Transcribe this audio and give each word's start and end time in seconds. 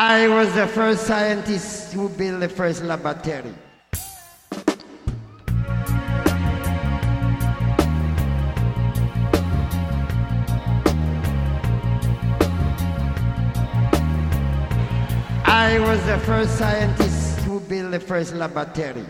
I 0.00 0.28
was 0.28 0.54
the 0.54 0.68
first 0.68 1.08
scientist 1.08 1.92
who 1.92 2.08
built 2.08 2.38
the 2.38 2.48
first 2.48 2.84
laboratory. 2.84 3.52
I 15.44 15.80
was 15.80 16.06
the 16.06 16.18
first 16.24 16.56
scientist 16.56 17.40
who 17.40 17.58
built 17.58 17.90
the 17.90 17.98
first 17.98 18.34
laboratory. 18.34 19.04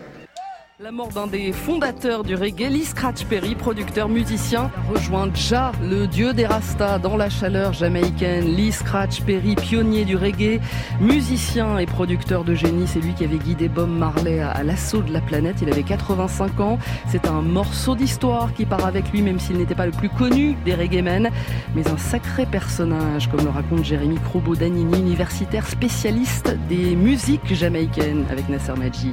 La 0.81 0.93
mort 0.93 1.09
d'un 1.09 1.27
des 1.27 1.51
fondateurs 1.51 2.23
du 2.23 2.35
reggae, 2.35 2.69
Lee 2.69 2.85
Scratch 2.85 3.25
Perry, 3.25 3.53
producteur 3.53 4.07
musicien, 4.07 4.71
rejoint 4.89 5.29
Ja, 5.33 5.73
le 5.83 6.07
dieu 6.07 6.31
des 6.31 6.45
Rastas, 6.45 6.99
dans 6.99 7.17
la 7.17 7.29
chaleur 7.29 7.73
jamaïcaine. 7.73 8.45
Lee 8.45 8.71
Scratch 8.71 9.21
Perry, 9.23 9.55
pionnier 9.55 10.05
du 10.05 10.15
reggae, 10.15 10.61
musicien 11.01 11.79
et 11.79 11.85
producteur 11.85 12.45
de 12.45 12.55
génie, 12.55 12.87
c'est 12.87 13.01
lui 13.01 13.13
qui 13.13 13.25
avait 13.25 13.39
guidé 13.39 13.67
Bob 13.67 13.89
Marley 13.89 14.39
à, 14.39 14.63
l'assaut 14.63 15.01
de 15.01 15.11
la 15.11 15.19
planète. 15.19 15.57
Il 15.61 15.69
avait 15.69 15.83
85 15.83 16.61
ans. 16.61 16.79
C'est 17.09 17.27
un 17.27 17.41
morceau 17.41 17.93
d'histoire 17.93 18.53
qui 18.53 18.65
part 18.65 18.85
avec 18.85 19.11
lui, 19.11 19.21
même 19.21 19.41
s'il 19.41 19.57
n'était 19.57 19.75
pas 19.75 19.85
le 19.85 19.91
plus 19.91 20.09
connu 20.09 20.55
des 20.63 20.75
reggae-men, 20.75 21.29
mais 21.75 21.89
un 21.89 21.97
sacré 21.97 22.45
personnage, 22.45 23.27
comme 23.27 23.43
le 23.43 23.49
raconte 23.49 23.83
Jérémy 23.83 24.15
Crobo-Danini, 24.15 24.97
universitaire 24.97 25.67
spécialiste 25.67 26.55
des 26.69 26.95
musiques 26.95 27.53
jamaïcaines 27.53 28.23
avec 28.31 28.47
Nasser 28.47 28.75
Madji. 28.77 29.11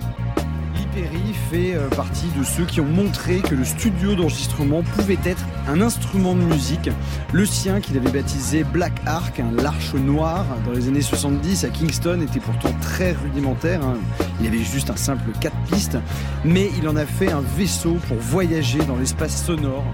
Perry 0.97 1.35
fait 1.51 1.75
euh, 1.75 1.91
partie 1.91 2.29
de 2.39 2.43
ceux 2.43 2.65
qui 2.65 2.81
ont 2.81 2.87
montré 2.87 3.41
que 3.41 3.55
le 3.55 3.67
studio 3.67 4.15
d'enregistrement 4.15 4.83
pouvait 4.83 5.19
être 5.27 5.45
un 5.69 5.83
instrument 5.83 6.35
de 6.35 6.41
musique. 6.41 6.89
Le 7.35 7.45
sien, 7.45 7.81
qu'il 7.83 7.99
avait 7.99 8.11
baptisé 8.11 8.65
Black 8.65 8.95
Ark, 9.05 9.43
l'arche 9.59 9.93
noire, 9.93 10.47
dans 10.65 10.73
les 10.73 10.89
années 10.89 11.03
70 11.03 11.65
à 11.65 11.69
Kingston, 11.69 12.23
était 12.23 12.41
pourtant 12.41 12.73
très 12.81 13.13
rudimentaire. 13.13 13.85
Hein. 13.85 13.99
Il 14.41 14.47
avait 14.47 14.65
juste 14.65 14.89
un 14.89 14.97
simple 14.97 15.33
4 15.39 15.55
pistes, 15.71 15.99
mais 16.47 16.71
il 16.79 16.89
en 16.89 16.97
a 16.97 17.05
fait 17.05 17.31
un 17.31 17.43
vaisseau 17.43 17.99
pour 18.09 18.17
voyager 18.17 18.79
dans 18.79 18.97
l'espace 18.97 19.45
sonore 19.45 19.85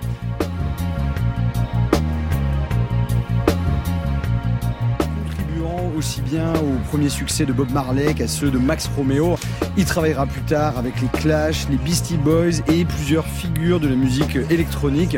aussi 6.03 6.21
bien 6.21 6.53
au 6.55 6.89
premier 6.89 7.09
succès 7.09 7.47
de 7.47 7.53
Bob 7.53 7.71
Marley 7.71 8.13
qu'à 8.13 8.27
ceux 8.27 8.51
de 8.51 8.59
Max 8.59 8.91
Romeo. 8.97 9.37
Il 9.77 9.85
travaillera 9.85 10.27
plus 10.27 10.41
tard 10.41 10.77
avec 10.77 11.01
les 11.01 11.07
Clash, 11.07 11.69
les 11.71 11.77
Beastie 11.77 12.17
Boys 12.17 12.59
et 12.67 12.85
plusieurs 12.85 13.25
figures 13.25 13.79
de 13.79 13.87
la 13.87 13.95
musique 13.95 14.37
électronique. 14.51 15.17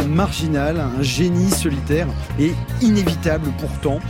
Un 0.00 0.06
marginal, 0.06 0.80
un 0.80 1.00
génie 1.00 1.52
solitaire 1.52 2.08
et 2.40 2.52
inévitable 2.82 3.52
pourtant. 3.60 4.00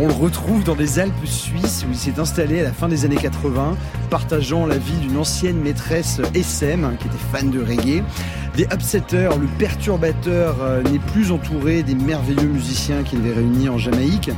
On 0.00 0.06
le 0.06 0.14
retrouve 0.14 0.64
dans 0.64 0.74
les 0.74 0.98
Alpes 0.98 1.12
suisses 1.26 1.84
où 1.86 1.92
il 1.92 1.98
s'est 1.98 2.18
installé 2.18 2.60
à 2.60 2.62
la 2.62 2.72
fin 2.72 2.88
des 2.88 3.04
années 3.04 3.16
80, 3.16 3.76
partageant 4.08 4.64
la 4.64 4.78
vie 4.78 4.96
d'une 5.02 5.18
ancienne 5.18 5.60
maîtresse 5.60 6.22
SM 6.32 6.96
qui 6.98 7.06
était 7.06 7.16
fan 7.32 7.50
de 7.50 7.60
reggae. 7.60 8.02
Des 8.56 8.64
upsetters, 8.72 9.36
le 9.38 9.46
perturbateur 9.58 10.56
euh, 10.62 10.82
n'est 10.82 10.98
plus 10.98 11.30
entouré 11.30 11.82
des 11.82 11.94
merveilleux 11.94 12.48
musiciens 12.48 13.02
qu'il 13.02 13.18
avait 13.18 13.34
réunis 13.34 13.68
en 13.68 13.76
Jamaïque 13.76 14.30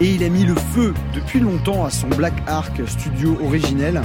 et 0.00 0.14
il 0.14 0.22
a 0.22 0.28
mis 0.28 0.44
le 0.44 0.54
feu 0.54 0.94
depuis 1.14 1.40
longtemps 1.40 1.84
à 1.84 1.90
son 1.90 2.08
Black 2.08 2.34
Ark 2.46 2.80
studio 2.86 3.38
originel 3.44 4.00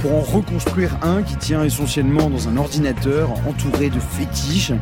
pour 0.00 0.14
en 0.14 0.20
reconstruire 0.20 0.98
un 1.02 1.22
qui 1.22 1.36
tient 1.36 1.64
essentiellement 1.64 2.28
dans 2.28 2.48
un 2.48 2.56
ordinateur 2.56 3.30
entouré 3.48 3.90
de 3.90 4.00
fétiches. 4.00 4.72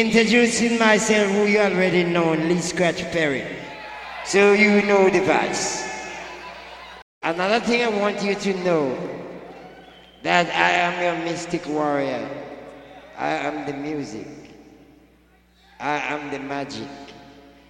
Introducing 0.00 0.78
myself, 0.78 1.30
who 1.30 1.44
you 1.44 1.58
already 1.58 2.04
know, 2.04 2.32
Lee 2.32 2.62
Scratch 2.62 3.02
Perry. 3.12 3.44
So 4.24 4.54
you 4.54 4.80
know 4.88 5.10
the 5.10 5.20
vibes. 5.20 5.84
Another 7.22 7.60
thing 7.60 7.84
I 7.84 7.88
want 7.88 8.22
you 8.22 8.34
to 8.34 8.54
know 8.64 8.96
that 10.22 10.46
I 10.56 10.70
am 10.70 10.94
your 11.04 11.22
mystic 11.26 11.66
warrior. 11.66 12.26
I 13.18 13.28
am 13.44 13.66
the 13.66 13.74
music. 13.74 14.26
I 15.78 15.98
am 15.98 16.30
the 16.30 16.38
magic. 16.38 16.88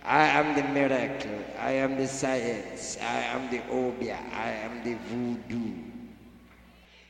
I 0.05 0.23
am 0.27 0.55
the 0.55 0.63
miracle. 0.73 1.45
I 1.59 1.73
am 1.83 1.97
the 1.97 2.07
science. 2.07 2.97
I 3.03 3.23
am 3.35 3.51
the 3.51 3.59
obia. 3.75 4.23
I 4.33 4.51
am 4.51 4.85
the 4.85 4.95
voodoo. 5.11 5.75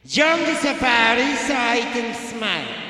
Jungle 0.06 0.54
safari, 0.54 1.36
sight 1.36 1.94
and 1.94 2.16
smile. 2.16 2.89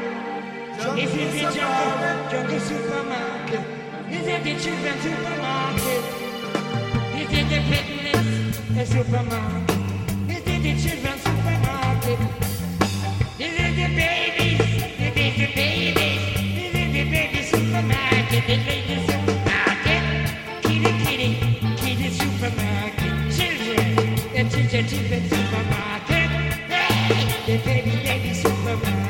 This 0.81 1.13
is 1.13 1.33
the 1.33 1.41
jungle, 1.53 2.31
jungle 2.31 2.59
supermarket. 2.59 3.63
This 4.09 4.25
is 4.25 4.43
the 4.43 4.53
children 4.63 4.97
supermarket. 4.99 6.03
This 7.13 7.29
is 7.37 7.45
the 7.53 7.59
fitness 7.69 8.89
supermarket. 8.89 9.77
This 10.27 10.41
is 10.41 10.59
the 10.65 10.73
children 10.81 11.17
supermarket. 11.19 12.19
This 13.37 13.53
is 13.61 13.75
the 13.77 13.87
babies, 13.93 14.57
this 14.97 15.17
is 15.21 15.33
the 15.37 15.47
babies. 15.53 16.21
This 16.57 16.73
is 16.73 16.93
the 16.97 17.03
baby 17.13 17.41
supermarket, 17.43 18.43
the 18.47 18.57
lady 18.65 18.97
supermarket. 19.05 20.03
Kitty, 20.63 20.91
kitty, 21.05 21.29
kitty 21.77 22.09
supermarket. 22.09 23.13
Children, 23.37 23.85
the 24.33 24.41
children, 24.49 24.87
children 24.87 25.21
supermarket. 25.29 26.29
Hey, 26.73 27.13
the 27.45 27.63
baby, 27.63 27.91
baby 28.03 28.33
supermarket. 28.33 29.00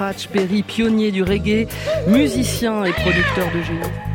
Scratch 0.00 0.28
Perry, 0.28 0.62
pionnier 0.62 1.12
du 1.12 1.22
reggae, 1.22 1.68
musicien 2.08 2.84
et 2.84 2.92
producteur 2.92 3.46
de 3.54 3.62
génie. 3.62 4.09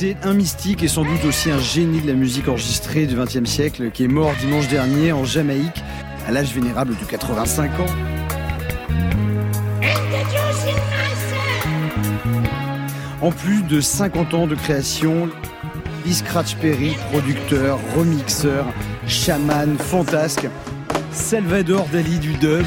C'est 0.00 0.16
un 0.22 0.32
mystique 0.32 0.84
et 0.84 0.86
sans 0.86 1.02
doute 1.02 1.24
aussi 1.24 1.50
un 1.50 1.58
génie 1.58 2.00
de 2.00 2.06
la 2.06 2.12
musique 2.12 2.46
enregistrée 2.46 3.06
du 3.06 3.16
XXe 3.16 3.50
siècle 3.50 3.90
qui 3.90 4.04
est 4.04 4.08
mort 4.08 4.30
dimanche 4.38 4.68
dernier 4.68 5.10
en 5.10 5.24
Jamaïque 5.24 5.82
à 6.24 6.30
l'âge 6.30 6.54
vénérable 6.54 6.94
de 6.96 7.04
85 7.04 7.80
ans. 7.80 7.86
En 13.20 13.32
plus 13.32 13.64
de 13.64 13.80
50 13.80 14.34
ans 14.34 14.46
de 14.46 14.54
création, 14.54 15.28
Lee 16.06 16.14
Scratch 16.14 16.54
Perry, 16.58 16.94
producteur, 17.10 17.80
remixeur, 17.96 18.66
chaman, 19.08 19.76
fantasque. 19.78 20.46
Salvador 21.10 21.88
Dali 21.90 22.20
du 22.20 22.34
dub. 22.34 22.66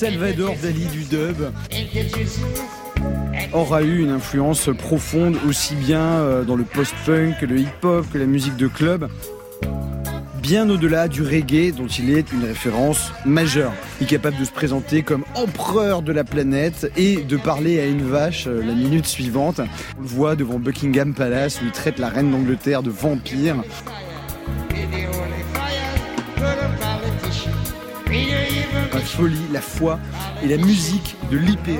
Salvador 0.00 0.54
Dali 0.62 0.86
du 0.86 1.04
dub 1.04 1.52
aura 3.52 3.82
eu 3.82 3.98
une 4.00 4.08
influence 4.08 4.70
profonde 4.78 5.36
aussi 5.46 5.74
bien 5.74 6.00
euh, 6.00 6.42
dans 6.42 6.56
le 6.56 6.64
post-punk 6.64 7.42
le 7.42 7.58
hip-hop, 7.58 8.06
que 8.10 8.16
la 8.16 8.24
musique 8.24 8.56
de 8.56 8.66
club 8.66 9.10
bien 10.40 10.70
au-delà 10.70 11.06
du 11.06 11.20
reggae 11.20 11.74
dont 11.76 11.86
il 11.86 12.16
est 12.16 12.32
une 12.32 12.44
référence 12.44 13.12
majeure. 13.26 13.74
Il 14.00 14.04
est 14.04 14.10
capable 14.10 14.38
de 14.38 14.44
se 14.46 14.50
présenter 14.50 15.02
comme 15.02 15.24
empereur 15.34 16.00
de 16.00 16.12
la 16.12 16.24
planète 16.24 16.90
et 16.96 17.16
de 17.16 17.36
parler 17.36 17.78
à 17.78 17.84
une 17.84 18.02
vache 18.02 18.46
euh, 18.46 18.62
la 18.64 18.72
minute 18.72 19.06
suivante. 19.06 19.60
On 19.98 20.00
le 20.00 20.08
voit 20.08 20.34
devant 20.34 20.58
Buckingham 20.58 21.12
Palace 21.12 21.60
où 21.60 21.66
il 21.66 21.72
traite 21.72 21.98
la 21.98 22.08
reine 22.08 22.30
d'Angleterre 22.30 22.82
de 22.82 22.88
vampire. 22.88 23.56
La 29.00 29.06
folie, 29.06 29.46
la 29.50 29.62
foi 29.62 29.98
et 30.42 30.46
la 30.46 30.58
musique 30.58 31.16
de 31.30 31.38
l'hypérie. 31.38 31.78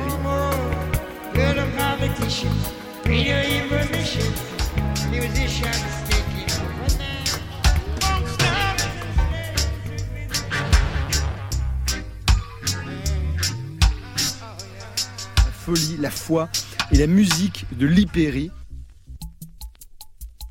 la 16.00 16.10
foi 16.10 16.48
et 16.90 16.96
la 16.96 17.06
musique 17.06 17.66
de 17.76 17.86
l'hypérie. 17.86 18.50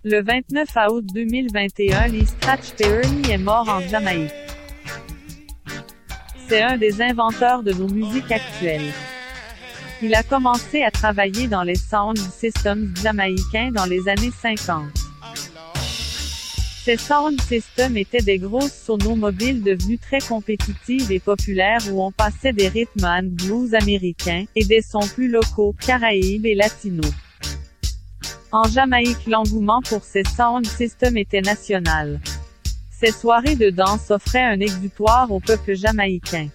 Le 0.03 0.21
29 0.21 0.77
août 0.91 1.05
2021, 1.15 2.09
Lee 2.09 2.27
Scratch 2.27 2.73
Perry 2.77 3.31
est 3.31 3.39
mort 3.39 3.67
en 3.67 3.81
Jamaïque. 3.81 4.48
C'est 6.49 6.63
un 6.63 6.77
des 6.77 6.99
inventeurs 6.99 7.61
de 7.61 7.71
nos 7.73 7.87
musiques 7.87 8.31
actuelles. 8.31 8.91
Il 10.01 10.15
a 10.15 10.23
commencé 10.23 10.81
à 10.81 10.89
travailler 10.89 11.47
dans 11.47 11.61
les 11.61 11.75
sound 11.75 12.17
systems 12.17 12.91
jamaïcains 13.03 13.69
dans 13.71 13.85
les 13.85 14.09
années 14.09 14.31
50. 14.31 14.85
Ces 16.83 16.97
sound 16.97 17.39
systems 17.39 17.97
étaient 17.97 18.23
des 18.23 18.39
grosses 18.39 18.73
sonos 18.73 19.15
mobiles 19.15 19.61
devenues 19.61 19.99
très 19.99 20.21
compétitives 20.21 21.11
et 21.11 21.19
populaires 21.19 21.81
où 21.91 22.01
on 22.01 22.11
passait 22.11 22.53
des 22.53 22.67
rythmes 22.67 23.05
and 23.05 23.29
blues 23.33 23.75
américains, 23.75 24.45
et 24.55 24.65
des 24.65 24.81
sons 24.81 25.07
plus 25.13 25.29
locaux, 25.29 25.75
caraïbes 25.79 26.47
et 26.47 26.55
latinos. 26.55 27.13
En 28.51 28.63
Jamaïque 28.63 29.27
l'engouement 29.27 29.83
pour 29.87 30.03
ces 30.03 30.23
sound 30.23 30.65
systems 30.65 31.17
était 31.17 31.41
national. 31.41 32.19
Ces 32.99 33.13
soirées 33.13 33.55
de 33.55 33.69
danse 33.69 34.11
offraient 34.11 34.43
un 34.43 34.59
exutoire 34.59 35.31
au 35.31 35.39
peuple 35.39 35.73
jamaïcain. 35.73 36.49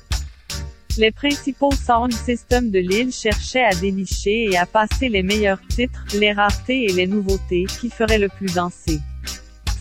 Les 0.99 1.11
principaux 1.11 1.73
sound 1.73 2.13
systems 2.13 2.71
de 2.71 2.81
l'île 2.81 3.13
cherchaient 3.13 3.65
à 3.65 3.75
dénicher 3.75 4.51
et 4.51 4.59
à 4.59 4.67
passer 4.67 5.09
les 5.09 5.23
meilleurs 5.23 5.61
titres, 5.69 6.05
les 6.13 6.33
raretés 6.33 6.85
et 6.85 6.93
les 6.93 7.07
nouveautés, 7.07 7.65
qui 7.81 7.89
feraient 7.89 8.19
le 8.19 8.29
plus 8.29 8.55
danser. 8.55 9.01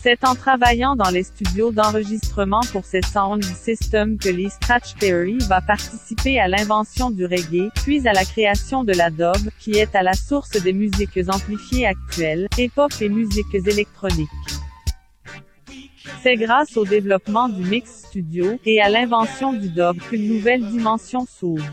C'est 0.02 0.24
en 0.24 0.34
travaillant 0.34 0.96
dans 0.96 1.10
les 1.10 1.22
studios 1.22 1.70
d'enregistrement 1.70 2.60
pour 2.72 2.86
ces 2.86 3.02
sound 3.02 3.44
systems 3.44 4.16
que 4.16 4.30
Lee 4.30 4.50
Scratch 4.50 4.94
Perry 4.98 5.36
va 5.46 5.60
participer 5.60 6.40
à 6.40 6.48
l'invention 6.48 7.10
du 7.10 7.26
reggae, 7.26 7.70
puis 7.84 8.08
à 8.08 8.14
la 8.14 8.24
création 8.24 8.84
de 8.84 8.92
la 8.94 9.10
dub, 9.10 9.50
qui 9.58 9.72
est 9.72 9.94
à 9.94 10.02
la 10.02 10.14
source 10.14 10.50
des 10.50 10.72
musiques 10.72 11.20
amplifiées 11.28 11.86
actuelles, 11.86 12.48
hip-hop 12.56 12.92
et 13.02 13.10
musiques 13.10 13.54
électroniques. 13.54 14.30
C'est 16.22 16.36
grâce 16.36 16.76
au 16.76 16.84
développement 16.84 17.48
du 17.48 17.62
mix 17.62 18.04
studio, 18.08 18.58
et 18.64 18.80
à 18.80 18.88
l'invention 18.88 19.52
du 19.52 19.68
dub 19.68 19.98
qu'une 20.00 20.28
nouvelle 20.28 20.64
dimension 20.64 21.26
s'ouvre. 21.26 21.64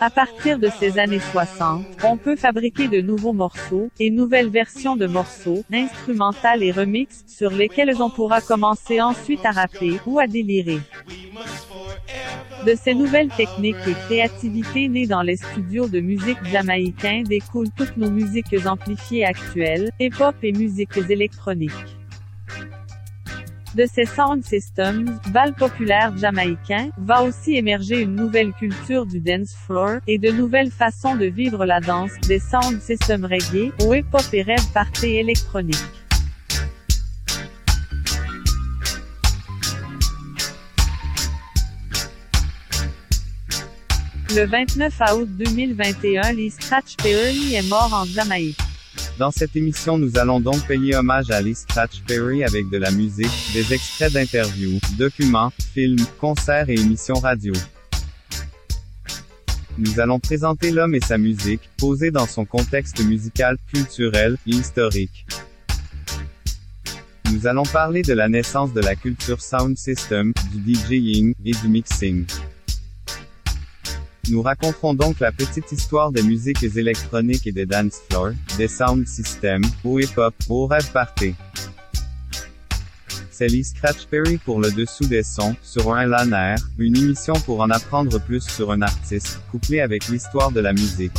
À 0.00 0.08
partir 0.08 0.58
de 0.58 0.68
ces 0.68 0.98
années 0.98 1.20
60, 1.20 1.84
on 2.04 2.16
peut 2.16 2.36
fabriquer 2.36 2.88
de 2.88 3.00
nouveaux 3.00 3.34
morceaux, 3.34 3.90
et 3.98 4.10
nouvelles 4.10 4.48
versions 4.48 4.96
de 4.96 5.06
morceaux, 5.06 5.62
instrumentales 5.72 6.62
et 6.62 6.72
remix, 6.72 7.22
sur 7.26 7.50
lesquels 7.50 8.00
on 8.00 8.08
pourra 8.08 8.40
commencer 8.40 9.00
ensuite 9.00 9.44
à 9.44 9.50
rapper, 9.50 10.00
ou 10.06 10.18
à 10.18 10.26
délirer. 10.26 10.80
De 12.64 12.74
ces 12.74 12.94
nouvelles 12.94 13.30
techniques 13.30 13.86
et 13.86 13.94
créativités 13.94 14.88
nées 14.88 15.06
dans 15.06 15.22
les 15.22 15.36
studios 15.36 15.88
de 15.88 16.00
musique 16.00 16.42
jamaïcains 16.44 17.22
découlent 17.22 17.70
toutes 17.76 17.96
nos 17.96 18.10
musiques 18.10 18.54
amplifiées 18.66 19.24
actuelles, 19.24 19.90
hip-hop 19.98 20.34
et 20.42 20.52
musiques 20.52 20.96
électroniques. 21.08 21.99
De 23.76 23.86
ces 23.86 24.04
sound 24.04 24.44
systems, 24.44 25.20
bal 25.28 25.54
populaire 25.54 26.16
jamaïcain, 26.16 26.90
va 26.98 27.22
aussi 27.22 27.54
émerger 27.54 28.00
une 28.00 28.16
nouvelle 28.16 28.52
culture 28.52 29.06
du 29.06 29.20
dance 29.20 29.54
floor, 29.64 30.00
et 30.08 30.18
de 30.18 30.32
nouvelles 30.32 30.72
façons 30.72 31.14
de 31.14 31.26
vivre 31.26 31.64
la 31.64 31.78
danse, 31.78 32.10
des 32.26 32.40
sound 32.40 32.80
systems 32.80 33.24
reggae, 33.24 33.72
au 33.84 33.94
hip-hop 33.94 34.24
et 34.32 34.42
rêve 34.42 34.72
party 34.74 35.06
électronique. 35.16 35.76
Le 44.34 44.46
29 44.46 45.00
août 45.14 45.28
2021, 45.28 46.32
Lee 46.32 46.50
Scratch 46.50 46.96
Perry 46.96 47.54
est 47.54 47.68
mort 47.68 47.90
en 47.92 48.04
Jamaïque. 48.04 48.58
Dans 49.20 49.30
cette 49.30 49.54
émission 49.54 49.98
nous 49.98 50.16
allons 50.16 50.40
donc 50.40 50.66
payer 50.66 50.96
hommage 50.96 51.30
à 51.30 51.42
Lee 51.42 51.54
Scratch 51.54 52.00
Perry 52.06 52.42
avec 52.42 52.70
de 52.70 52.78
la 52.78 52.90
musique, 52.90 53.52
des 53.52 53.74
extraits 53.74 54.14
d'interviews, 54.14 54.80
documents, 54.96 55.52
films, 55.74 56.06
concerts 56.18 56.70
et 56.70 56.80
émissions 56.80 57.16
radio. 57.16 57.52
Nous 59.76 60.00
allons 60.00 60.20
présenter 60.20 60.70
l'homme 60.70 60.94
et 60.94 61.00
sa 61.00 61.18
musique, 61.18 61.68
posée 61.76 62.10
dans 62.10 62.24
son 62.24 62.46
contexte 62.46 63.04
musical, 63.04 63.58
culturel 63.70 64.38
et 64.46 64.52
historique. 64.52 65.26
Nous 67.30 67.46
allons 67.46 67.64
parler 67.64 68.00
de 68.00 68.14
la 68.14 68.30
naissance 68.30 68.72
de 68.72 68.80
la 68.80 68.96
culture 68.96 69.42
sound 69.42 69.76
system, 69.76 70.32
du 70.50 70.74
DJing 70.74 71.34
et 71.44 71.50
du 71.50 71.68
mixing. 71.68 72.24
Nous 74.28 74.42
raconterons 74.42 74.94
donc 74.94 75.20
la 75.20 75.32
petite 75.32 75.72
histoire 75.72 76.12
des 76.12 76.22
musiques 76.22 76.62
électroniques 76.62 77.46
et 77.46 77.52
des 77.52 77.66
dance 77.66 78.00
floors, 78.08 78.32
des 78.58 78.68
sound 78.68 79.06
systems, 79.06 79.64
au 79.82 79.98
hip-hop, 79.98 80.34
au 80.48 80.66
rêve 80.66 80.90
party. 80.92 81.34
C'est 83.30 83.48
Lee 83.48 83.64
Scratch 83.64 84.06
Perry 84.06 84.36
pour 84.36 84.60
le 84.60 84.70
dessous 84.70 85.06
des 85.06 85.22
sons, 85.22 85.56
sur 85.62 85.94
un 85.94 86.04
LANR, 86.04 86.58
une 86.78 86.96
émission 86.96 87.32
pour 87.32 87.60
en 87.60 87.70
apprendre 87.70 88.20
plus 88.20 88.46
sur 88.46 88.70
un 88.70 88.82
artiste, 88.82 89.40
couplé 89.50 89.80
avec 89.80 90.08
l'histoire 90.08 90.50
de 90.50 90.60
la 90.60 90.74
musique. 90.74 91.12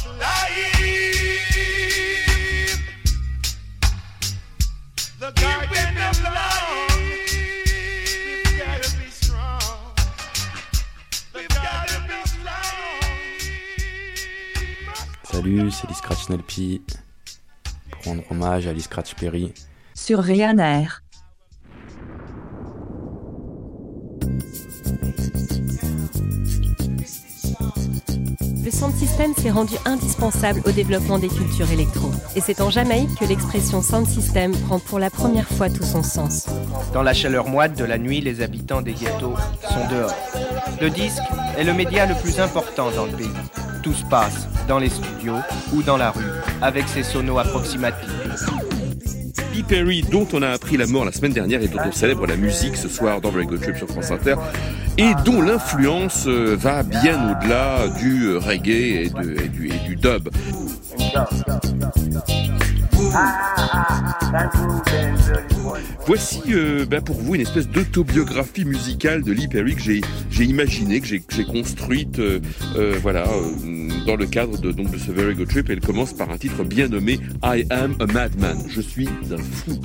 Salut, 15.41 15.71
c'est 15.71 15.87
Lee 15.89 15.95
Scratch 15.95 16.29
Nelpi. 16.29 16.83
Pour 17.89 18.03
rendre 18.05 18.21
hommage 18.29 18.67
à 18.67 18.73
Lee 18.73 18.81
Scratch 18.81 19.15
Perry. 19.15 19.51
Sur 19.95 20.19
Ryanair. 20.19 21.01
Le 28.63 28.69
sound 28.69 28.93
system 28.93 29.33
s'est 29.33 29.49
rendu 29.49 29.73
indispensable 29.85 30.61
au 30.67 30.71
développement 30.71 31.17
des 31.17 31.27
cultures 31.27 31.71
électro. 31.71 32.11
Et 32.35 32.41
c'est 32.41 32.61
en 32.61 32.69
Jamaïque 32.69 33.15
que 33.19 33.25
l'expression 33.25 33.81
sound 33.81 34.05
system 34.05 34.51
prend 34.67 34.77
pour 34.77 34.99
la 34.99 35.09
première 35.09 35.47
fois 35.47 35.71
tout 35.71 35.81
son 35.81 36.03
sens. 36.03 36.45
Dans 36.93 37.01
la 37.01 37.15
chaleur 37.15 37.47
moite 37.47 37.75
de 37.75 37.83
la 37.83 37.97
nuit, 37.97 38.21
les 38.21 38.41
habitants 38.41 38.83
des 38.83 38.93
ghettos 38.93 39.33
sont 39.67 39.87
dehors. 39.89 40.13
Le 40.79 40.91
disque 40.91 41.23
est 41.57 41.63
le 41.63 41.73
média 41.73 42.05
le 42.05 42.13
plus 42.13 42.39
important 42.39 42.91
dans 42.91 43.07
le 43.07 43.13
pays. 43.13 43.33
Tout 43.81 43.93
se 43.93 44.05
passe 44.05 44.47
dans 44.67 44.79
les 44.79 44.89
studios 44.89 45.37
ou 45.73 45.81
dans 45.83 45.97
la 45.97 46.11
rue, 46.11 46.23
avec 46.61 46.87
ses 46.87 47.03
sonos 47.03 47.39
approximatifs. 47.39 48.09
Lee 49.53 49.63
Perry, 49.63 50.01
dont 50.01 50.27
on 50.33 50.41
a 50.41 50.49
appris 50.49 50.77
la 50.77 50.87
mort 50.87 51.03
la 51.03 51.11
semaine 51.11 51.33
dernière 51.33 51.61
et 51.61 51.67
dont 51.67 51.79
on 51.85 51.91
célèbre 51.91 52.25
la 52.25 52.37
musique 52.37 52.77
ce 52.77 52.87
soir 52.87 53.19
dans 53.19 53.31
Very 53.31 53.45
Good 53.45 53.61
Trip 53.61 53.77
sur 53.77 53.87
France 53.87 54.11
Inter, 54.11 54.35
et 54.97 55.11
dont 55.25 55.41
l'influence 55.41 56.25
euh, 56.27 56.55
va 56.55 56.83
bien 56.83 57.31
au-delà 57.31 57.87
du 57.99 58.37
reggae 58.37 58.69
et, 58.69 59.05
et 59.05 59.87
du 59.87 59.95
dub. 59.95 60.29
Voici 66.07 66.41
euh, 66.49 66.85
ben, 66.85 67.01
pour 67.01 67.15
vous 67.15 67.35
une 67.35 67.41
espèce 67.41 67.67
d'autobiographie 67.67 68.65
musicale 68.65 69.23
de 69.23 69.31
Lee 69.31 69.47
Perry 69.47 69.75
que 69.75 69.81
j'ai 69.81 70.01
j'ai 70.29 70.43
imaginée, 70.45 70.99
que 70.99 71.07
j'ai 71.07 71.45
construite, 71.45 72.19
euh, 72.19 72.39
euh, 72.75 72.95
voilà, 73.01 73.25
dans 74.05 74.15
le 74.15 74.25
cadre 74.25 74.57
de 74.57 74.73
ce 74.97 75.11
Very 75.11 75.35
Good 75.35 75.47
Trip. 75.49 75.69
Elle 75.69 75.79
commence 75.79 76.13
par 76.13 76.29
un 76.31 76.37
titre 76.37 76.63
bien 76.63 76.87
nommé 76.87 77.19
I 77.43 77.65
Am 77.69 77.95
a 77.99 78.05
Madman. 78.07 78.57
Je 78.69 78.81
suis 78.81 79.07
un 79.31 79.37
fou. 79.37 79.79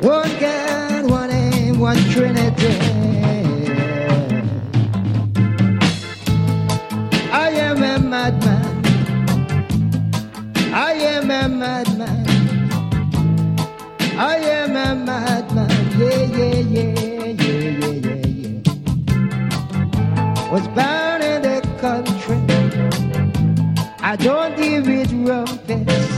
One 0.00 0.30
God, 0.38 1.10
one 1.10 1.30
aim, 1.30 1.80
one 1.80 1.98
Trinity. 2.12 3.07
Am 7.68 7.82
a 7.82 7.98
madman. 7.98 8.64
I 10.72 10.92
am 11.14 11.30
a 11.30 11.48
madman. 11.48 12.26
I 14.16 14.36
am 14.36 14.76
a 14.76 14.94
madman. 14.94 15.70
Yeah, 15.98 16.22
yeah, 16.38 16.60
yeah, 16.74 16.92
yeah, 16.98 17.60
yeah, 17.80 17.96
yeah, 18.06 18.26
yeah. 18.42 18.60
Was 20.50 20.66
born 20.76 21.20
in 21.30 21.38
the 21.48 21.58
country. 21.82 22.40
I 24.00 24.16
don't 24.16 24.56
deal 24.56 24.82
with 24.82 25.12
rumpets. 25.28 26.12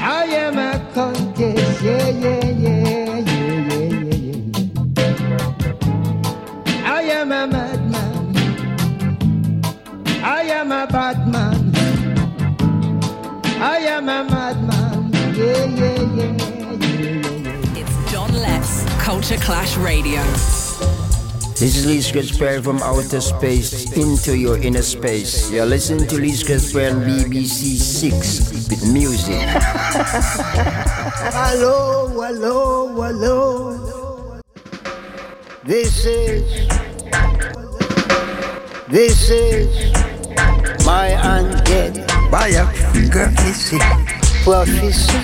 I 0.00 0.24
am 0.44 0.58
a 0.58 0.72
contest. 0.94 1.82
Yeah, 1.82 2.08
yeah, 2.08 2.44
yeah, 2.64 3.18
yeah, 3.18 3.58
yeah, 3.68 3.86
yeah, 4.04 4.26
yeah. 4.26 4.58
I 6.84 7.02
am 7.02 7.32
a 7.32 7.46
madman. 7.46 7.67
I 10.38 10.42
am 10.42 10.70
a 10.70 10.86
bad 10.86 11.26
man. 11.26 11.72
I 13.60 13.78
am 13.78 14.08
a 14.08 14.22
madman. 14.22 15.10
Yeah, 15.34 15.64
yeah, 15.64 16.00
yeah, 16.14 16.36
yeah, 16.38 16.74
yeah. 16.78 17.80
It's 17.80 18.12
John 18.12 18.32
Left's 18.32 18.84
Culture 19.02 19.36
Clash 19.38 19.76
Radio. 19.78 20.22
This 21.58 21.76
is 21.76 21.86
Lee 21.86 21.98
Scratchberry 21.98 22.62
from 22.62 22.80
outer 22.84 23.20
space 23.20 23.90
into 23.96 24.38
your 24.38 24.58
inner 24.58 24.82
space. 24.82 25.50
You're 25.50 25.66
listening 25.66 26.06
to 26.06 26.14
Lee 26.14 26.30
Scratchberry 26.30 26.92
on 26.94 27.00
BBC 27.02 27.74
6 27.74 28.68
with 28.70 28.92
music. 28.92 29.40
hello, 31.34 32.06
hello, 32.10 32.86
hello. 32.94 34.40
This 35.64 36.06
is, 36.06 36.68
this 38.88 39.30
is 39.30 39.97
my 40.88 41.10
undead 41.36 41.92
biography, 42.30 43.78
prophecy. 44.42 45.18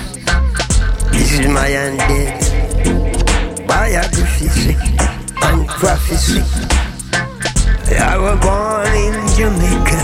This 1.10 1.30
is 1.38 1.46
my 1.48 1.70
undead 1.84 2.36
biography 3.66 4.76
and 5.46 5.66
prophecy. 5.66 6.42
I 7.96 8.14
was 8.24 8.36
born 8.44 8.92
in 9.04 9.14
Jamaica. 9.36 10.00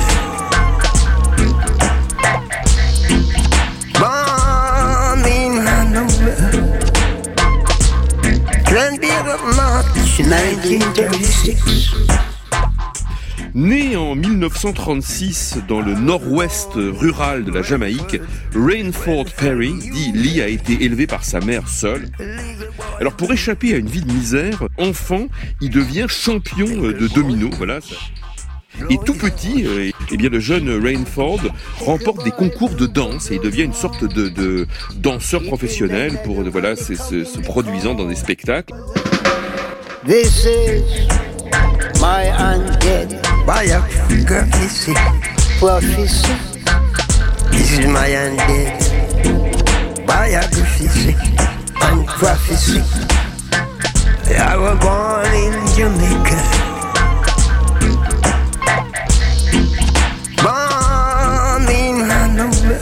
Born 4.00 5.21
in 5.40 5.52
Hanover. 5.69 6.37
20th 8.64 9.29
of 9.35 9.43
March 9.59 10.09
1936. 10.25 12.20
Né 13.54 13.97
en 13.97 14.14
1936 14.14 15.59
dans 15.69 15.80
le 15.80 15.95
nord-ouest 15.95 16.71
rural 16.75 17.45
de 17.45 17.50
la 17.50 17.62
Jamaïque, 17.62 18.21
Rainford 18.54 19.26
Perry, 19.37 19.73
dit 19.75 20.12
Lee, 20.14 20.40
a 20.40 20.49
été 20.49 20.85
élevé 20.85 21.07
par 21.07 21.25
sa 21.25 21.40
mère 21.40 21.69
seule. 21.69 22.09
Alors 23.00 23.14
pour 23.14 23.33
échapper 23.33 23.75
à 23.75 23.78
une 23.78 23.88
vie 23.88 24.02
de 24.02 24.12
misère, 24.12 24.62
enfant, 24.78 25.26
il 25.61 25.71
devient 25.71 26.07
champion 26.09 26.66
de 26.66 27.09
domino, 27.09 27.50
voilà. 27.57 27.78
Et 28.88 28.99
tout 29.04 29.14
petit, 29.14 29.66
euh, 29.66 29.90
eh 30.11 30.16
bien 30.16 30.30
le 30.30 30.40
jeune 30.40 30.71
Rainford 30.71 31.40
remporte 31.80 32.25
des 32.25 32.30
concours 32.30 32.71
de 32.71 32.87
danse 32.87 33.30
et 33.30 33.35
il 33.35 33.40
devient 33.40 33.64
une 33.64 33.75
sorte 33.75 34.04
de, 34.04 34.66
danseur 34.97 35.42
professionnel 35.42 36.21
pour 36.25 36.42
voilà 36.45 36.76
se, 36.76 36.95
se, 36.95 37.25
se 37.25 37.40
produisant 37.40 37.95
dans 37.95 38.07
des 38.07 38.14
spectacles. 38.14 38.75
This 40.07 40.47
is 40.47 41.09
my 42.00 42.30
undead 43.40 43.47
biography, 43.47 44.92
prophecy. 45.59 46.35
This 47.50 47.73
is 47.78 47.87
my 47.87 48.09
undead 48.09 48.78
biography 50.06 51.14
and 51.82 52.06
prophecy. 52.09 52.82
I 54.37 54.56
was 54.56 54.78
born 54.80 55.35
in 55.35 55.66
Jamaica. 55.75 56.40
Born 60.42 61.68
in 61.68 62.04
Hanover. 62.09 62.80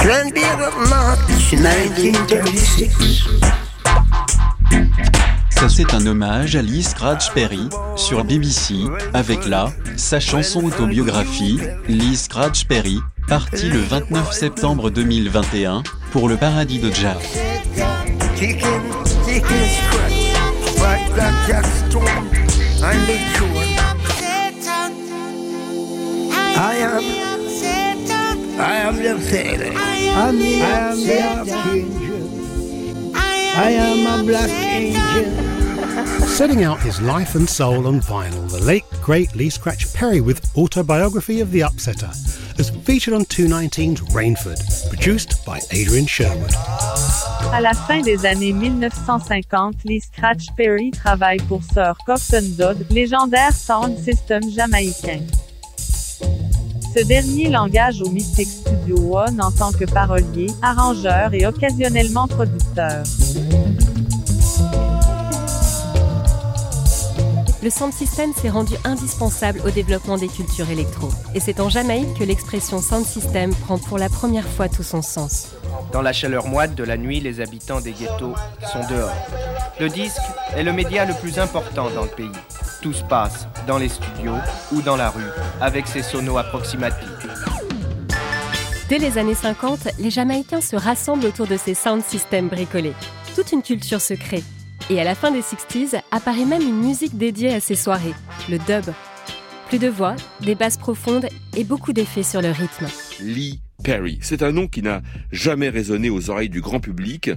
20th 0.00 0.60
of 0.66 0.74
March 0.88 1.52
1936. 1.52 3.59
C'est 5.68 5.94
un 5.94 6.06
hommage 6.06 6.56
à 6.56 6.62
Lee 6.62 6.82
Scratch 6.82 7.30
sur 7.96 8.24
BBC 8.24 8.74
avec 9.12 9.46
là 9.46 9.70
sa 9.96 10.18
chanson 10.18 10.64
autobiographie 10.64 11.58
Lee 11.86 12.16
Scratch 12.16 12.64
Perry 12.64 12.98
partie 13.28 13.68
le 13.68 13.80
29 13.80 14.32
septembre 14.32 14.90
2021 14.90 15.82
pour 16.12 16.28
le 16.28 16.36
paradis 16.36 16.78
de 16.78 16.90
jazz. 16.90 17.16
Setting 36.26 36.64
out 36.64 36.80
his 36.80 37.00
life 37.02 37.34
and 37.34 37.48
soul 37.48 37.86
on 37.86 38.00
vinyl, 38.00 38.48
the 38.50 38.60
late 38.60 38.84
great 39.02 39.34
Lee 39.34 39.50
Scratch 39.50 39.92
Perry 39.92 40.20
with 40.20 40.40
Autobiography 40.56 41.40
of 41.40 41.50
the 41.50 41.60
Upsetter, 41.60 42.10
as 42.58 42.70
featured 42.84 43.14
on 43.14 43.24
219's 43.24 44.00
Rainford, 44.12 44.60
produced 44.88 45.44
by 45.44 45.60
Adrian 45.72 46.06
Sherwood. 46.06 46.54
À 47.52 47.60
la 47.60 47.72
fin 47.72 48.00
des 48.02 48.24
années 48.24 48.52
1950, 48.52 49.84
Lee 49.84 50.00
Scratch 50.00 50.46
Perry 50.56 50.90
travaille 50.92 51.40
pour 51.48 51.62
Sir 51.64 51.94
Cotton 52.06 52.44
Dodd, 52.56 52.86
légendaire 52.90 53.52
sound 53.52 53.98
system 53.98 54.42
jamaïcain. 54.50 55.20
Ce 56.94 57.04
dernier 57.04 57.48
l'engage 57.48 58.00
au 58.02 58.10
Mystic 58.10 58.48
Studio 58.48 59.16
One 59.16 59.40
en 59.40 59.50
tant 59.50 59.72
que 59.72 59.84
parolier, 59.84 60.48
arrangeur 60.62 61.34
et 61.34 61.46
occasionnellement 61.46 62.26
producteur. 62.26 63.04
Le 67.62 67.68
sound 67.68 67.92
system 67.92 68.32
s'est 68.32 68.48
rendu 68.48 68.72
indispensable 68.84 69.60
au 69.66 69.70
développement 69.70 70.16
des 70.16 70.28
cultures 70.28 70.70
électro. 70.70 71.10
Et 71.34 71.40
c'est 71.40 71.60
en 71.60 71.68
Jamaïque 71.68 72.14
que 72.18 72.24
l'expression 72.24 72.80
sound 72.80 73.04
system 73.04 73.54
prend 73.54 73.76
pour 73.76 73.98
la 73.98 74.08
première 74.08 74.48
fois 74.48 74.70
tout 74.70 74.82
son 74.82 75.02
sens. 75.02 75.48
Dans 75.92 76.00
la 76.00 76.14
chaleur 76.14 76.46
moite 76.46 76.74
de 76.74 76.84
la 76.84 76.96
nuit, 76.96 77.20
les 77.20 77.42
habitants 77.42 77.82
des 77.82 77.92
ghettos 77.92 78.34
sont 78.72 78.86
dehors. 78.88 79.12
Le 79.78 79.90
disque 79.90 80.22
est 80.56 80.62
le 80.62 80.72
média 80.72 81.04
le 81.04 81.12
plus 81.12 81.38
important 81.38 81.90
dans 81.90 82.04
le 82.04 82.08
pays. 82.08 82.30
Tout 82.80 82.94
se 82.94 83.04
passe 83.04 83.46
dans 83.66 83.76
les 83.76 83.90
studios 83.90 84.38
ou 84.72 84.80
dans 84.80 84.96
la 84.96 85.10
rue, 85.10 85.30
avec 85.60 85.86
ses 85.86 86.02
sonos 86.02 86.38
approximatifs. 86.38 87.08
Dès 88.88 88.98
les 88.98 89.18
années 89.18 89.34
50, 89.34 89.98
les 89.98 90.10
Jamaïcains 90.10 90.62
se 90.62 90.76
rassemblent 90.76 91.26
autour 91.26 91.46
de 91.46 91.58
ces 91.58 91.74
sound 91.74 92.02
systems 92.02 92.48
bricolés. 92.48 92.94
Toute 93.34 93.52
une 93.52 93.62
culture 93.62 94.00
se 94.00 94.14
crée. 94.14 94.42
Et 94.90 95.00
à 95.00 95.04
la 95.04 95.14
fin 95.14 95.30
des 95.30 95.40
60s, 95.40 96.00
apparaît 96.10 96.44
même 96.44 96.62
une 96.62 96.80
musique 96.80 97.16
dédiée 97.16 97.54
à 97.54 97.60
ces 97.60 97.76
soirées, 97.76 98.12
le 98.48 98.58
dub. 98.58 98.92
Plus 99.68 99.78
de 99.78 99.86
voix, 99.86 100.16
des 100.40 100.56
basses 100.56 100.78
profondes 100.78 101.28
et 101.56 101.62
beaucoup 101.62 101.92
d'effets 101.92 102.24
sur 102.24 102.42
le 102.42 102.50
rythme. 102.50 102.88
Lee 103.20 103.60
Perry. 103.84 104.18
C'est 104.20 104.42
un 104.42 104.50
nom 104.50 104.66
qui 104.66 104.82
n'a 104.82 105.00
jamais 105.30 105.68
résonné 105.68 106.10
aux 106.10 106.28
oreilles 106.28 106.48
du 106.48 106.60
grand 106.60 106.80
public, 106.80 107.30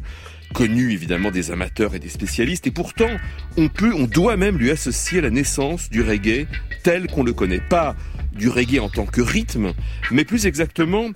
connu 0.55 0.93
évidemment 0.93 1.29
des 1.29 1.51
amateurs 1.51 1.93
et 1.93 1.99
des 1.99 2.09
spécialistes, 2.09 2.65
et 2.65 2.71
pourtant 2.71 3.19
on 3.55 3.69
peut, 3.69 3.93
on 3.95 4.07
doit 4.07 4.35
même 4.35 4.57
lui 4.57 4.71
associer 4.71 5.21
la 5.21 5.29
naissance 5.29 5.91
du 5.91 6.01
reggae 6.01 6.47
tel 6.81 7.05
qu'on 7.05 7.23
le 7.23 7.33
connaît. 7.33 7.61
Pas 7.61 7.95
du 8.33 8.49
reggae 8.49 8.79
en 8.79 8.89
tant 8.89 9.05
que 9.05 9.21
rythme, 9.21 9.73
mais 10.09 10.25
plus 10.25 10.47
exactement 10.47 11.11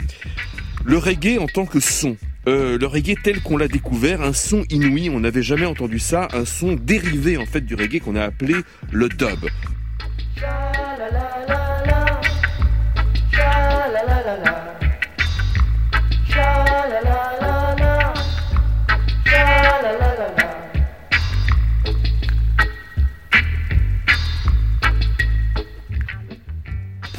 le 0.88 0.98
reggae 0.98 1.38
en 1.38 1.48
tant 1.48 1.65
que 1.65 1.79
son. 1.82 2.15
euh, 2.48 2.77
le 2.77 2.88
reggae 2.88 3.15
tel 3.22 3.41
qu'on 3.41 3.58
l'a 3.58 3.67
découvert, 3.67 4.22
un 4.22 4.32
son 4.32 4.63
inouï, 4.70 5.10
on 5.13 5.20
n'avait 5.20 5.44
jamais 5.44 5.65
entendu 5.65 6.00
ça, 6.00 6.29
un 6.34 6.46
son 6.46 6.74
dérivé 6.74 7.36
en 7.38 7.46
fait 7.46 7.62
du 7.62 7.75
reggae 7.75 8.00
qu'on 8.00 8.15
a 8.15 8.24
appelé 8.24 8.56
le 8.91 9.10
dub. 9.10 9.46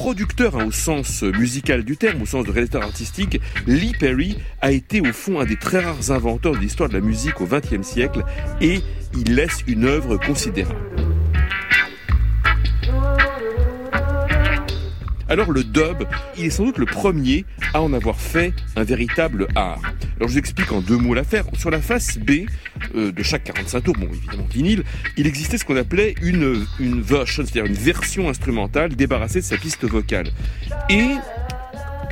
Producteur 0.09 0.57
hein, 0.57 0.65
au 0.65 0.73
sens 0.73 1.23
musical 1.23 1.85
du 1.85 1.99
terme, 1.99 2.23
au 2.23 2.25
sens 2.25 2.47
de 2.47 2.51
réalisateur 2.51 2.83
artistique, 2.83 3.43
Lee 3.67 3.93
Perry 4.01 4.39
a 4.63 4.73
été 4.73 5.03
au 5.03 5.13
fond 5.13 5.39
un 5.39 5.45
des 5.45 5.57
très 5.57 5.81
rares 5.81 6.11
inventeurs 6.11 6.53
de 6.53 6.61
l'histoire 6.61 6.89
de 6.89 6.95
la 6.95 7.03
musique 7.03 7.43
au 7.43 7.47
XXe 7.47 7.87
siècle 7.87 8.25
et 8.63 8.81
il 9.13 9.35
laisse 9.35 9.63
une 9.67 9.85
œuvre 9.85 10.17
considérable. 10.17 10.79
Alors 15.29 15.53
le 15.53 15.63
dub, 15.63 16.05
il 16.39 16.47
est 16.47 16.51
sans 16.51 16.65
doute 16.65 16.79
le 16.79 16.87
premier 16.87 17.45
à 17.75 17.83
en 17.83 17.93
avoir 17.93 18.19
fait 18.19 18.55
un 18.77 18.85
véritable 18.85 19.47
art. 19.55 19.81
Alors 20.17 20.29
je 20.29 20.35
vous 20.35 20.39
explique 20.39 20.73
en 20.73 20.81
deux 20.81 20.97
mots 20.97 21.13
l'affaire. 21.13 21.45
Sur 21.55 21.71
la 21.71 21.81
face 21.81 22.19
B 22.19 22.47
euh, 22.95 23.13
de 23.13 23.23
chaque 23.23 23.45
45 23.45 23.81
tours, 23.83 23.95
bon 23.95 24.09
évidemment 24.13 24.47
vinyle, 24.51 24.85
il 25.17 25.27
existait 25.27 25.59
ce 25.59 25.65
qu'on 25.65 25.77
appelait 25.77 26.15
une, 26.23 26.65
une 26.81 27.03
version, 27.03 27.45
c'est-à-dire 27.45 27.67
une 27.67 27.79
version 27.79 28.29
instrumentale 28.29 28.97
débarrassée 28.97 29.41
de 29.41 29.45
sa 29.45 29.59
piste 29.59 29.85
vocale. 29.85 30.31
Et 30.89 31.09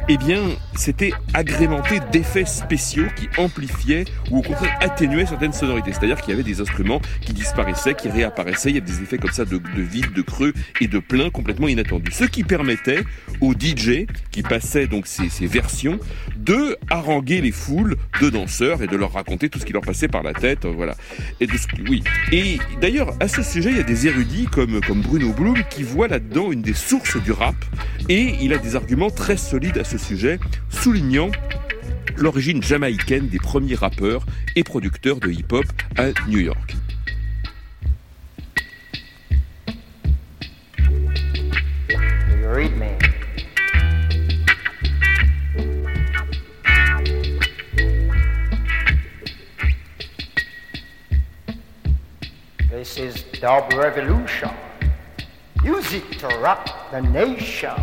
eh 0.09 0.17
bien, 0.17 0.41
c'était 0.77 1.13
agrémenté 1.35 2.01
d'effets 2.13 2.45
spéciaux 2.45 3.07
qui 3.17 3.29
amplifiaient 3.41 4.05
ou 4.31 4.39
au 4.39 4.43
contraire 4.43 4.77
atténuaient 4.81 5.27
certaines 5.27 5.53
sonorités. 5.53 5.93
C'est-à-dire 5.93 6.21
qu'il 6.21 6.31
y 6.31 6.35
avait 6.35 6.43
des 6.43 6.61
instruments 6.61 7.01
qui 7.21 7.33
disparaissaient, 7.33 7.95
qui 7.95 8.09
réapparaissaient. 8.09 8.71
Il 8.71 8.75
y 8.77 8.79
avait 8.79 8.87
des 8.87 9.03
effets 9.03 9.19
comme 9.19 9.33
ça 9.33 9.45
de, 9.45 9.59
de 9.59 9.83
vide, 9.83 10.13
de 10.13 10.23
creux 10.23 10.53
et 10.81 10.87
de 10.87 10.99
plein 10.99 11.31
complètement 11.31 11.67
inattendus. 11.69 12.13
Ce 12.13 12.25
qui 12.25 12.45
permettait 12.45 13.03
aux 13.41 13.53
DJ 13.53 14.07
qui 14.31 14.43
passaient 14.43 14.87
donc 14.87 15.07
ces, 15.07 15.29
versions 15.47 15.99
de 16.37 16.77
haranguer 16.91 17.41
les 17.41 17.53
foules 17.53 17.97
de 18.21 18.31
danseurs 18.31 18.83
et 18.83 18.87
de 18.87 18.97
leur 18.97 19.13
raconter 19.13 19.49
tout 19.49 19.59
ce 19.59 19.65
qui 19.65 19.73
leur 19.73 19.83
passait 19.83 20.09
par 20.09 20.23
la 20.23 20.35
tête. 20.35 20.67
Voilà. 20.67 20.95
Et 21.41 21.47
de 21.47 21.57
ce, 21.57 21.67
oui. 21.89 22.05
Et 22.33 22.59
d'ailleurs, 22.81 23.15
à 23.21 23.29
ce 23.29 23.43
sujet, 23.43 23.71
il 23.71 23.77
y 23.77 23.81
a 23.81 23.85
des 23.85 24.07
érudits 24.07 24.47
comme, 24.47 24.81
comme 24.83 25.01
Bruno 25.01 25.33
Blum 25.33 25.57
qui 25.71 25.83
voient 25.83 26.09
là-dedans 26.09 26.53
une 26.53 26.63
des 26.63 26.75
sources 26.75 27.17
du 27.23 27.33
rap 27.33 27.57
et 28.09 28.37
il 28.41 28.53
a 28.53 28.59
des 28.59 28.77
arguments 28.77 29.11
très 29.11 29.37
solides 29.37 29.79
à 29.79 29.85
ce 29.85 29.96
sujet, 29.99 30.39
soulignant 30.71 31.31
l'origine 32.17 32.63
jamaïcaine 32.63 33.29
des 33.29 33.39
premiers 33.39 33.75
rappeurs 33.75 34.25
et 34.55 34.65
producteurs 34.65 35.21
de 35.21 35.31
hip-hop 35.31 35.67
à 35.97 36.09
New 36.29 36.39
York. 36.39 36.77
This 52.71 52.99
is 52.99 53.25
Dub 53.41 53.73
Revolution. 53.75 54.51
Music 55.65 56.19
to 56.19 56.29
rock 56.39 56.91
the 56.93 57.01
nation. 57.01 57.75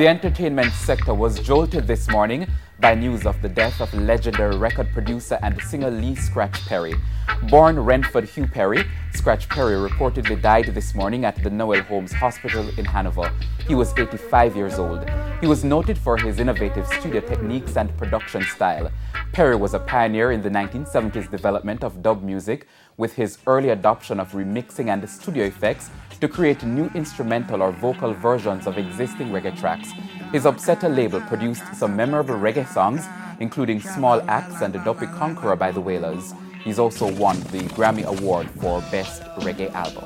The 0.00 0.08
entertainment 0.08 0.72
sector 0.72 1.12
was 1.12 1.38
jolted 1.40 1.86
this 1.86 2.08
morning 2.08 2.46
by 2.80 2.94
news 2.94 3.26
of 3.26 3.42
the 3.42 3.50
death 3.50 3.82
of 3.82 3.92
legendary 3.92 4.56
record 4.56 4.90
producer 4.94 5.38
and 5.42 5.60
singer 5.60 5.90
Lee 5.90 6.14
Scratch 6.14 6.58
Perry. 6.66 6.94
Born 7.50 7.78
Renford 7.78 8.24
Hugh 8.24 8.46
Perry, 8.46 8.82
Scratch 9.12 9.46
Perry 9.50 9.74
reportedly 9.74 10.40
died 10.40 10.68
this 10.68 10.94
morning 10.94 11.26
at 11.26 11.42
the 11.42 11.50
Noel 11.50 11.82
Holmes 11.82 12.14
Hospital 12.14 12.66
in 12.78 12.86
Hanover. 12.86 13.30
He 13.68 13.74
was 13.74 13.92
85 13.94 14.56
years 14.56 14.78
old. 14.78 15.06
He 15.42 15.46
was 15.46 15.64
noted 15.64 15.98
for 15.98 16.16
his 16.16 16.40
innovative 16.40 16.86
studio 16.86 17.20
techniques 17.20 17.76
and 17.76 17.94
production 17.98 18.42
style. 18.44 18.90
Perry 19.32 19.54
was 19.54 19.74
a 19.74 19.80
pioneer 19.80 20.32
in 20.32 20.40
the 20.40 20.48
1970s 20.48 21.30
development 21.30 21.84
of 21.84 22.02
dub 22.02 22.22
music 22.22 22.66
with 22.96 23.12
his 23.16 23.36
early 23.46 23.68
adoption 23.68 24.18
of 24.18 24.32
remixing 24.32 24.88
and 24.88 25.06
studio 25.10 25.44
effects 25.44 25.90
to 26.20 26.28
create 26.28 26.62
new 26.64 26.90
instrumental 26.94 27.62
or 27.62 27.72
vocal 27.72 28.12
versions 28.12 28.66
of 28.66 28.76
existing 28.76 29.30
reggae 29.30 29.58
tracks. 29.58 29.90
His 30.32 30.44
Upsetter 30.44 30.94
label 30.94 31.20
produced 31.22 31.62
some 31.74 31.96
memorable 31.96 32.34
reggae 32.34 32.66
songs, 32.66 33.02
including 33.40 33.80
Small 33.80 34.20
Axe 34.28 34.60
and 34.62 34.72
Dopey 34.84 35.06
Conqueror 35.06 35.56
by 35.56 35.72
the 35.72 35.80
Wailers. 35.80 36.34
He's 36.62 36.78
also 36.78 37.10
won 37.14 37.40
the 37.52 37.62
Grammy 37.74 38.04
Award 38.04 38.48
for 38.60 38.82
Best 38.90 39.22
Reggae 39.38 39.70
Album. 39.74 40.04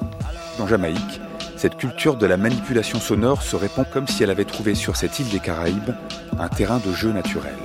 En 0.61 0.68
Jamaïque, 0.68 1.20
cette 1.57 1.77
culture 1.77 2.16
de 2.16 2.27
la 2.27 2.37
manipulation 2.37 3.00
sonore 3.00 3.42
se 3.42 3.57
répand 3.57 3.87
comme 3.92 4.07
si 4.07 4.22
elle 4.22 4.31
avait 4.31 4.44
trouvé 4.44 4.77
sur 4.77 4.94
cette 4.94 5.18
île 5.18 5.29
des 5.31 5.40
Caraïbes 5.40 5.94
un 6.38 6.48
terrain 6.48 6.79
de 6.79 6.92
jeu 6.92 7.12
naturel. 7.12 7.57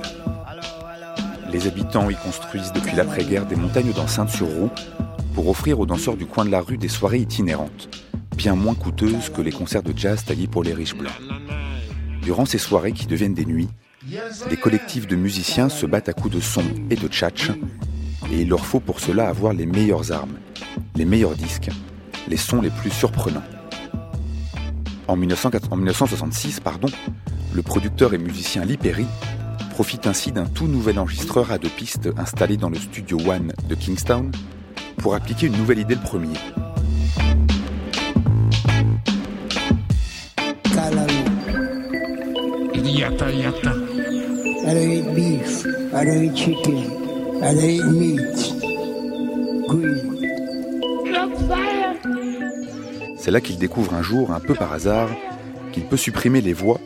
Les 1.51 1.67
habitants 1.67 2.09
y 2.09 2.15
construisent 2.15 2.73
depuis 2.73 2.95
l'après-guerre 2.95 3.45
des 3.45 3.55
montagnes 3.55 3.93
d'enceintes 3.93 4.29
sur 4.29 4.47
roues 4.47 4.71
pour 5.35 5.49
offrir 5.49 5.79
aux 5.79 5.85
danseurs 5.85 6.17
du 6.17 6.25
coin 6.25 6.45
de 6.45 6.51
la 6.51 6.61
rue 6.61 6.77
des 6.77 6.87
soirées 6.87 7.19
itinérantes, 7.19 7.89
bien 8.39 8.55
moins 8.55 8.73
coûteuses 8.73 9.27
que 9.27 9.41
les 9.41 9.51
concerts 9.51 9.83
de 9.83 9.91
jazz 9.93 10.23
taillés 10.23 10.47
pour 10.47 10.63
les 10.63 10.73
riches 10.73 10.95
blancs. 10.95 11.11
Durant 12.21 12.45
ces 12.45 12.57
soirées 12.57 12.93
qui 12.93 13.05
deviennent 13.05 13.33
des 13.33 13.43
nuits, 13.43 13.67
des 14.49 14.55
collectifs 14.55 15.07
de 15.07 15.17
musiciens 15.17 15.67
se 15.67 15.85
battent 15.85 16.07
à 16.07 16.13
coups 16.13 16.35
de 16.35 16.39
son 16.39 16.63
et 16.89 16.95
de 16.95 17.09
tchatch, 17.09 17.49
et 18.31 18.41
il 18.41 18.47
leur 18.47 18.65
faut 18.65 18.79
pour 18.79 19.01
cela 19.01 19.27
avoir 19.27 19.51
les 19.51 19.65
meilleures 19.65 20.13
armes, 20.13 20.37
les 20.95 21.03
meilleurs 21.03 21.35
disques, 21.35 21.69
les 22.29 22.37
sons 22.37 22.61
les 22.61 22.69
plus 22.69 22.91
surprenants. 22.91 23.43
En, 25.09 25.17
1904 25.17 25.73
en 25.73 25.75
1966, 25.75 26.61
pardon, 26.61 26.87
le 27.53 27.61
producteur 27.61 28.13
et 28.13 28.17
musicien 28.17 28.63
Lee 28.63 28.77
Perry 28.77 29.05
profite 29.71 30.07
ainsi 30.07 30.31
d'un 30.31 30.45
tout 30.45 30.67
nouvel 30.67 30.97
enregistreur 30.97 31.51
à 31.51 31.57
deux 31.57 31.67
pistes 31.67 32.07
installé 32.15 32.55
dans 32.55 32.69
le 32.69 32.77
studio 32.77 33.17
One 33.27 33.51
de 33.67 33.75
Kingstown 33.75 34.31
pour 34.95 35.13
appliquer 35.13 35.47
une 35.47 35.57
nouvelle 35.57 35.79
idée 35.79 35.95
le 35.95 36.01
premier. 36.01 36.37
Yata 42.89 43.29
yata. 43.31 43.71
I 44.65 44.73
don't 44.73 44.91
eat 44.91 45.15
beef. 45.15 45.65
I 45.93 46.05
don't 46.05 46.23
eat 46.23 46.35
chicken. 46.35 46.77
I 47.41 47.53
don't 47.53 47.63
eat 47.63 47.85
meat. 47.85 48.53
Green. 49.67 50.19
C'est 53.17 53.31
là 53.31 53.41
qu'il 53.41 53.59
découvre 53.59 53.93
un 53.93 54.01
jour, 54.01 54.31
un 54.31 54.39
peu 54.39 54.55
par 54.55 54.73
hasard, 54.73 55.09
qu'il 55.71 55.85
peut 55.85 55.97
supprimer 55.97 56.41
les 56.41 56.53
voix 56.53 56.79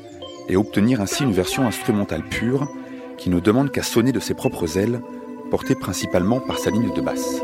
et 0.50 0.58
obtenir 0.58 1.00
ainsi 1.00 1.24
une 1.24 1.32
version 1.32 1.66
instrumentale 1.66 2.24
pure 2.24 2.68
qui 3.18 3.30
ne 3.30 3.40
demande 3.40 3.72
qu'à 3.72 3.84
sonner 3.84 4.12
de 4.12 4.20
ses 4.20 4.34
propres 4.34 4.78
ailes, 4.78 5.00
portée 5.52 5.76
principalement 5.76 6.42
par 6.42 6.58
sa 6.58 6.70
ligne 6.70 6.94
de 6.94 7.02
basse. 7.02 7.42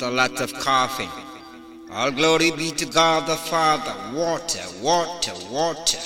What 0.00 0.12
a 0.12 0.14
lot 0.14 0.40
of 0.40 0.54
coughing. 0.54 1.10
All 1.92 2.10
glory 2.10 2.52
be 2.52 2.70
to 2.70 2.86
God 2.86 3.28
the 3.28 3.36
Father. 3.36 3.94
Water, 4.16 4.62
water, 4.80 5.34
water. 5.50 5.98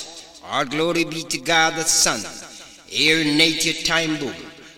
All 0.45 0.65
glory 0.65 1.05
be 1.05 1.23
to 1.23 1.39
God 1.39 1.77
the 1.77 1.85
Son. 1.85 2.21
Air, 2.93 3.23
nature, 3.23 3.85
time 3.85 4.19
boom. 4.19 4.35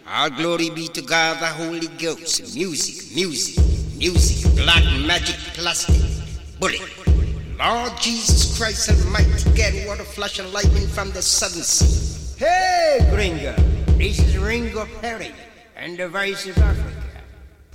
All 0.07 0.29
glory 0.29 0.69
be 0.69 0.89
to 0.89 1.01
God 1.01 1.41
the 1.41 1.47
Holy 1.47 1.89
Ghost. 1.97 2.55
Music, 2.55 3.17
music, 3.17 3.65
music. 3.97 4.55
Black 4.55 4.85
magic 5.07 5.37
plastic. 5.55 5.97
Bullet. 6.61 6.83
Lord 7.59 7.93
Jesus 7.99 8.59
Christ 8.59 8.91
Almighty, 8.91 9.51
get 9.55 9.89
water, 9.89 10.05
flash 10.05 10.39
of 10.41 10.53
lightning 10.53 10.87
from 10.89 11.11
the 11.13 11.23
southern 11.23 11.63
sea. 11.63 12.45
Hey, 12.45 12.99
Gringo, 13.11 13.55
this 13.97 14.19
is 14.19 14.37
Ringo 14.37 14.87
Perry 15.01 15.33
and 15.75 15.97
the 15.97 16.07
voice 16.07 16.47
of 16.47 16.59
Africa. 16.59 17.23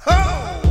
Ho, 0.02 0.71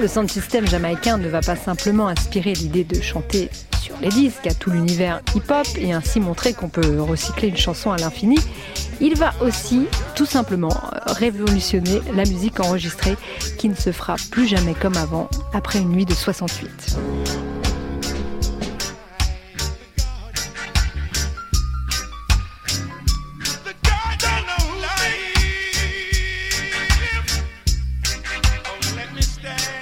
Le 0.00 0.06
sound 0.06 0.30
system 0.30 0.64
jamaïcain 0.64 1.18
ne 1.18 1.28
va 1.28 1.40
pas 1.40 1.56
simplement 1.56 2.06
inspirer 2.06 2.52
l'idée 2.52 2.84
de 2.84 3.00
chanter 3.00 3.50
sur 3.82 3.96
les 4.00 4.10
disques 4.10 4.46
à 4.46 4.54
tout 4.54 4.70
l'univers 4.70 5.22
hip-hop 5.34 5.66
et 5.76 5.92
ainsi 5.92 6.20
montrer 6.20 6.52
qu'on 6.52 6.68
peut 6.68 7.00
recycler 7.00 7.48
une 7.48 7.56
chanson 7.56 7.90
à 7.90 7.96
l'infini. 7.96 8.38
Il 9.00 9.16
va 9.16 9.32
aussi 9.40 9.86
tout 10.14 10.26
simplement 10.26 10.70
euh, 10.70 11.12
révolutionner 11.12 12.00
la 12.14 12.24
musique 12.24 12.60
enregistrée 12.60 13.16
qui 13.58 13.68
ne 13.68 13.74
se 13.74 13.90
fera 13.90 14.14
plus 14.30 14.46
jamais 14.46 14.74
comme 14.74 14.96
avant 14.96 15.28
après 15.52 15.80
une 15.80 15.90
nuit 15.90 16.06
de 16.06 16.14
68. 16.14 16.96
Well, 29.48 29.77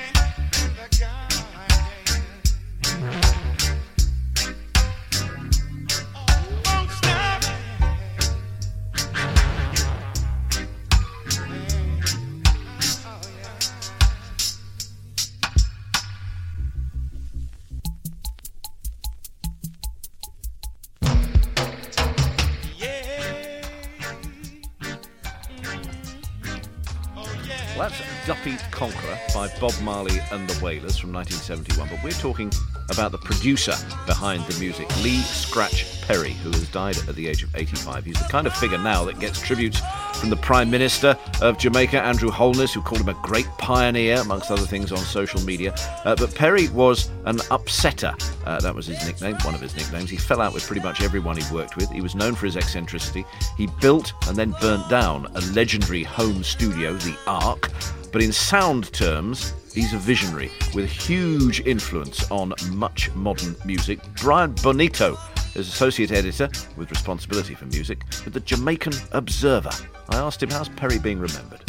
Bob 29.60 29.74
Marley 29.82 30.20
and 30.30 30.48
the 30.48 30.64
Wailers 30.64 30.98
from 30.98 31.12
1971. 31.12 31.88
But 31.88 32.02
we're 32.04 32.10
talking 32.12 32.52
about 32.90 33.12
the 33.12 33.18
producer 33.18 33.74
behind 34.06 34.44
the 34.44 34.58
music, 34.60 34.88
Lee 35.02 35.20
Scratch 35.20 36.02
Perry, 36.02 36.32
who 36.32 36.50
has 36.50 36.68
died 36.68 36.96
at 37.08 37.14
the 37.14 37.26
age 37.28 37.42
of 37.42 37.54
85. 37.54 38.04
He's 38.04 38.18
the 38.18 38.28
kind 38.28 38.46
of 38.46 38.54
figure 38.54 38.78
now 38.78 39.04
that 39.04 39.18
gets 39.18 39.40
tributes 39.40 39.80
from 40.16 40.30
the 40.30 40.36
Prime 40.36 40.70
Minister 40.70 41.16
of 41.42 41.58
Jamaica, 41.58 42.00
Andrew 42.00 42.30
Holness, 42.30 42.72
who 42.72 42.80
called 42.80 43.02
him 43.02 43.08
a 43.08 43.18
great 43.22 43.46
pioneer, 43.58 44.20
amongst 44.20 44.50
other 44.50 44.66
things, 44.66 44.92
on 44.92 44.98
social 44.98 45.40
media. 45.42 45.74
Uh, 46.04 46.16
but 46.16 46.34
Perry 46.34 46.68
was 46.68 47.10
an 47.26 47.36
upsetter. 47.50 48.14
Uh, 48.44 48.60
that 48.60 48.74
was 48.74 48.86
his 48.86 49.04
nickname, 49.06 49.36
one 49.42 49.54
of 49.54 49.60
his 49.60 49.76
nicknames. 49.76 50.10
He 50.10 50.16
fell 50.16 50.40
out 50.40 50.54
with 50.54 50.66
pretty 50.66 50.82
much 50.82 51.02
everyone 51.02 51.36
he 51.36 51.54
worked 51.54 51.76
with. 51.76 51.90
He 51.90 52.00
was 52.00 52.14
known 52.14 52.34
for 52.34 52.46
his 52.46 52.56
eccentricity. 52.56 53.24
He 53.56 53.68
built 53.80 54.12
and 54.28 54.36
then 54.36 54.54
burnt 54.60 54.88
down 54.88 55.26
a 55.34 55.40
legendary 55.52 56.02
home 56.02 56.42
studio, 56.42 56.94
the 56.94 57.16
Ark. 57.26 57.70
But 58.12 58.22
in 58.22 58.32
sound 58.32 58.92
terms, 58.92 59.52
he's 59.74 59.92
a 59.92 59.98
visionary 59.98 60.50
with 60.74 60.90
huge 60.90 61.60
influence 61.66 62.30
on 62.30 62.54
much 62.70 63.12
modern 63.14 63.54
music. 63.64 64.00
Brian 64.20 64.52
Bonito 64.62 65.18
is 65.54 65.68
associate 65.68 66.12
editor 66.12 66.48
with 66.76 66.90
responsibility 66.90 67.54
for 67.54 67.66
music 67.66 68.02
with 68.24 68.34
the 68.34 68.40
Jamaican 68.40 68.92
Observer. 69.12 69.70
I 70.10 70.16
asked 70.16 70.42
him 70.42 70.50
how's 70.50 70.68
Perry 70.70 70.98
being 70.98 71.18
remembered. 71.18 71.62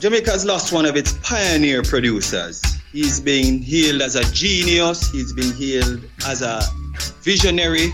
Jamaica's 0.00 0.44
lost 0.44 0.72
one 0.72 0.84
of 0.86 0.96
its 0.96 1.12
pioneer 1.22 1.82
producers. 1.82 2.62
He's 2.92 3.20
been 3.20 3.62
hailed 3.62 4.02
as 4.02 4.14
a 4.14 4.24
genius. 4.32 5.10
He's 5.10 5.32
been 5.32 5.52
hailed 5.54 6.04
as 6.26 6.42
a 6.42 6.60
visionary. 7.22 7.92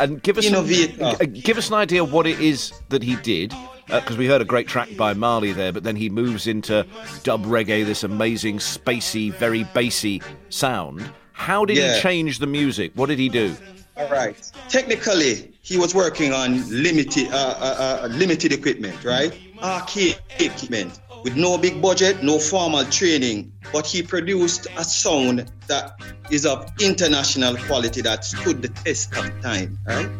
And 0.00 0.22
give 0.22 0.38
us 0.38 0.44
innovator. 0.46 0.94
An, 1.02 1.16
uh, 1.20 1.40
give 1.42 1.56
us 1.58 1.68
an 1.68 1.74
idea 1.74 2.04
what 2.04 2.26
it 2.26 2.40
is 2.40 2.72
that 2.88 3.02
he 3.02 3.14
did, 3.16 3.52
because 3.86 4.16
uh, 4.16 4.18
we 4.18 4.26
heard 4.26 4.40
a 4.42 4.44
great 4.44 4.66
track 4.66 4.88
by 4.96 5.14
Marley 5.14 5.52
there, 5.52 5.72
but 5.72 5.84
then 5.84 5.94
he 5.96 6.10
moves 6.10 6.46
into 6.46 6.84
dub 7.22 7.44
reggae, 7.44 7.84
this 7.84 8.02
amazing 8.02 8.58
spacey, 8.58 9.32
very 9.34 9.64
bassy 9.72 10.20
sound. 10.50 11.08
How 11.32 11.64
did 11.64 11.76
Yeah. 11.76 11.94
he 11.94 12.00
change 12.00 12.38
the 12.40 12.46
music? 12.46 12.92
What 12.94 13.06
did 13.08 13.18
he 13.18 13.28
do? 13.28 13.54
All 13.96 14.08
right. 14.08 14.36
Technically, 14.68 15.53
he 15.64 15.78
was 15.78 15.94
working 15.94 16.32
on 16.32 16.60
limited, 16.70 17.32
uh, 17.32 17.36
uh, 17.36 18.00
uh, 18.04 18.08
limited 18.08 18.52
equipment, 18.52 19.02
right? 19.02 19.32
Arcade 19.62 20.20
equipment 20.38 21.00
with 21.24 21.36
no 21.36 21.56
big 21.56 21.80
budget, 21.80 22.22
no 22.22 22.38
formal 22.38 22.84
training, 22.84 23.50
but 23.72 23.86
he 23.86 24.02
produced 24.02 24.66
a 24.76 24.84
sound 24.84 25.50
that 25.66 25.98
is 26.30 26.44
of 26.44 26.70
international 26.80 27.56
quality 27.56 28.02
that 28.02 28.26
stood 28.26 28.60
the 28.60 28.68
test 28.68 29.16
of 29.16 29.40
time, 29.40 29.78
right? 29.86 30.10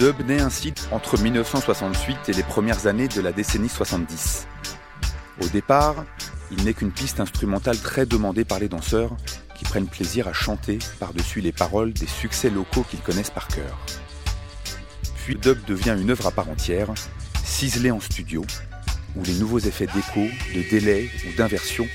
Dub 0.00 0.26
naît 0.26 0.40
ainsi 0.40 0.72
entre 0.92 1.20
1968 1.20 2.30
et 2.30 2.32
les 2.32 2.42
premières 2.42 2.86
années 2.86 3.06
de 3.06 3.20
la 3.20 3.32
décennie 3.32 3.68
70. 3.68 4.46
Au 5.42 5.46
départ, 5.48 6.06
il 6.50 6.64
n'est 6.64 6.72
qu'une 6.72 6.90
piste 6.90 7.20
instrumentale 7.20 7.76
très 7.76 8.06
demandée 8.06 8.46
par 8.46 8.58
les 8.58 8.70
danseurs 8.70 9.14
qui 9.54 9.64
prennent 9.66 9.88
plaisir 9.88 10.26
à 10.26 10.32
chanter 10.32 10.78
par-dessus 11.00 11.42
les 11.42 11.52
paroles 11.52 11.92
des 11.92 12.06
succès 12.06 12.48
locaux 12.48 12.82
qu'ils 12.88 13.00
connaissent 13.00 13.30
par 13.30 13.46
cœur. 13.48 13.78
Puis 15.16 15.34
dub 15.34 15.62
devient 15.66 15.96
une 16.00 16.10
œuvre 16.10 16.26
à 16.26 16.30
part 16.30 16.48
entière, 16.48 16.88
ciselée 17.44 17.90
en 17.90 18.00
studio, 18.00 18.42
où 19.16 19.22
les 19.22 19.34
nouveaux 19.34 19.58
effets 19.58 19.86
d'écho, 19.86 20.22
de 20.54 20.70
délai 20.70 21.10
ou 21.28 21.36
d'inversion, 21.36 21.86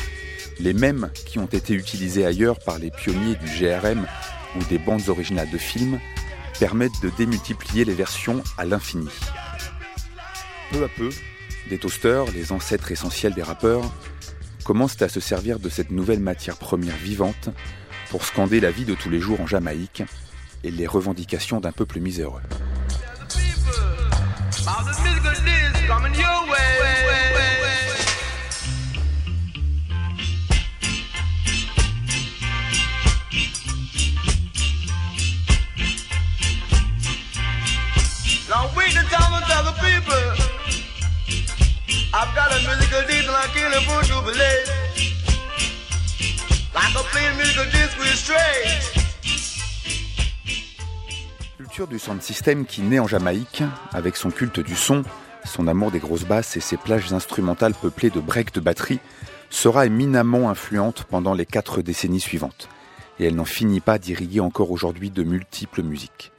les 0.60 0.74
mêmes 0.74 1.10
qui 1.26 1.40
ont 1.40 1.48
été 1.48 1.74
utilisés 1.74 2.24
ailleurs 2.24 2.60
par 2.60 2.78
les 2.78 2.92
pionniers 2.92 3.36
du 3.36 3.48
GRM 3.48 4.06
ou 4.58 4.64
des 4.66 4.78
bandes 4.78 5.10
originales 5.10 5.50
de 5.50 5.58
films, 5.58 6.00
permettent 6.60 7.02
de 7.02 7.10
démultiplier 7.10 7.86
les 7.86 7.94
versions 7.94 8.44
à 8.58 8.66
l'infini. 8.66 9.10
Peu 10.72 10.84
à 10.84 10.88
peu, 10.88 11.10
des 11.70 11.78
toasters, 11.78 12.26
les 12.32 12.52
ancêtres 12.52 12.92
essentiels 12.92 13.34
des 13.34 13.44
rappeurs, 13.44 13.84
commencent 14.64 15.02
à 15.02 15.10
se 15.10 15.20
servir 15.20 15.60
de 15.60 15.70
cette 15.70 15.92
nouvelle 15.92 16.20
matière 16.20 16.58
première 16.58 16.96
vivante 16.96 17.50
pour 18.10 18.26
scander 18.26 18.60
la 18.60 18.72
vie 18.72 18.86
de 18.86 18.96
tous 18.96 19.10
les 19.10 19.20
jours 19.20 19.42
en 19.42 19.48
Jamaïque 19.48 20.04
et 20.64 20.72
les 20.72 20.88
revendications 20.88 21.60
d'un 21.60 21.72
peuple 21.72 22.00
miséreux. 22.00 22.42
I've 42.18 42.34
culture 51.58 51.88
du 51.88 52.00
sound 52.00 52.22
system 52.22 52.66
qui 52.66 52.84
naît 52.84 53.00
en 53.00 53.08
Jamaïque, 53.08 53.64
avec 53.92 54.16
son 54.16 54.32
culte 54.32 54.62
du 54.62 54.78
son, 54.78 55.04
son 55.44 55.68
amour 55.68 55.92
des 55.92 56.00
grosses 56.00 56.24
basses 56.24 56.56
et 56.56 56.62
ses 56.62 56.78
plages 56.78 57.12
instrumentales 57.12 57.74
peuplées 57.74 58.12
de 58.12 58.22
breaks 58.22 58.54
de 58.54 58.62
batterie, 58.62 59.02
sera 59.50 59.86
éminemment 59.86 60.50
influente 60.50 61.04
pendant 61.04 61.34
les 61.34 61.46
quatre 61.46 61.82
décennies 61.82 62.22
suivantes. 62.22 62.70
Et 63.20 63.26
elle 63.26 63.36
n'en 63.36 63.44
finit 63.44 63.82
pas 63.82 63.98
d'irriguer 63.98 64.40
encore 64.40 64.72
aujourd'hui 64.72 65.10
de 65.10 65.24
multiples 65.24 65.84
musiques. 65.84 66.32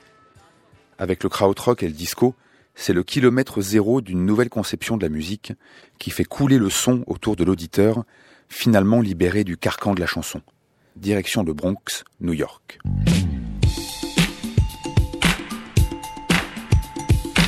Avec 0.98 1.22
le 1.22 1.28
krautrock 1.28 1.82
et 1.82 1.88
le 1.88 1.92
disco, 1.92 2.34
c'est 2.76 2.92
le 2.92 3.02
kilomètre 3.02 3.60
zéro 3.62 4.00
d'une 4.00 4.24
nouvelle 4.24 4.50
conception 4.50 4.96
de 4.96 5.02
la 5.02 5.08
musique 5.08 5.54
qui 5.98 6.10
fait 6.10 6.24
couler 6.24 6.58
le 6.58 6.70
son 6.70 7.02
autour 7.06 7.34
de 7.34 7.42
l'auditeur, 7.42 8.04
finalement 8.48 9.00
libéré 9.00 9.42
du 9.42 9.56
carcan 9.56 9.94
de 9.94 10.00
la 10.00 10.06
chanson. 10.06 10.42
Direction 10.94 11.42
le 11.42 11.54
Bronx, 11.54 12.04
New 12.20 12.34
York. 12.34 12.78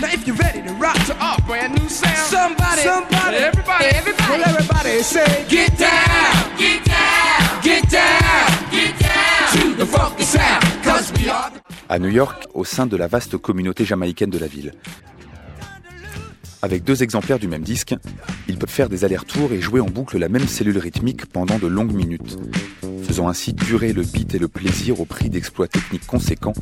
Now 0.00 0.08
if 0.12 0.26
you're 0.26 0.36
ready 0.36 0.62
to 0.66 0.72
rock 0.74 0.96
to 1.06 1.14
our 1.20 1.38
brand 1.46 1.78
new 1.78 1.88
sound, 1.88 2.16
somebody, 2.16 2.82
somebody, 2.82 3.36
everybody, 3.36 3.84
everybody, 3.84 4.30
well, 4.30 4.42
everybody 4.48 5.02
say, 5.02 5.44
get 5.48 5.76
down, 5.78 6.56
get 6.58 6.84
down, 6.84 7.62
get 7.62 7.90
down, 7.90 8.70
get 8.70 8.98
down 8.98 9.60
to 9.60 9.74
the 9.76 9.86
funky 9.86 10.24
sound, 10.24 10.64
cause 10.82 11.12
we 11.12 11.28
are 11.28 11.50
the 11.50 11.68
à 11.88 11.98
New 11.98 12.10
York 12.10 12.48
au 12.54 12.64
sein 12.64 12.86
de 12.86 12.96
la 12.96 13.06
vaste 13.06 13.38
communauté 13.38 13.84
jamaïcaine 13.84 14.30
de 14.30 14.38
la 14.38 14.46
ville. 14.46 14.72
Avec 16.60 16.82
deux 16.82 17.02
exemplaires 17.02 17.38
du 17.38 17.46
même 17.46 17.62
disque, 17.62 17.94
ils 18.48 18.58
peuvent 18.58 18.68
faire 18.68 18.88
des 18.88 19.04
allers-retours 19.04 19.52
et 19.52 19.60
jouer 19.60 19.80
en 19.80 19.86
boucle 19.86 20.18
la 20.18 20.28
même 20.28 20.48
cellule 20.48 20.78
rythmique 20.78 21.26
pendant 21.26 21.58
de 21.58 21.68
longues 21.68 21.94
minutes, 21.94 22.36
faisant 23.04 23.28
ainsi 23.28 23.52
durer 23.52 23.92
le 23.92 24.02
beat 24.02 24.34
et 24.34 24.38
le 24.38 24.48
plaisir 24.48 25.00
au 25.00 25.04
prix 25.04 25.30
d'exploits 25.30 25.68
techniques 25.68 26.06
conséquents 26.06 26.54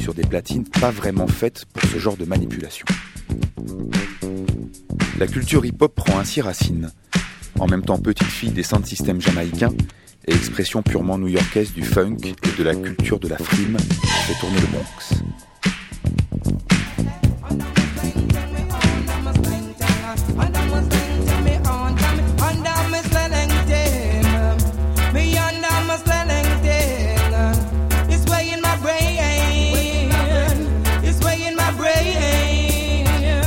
sur 0.00 0.14
des 0.14 0.24
platines 0.24 0.64
pas 0.64 0.90
vraiment 0.90 1.28
faites 1.28 1.64
pour 1.66 1.88
ce 1.88 1.98
genre 1.98 2.16
de 2.16 2.24
manipulation. 2.24 2.86
La 5.18 5.26
culture 5.26 5.64
hip-hop 5.64 5.94
prend 5.94 6.18
ainsi 6.18 6.40
racine, 6.40 6.90
en 7.58 7.66
même 7.66 7.82
temps 7.82 7.98
petite 7.98 8.26
fille 8.26 8.50
des 8.50 8.64
sound 8.64 8.84
systems 8.84 9.20
jamaïcains 9.20 9.72
et 10.26 10.32
expression 10.34 10.82
purement 10.82 11.18
new-yorkaise 11.18 11.72
du 11.72 11.82
funk 11.82 12.16
et 12.24 12.58
de 12.58 12.62
la 12.64 12.74
culture 12.74 13.20
de 13.20 13.28
la 13.28 13.38
frime 13.38 13.76
qui 13.76 14.06
fait 14.06 14.40
tourner 14.40 14.60
le 14.60 14.66
Bronx. 14.66 15.22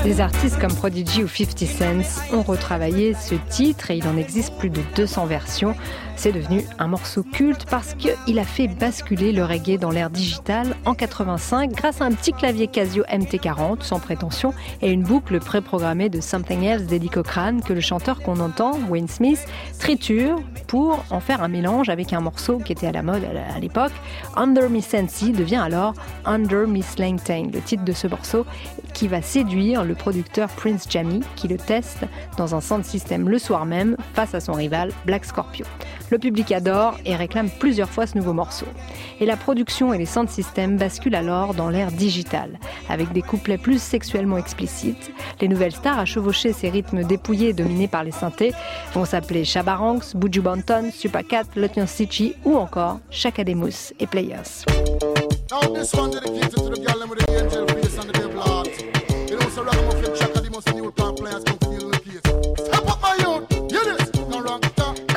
Des 0.09 0.21
artistes 0.21 0.57
comme 0.57 0.73
Prodigy 0.73 1.23
ou 1.23 1.27
50 1.27 1.67
Cent 1.67 2.33
ont 2.33 2.41
retravaillé 2.41 3.13
ce 3.13 3.35
titre 3.35 3.91
et 3.91 3.97
il 3.97 4.07
en 4.07 4.17
existe 4.17 4.55
plus 4.55 4.71
de 4.71 4.81
200 4.95 5.27
versions. 5.27 5.75
C'est 6.19 6.33
devenu 6.33 6.65
un 6.79 6.87
morceau 6.87 7.23
culte 7.23 7.65
parce 7.71 7.93
qu'il 7.93 8.39
a 8.39 8.43
fait 8.43 8.67
basculer 8.67 9.31
le 9.31 9.45
reggae 9.45 9.77
dans 9.79 9.89
l'ère 9.89 10.09
digitale 10.09 10.75
en 10.83 10.93
85 10.93 11.71
grâce 11.71 12.01
à 12.01 12.03
un 12.03 12.11
petit 12.11 12.33
clavier 12.33 12.67
Casio 12.67 13.05
MT40 13.05 13.83
sans 13.83 14.01
prétention 14.01 14.53
et 14.81 14.91
une 14.91 15.03
boucle 15.03 15.39
préprogrammée 15.39 16.09
de 16.09 16.19
Something 16.19 16.61
Else 16.61 16.87
d'Eddie 16.87 17.07
Cochrane 17.07 17.61
que 17.61 17.71
le 17.71 17.79
chanteur 17.79 18.19
qu'on 18.19 18.41
entend, 18.41 18.77
Wayne 18.89 19.07
Smith, 19.07 19.47
triture 19.79 20.35
pour 20.67 21.05
en 21.09 21.21
faire 21.21 21.41
un 21.41 21.47
mélange 21.47 21.87
avec 21.87 22.11
un 22.11 22.19
morceau 22.19 22.57
qui 22.57 22.73
était 22.73 22.87
à 22.87 22.91
la 22.91 23.01
mode 23.01 23.23
à 23.23 23.57
l'époque. 23.61 23.93
Under 24.35 24.69
Miss 24.69 24.87
Sensi 24.87 25.31
devient 25.31 25.55
alors 25.63 25.93
Under 26.25 26.67
Miss 26.67 26.99
Langtang, 26.99 27.49
le 27.53 27.61
titre 27.61 27.85
de 27.85 27.93
ce 27.93 28.07
morceau 28.07 28.45
qui 28.93 29.07
va 29.07 29.21
séduire 29.21 29.85
le 29.85 29.95
producteur 29.95 30.49
Prince 30.49 30.85
Jammy 30.89 31.21
qui 31.37 31.47
le 31.47 31.55
teste 31.55 32.03
dans 32.35 32.55
un 32.55 32.59
sound 32.59 32.83
system 32.83 33.29
le 33.29 33.39
soir 33.39 33.65
même 33.65 33.95
face 34.15 34.35
à 34.35 34.41
son 34.41 34.51
rival 34.51 34.91
Black 35.05 35.23
Scorpio. 35.23 35.65
Le 36.11 36.17
public 36.17 36.51
adore 36.51 36.97
et 37.05 37.15
réclame 37.15 37.49
plusieurs 37.49 37.89
fois 37.89 38.07
ce 38.07 38.17
nouveau 38.17 38.33
morceau. 38.33 38.65
Et 39.19 39.25
la 39.25 39.37
production 39.37 39.93
et 39.93 39.97
les 39.97 40.05
sound 40.05 40.29
systems 40.29 40.77
basculent 40.77 41.15
alors 41.15 41.53
dans 41.53 41.69
l'ère 41.69 41.91
digitale, 41.91 42.59
avec 42.89 43.11
des 43.11 43.21
couplets 43.21 43.57
plus 43.57 43.81
sexuellement 43.81 44.37
explicites. 44.37 45.11
Les 45.39 45.47
nouvelles 45.47 45.75
stars 45.75 45.99
à 45.99 46.05
chevaucher 46.05 46.53
ces 46.53 46.69
rythmes 46.69 47.03
dépouillés 47.03 47.53
dominés 47.53 47.87
par 47.87 48.03
les 48.03 48.11
synthés 48.11 48.53
vont 48.93 49.05
s'appeler 49.05 49.45
Shabaranks, 49.45 50.15
Buju 50.15 50.41
Banton, 50.41 50.89
Supercat, 50.91 51.43
Lieutenant 51.55 51.87
Stitchy 51.87 52.33
ou 52.43 52.57
encore 52.57 52.99
Shakademus 53.11 53.93
et 53.99 54.07
Players. 54.07 54.65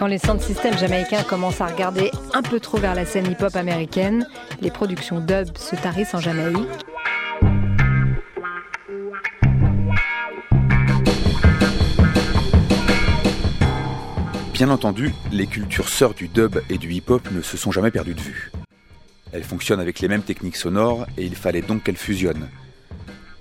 Quand 0.03 0.09
les 0.09 0.19
sound 0.19 0.41
systems 0.41 0.77
jamaïcains 0.77 1.23
commencent 1.23 1.61
à 1.61 1.67
regarder 1.67 2.11
un 2.35 2.43
peu 2.43 2.59
trop 2.59 2.77
vers 2.77 2.97
la 2.97 3.07
scène 3.07 3.31
hip-hop 3.31 3.55
américaine, 3.55 4.27
les 4.61 4.73
productions 4.73 5.21
dub 5.21 5.57
se 5.57 5.77
tarissent 5.77 6.13
en 6.13 6.19
Jamaïque. 6.19 6.59
Bien 14.53 14.71
entendu, 14.71 15.15
les 15.31 15.47
cultures 15.47 15.89
sœurs 15.89 16.15
du 16.15 16.27
dub 16.27 16.59
et 16.69 16.79
du 16.79 16.93
hip-hop 16.93 17.31
ne 17.31 17.41
se 17.41 17.57
sont 17.57 17.71
jamais 17.71 17.93
perdues 17.93 18.15
de 18.15 18.21
vue. 18.21 18.51
Elles 19.31 19.45
fonctionnent 19.45 19.79
avec 19.79 20.01
les 20.01 20.09
mêmes 20.09 20.25
techniques 20.25 20.57
sonores 20.57 21.07
et 21.17 21.25
il 21.25 21.37
fallait 21.37 21.63
donc 21.63 21.85
qu'elles 21.85 21.95
fusionnent. 21.95 22.49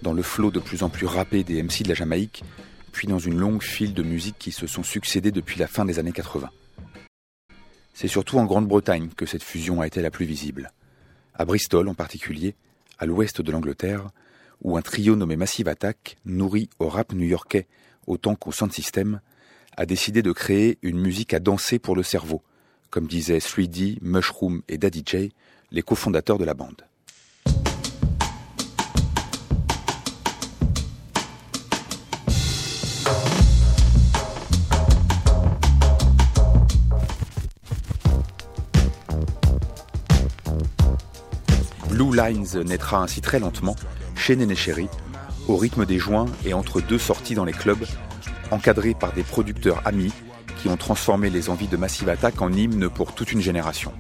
Dans 0.04 0.14
le 0.14 0.22
flot 0.22 0.52
de 0.52 0.60
plus 0.60 0.84
en 0.84 0.90
plus 0.90 1.08
râpé 1.08 1.44
des 1.44 1.64
MC 1.64 1.82
de 1.82 1.90
la 1.90 1.96
Jamaïque, 1.96 2.44
puis 2.92 3.08
dans 3.08 3.20
une 3.20 3.38
longue 3.38 3.64
file 3.64 3.94
de 3.94 4.04
musiques 4.04 4.40
qui 4.40 4.52
se 4.52 4.68
sont 4.68 4.84
succédées 4.84 5.32
depuis 5.32 5.60
la 5.60 5.68
fin 5.68 5.86
des 5.86 6.00
années 6.00 6.12
80. 6.12 6.50
C'est 7.94 8.08
surtout 8.08 8.38
en 8.38 8.46
Grande-Bretagne 8.46 9.10
que 9.16 9.26
cette 9.26 9.44
fusion 9.44 9.82
a 9.82 9.88
été 9.88 10.02
la 10.02 10.12
plus 10.12 10.26
visible. 10.26 10.72
À 11.34 11.46
Bristol 11.46 11.88
en 11.88 11.94
particulier, 11.94 12.56
à 13.00 13.06
l'ouest 13.06 13.42
de 13.42 13.52
l'Angleterre, 13.52 14.10
où 14.62 14.78
un 14.78 14.82
trio 14.82 15.16
nommé 15.16 15.36
Massive 15.36 15.68
Attack, 15.68 16.18
nourri 16.26 16.70
au 16.80 16.88
rap 16.88 17.14
new-yorkais 17.14 17.68
autant 18.08 18.36
qu'au 18.36 18.52
sound 18.52 18.72
system, 18.72 19.22
a 19.78 19.86
décidé 19.86 20.22
de 20.22 20.32
créer 20.32 20.78
une 20.82 21.00
musique 21.00 21.34
à 21.34 21.40
danser 21.40 21.80
pour 21.80 21.96
le 21.96 22.04
cerveau, 22.04 22.42
comme 22.90 23.08
disaient 23.08 23.38
3D, 23.38 24.00
Mushroom 24.02 24.62
et 24.68 24.78
Daddy 24.78 25.04
J, 25.06 25.34
les 25.72 25.82
cofondateurs 25.82 26.38
de 26.38 26.46
la 26.46 26.54
bande. 26.54 26.86
Blue 42.02 42.18
Lines 42.18 42.64
naîtra 42.66 42.98
ainsi 42.98 43.22
très 43.22 43.38
lentement, 43.38 43.76
chez 44.16 44.36
Néné 44.36 44.56
Chéri, 44.56 44.88
au 45.48 45.56
rythme 45.56 45.86
des 45.86 46.00
joints 46.00 46.26
et 46.44 46.56
entre 46.56 46.82
deux 46.82 46.98
sorties 46.98 47.36
dans 47.36 47.46
les 47.46 47.54
clubs, 47.54 47.86
encadrés 48.50 48.96
par 48.96 49.14
des 49.14 49.22
producteurs 49.22 49.84
amis 49.86 50.12
qui 50.60 50.68
ont 50.68 50.78
transformé 50.78 51.30
les 51.30 51.52
envies 51.52 51.68
de 51.68 51.78
Massive 51.78 52.10
Attack 52.10 52.42
en 52.42 52.52
hymne 52.54 52.90
pour 52.90 53.14
toute 53.14 53.32
une 53.32 53.42
génération. 53.42 53.94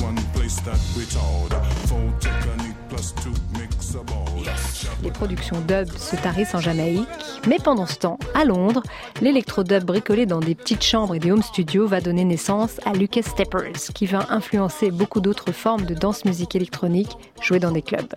One 0.00 0.14
place 0.32 0.60
that 0.62 0.78
we 0.96 1.04
told. 1.06 1.50
Technique 2.20 2.76
plus 2.88 3.12
two. 3.16 3.61
Les 5.02 5.10
productions 5.10 5.60
dub 5.60 5.88
se 5.88 6.16
tarissent 6.16 6.54
en 6.54 6.60
Jamaïque, 6.60 7.08
mais 7.48 7.58
pendant 7.62 7.86
ce 7.86 7.96
temps, 7.96 8.18
à 8.34 8.44
Londres, 8.44 8.82
l'électro-dub 9.20 9.84
bricolé 9.84 10.26
dans 10.26 10.40
des 10.40 10.54
petites 10.54 10.84
chambres 10.84 11.14
et 11.14 11.18
des 11.18 11.32
home 11.32 11.42
studios 11.42 11.86
va 11.86 12.00
donner 12.00 12.24
naissance 12.24 12.80
à 12.84 12.92
Lucas 12.92 13.22
Steppers, 13.22 13.92
qui 13.94 14.06
va 14.06 14.26
influencer 14.30 14.90
beaucoup 14.90 15.20
d'autres 15.20 15.52
formes 15.52 15.84
de 15.84 15.94
danse 15.94 16.24
musique 16.24 16.54
électronique 16.54 17.16
jouées 17.40 17.58
dans 17.58 17.72
des 17.72 17.82
clubs. 17.82 18.14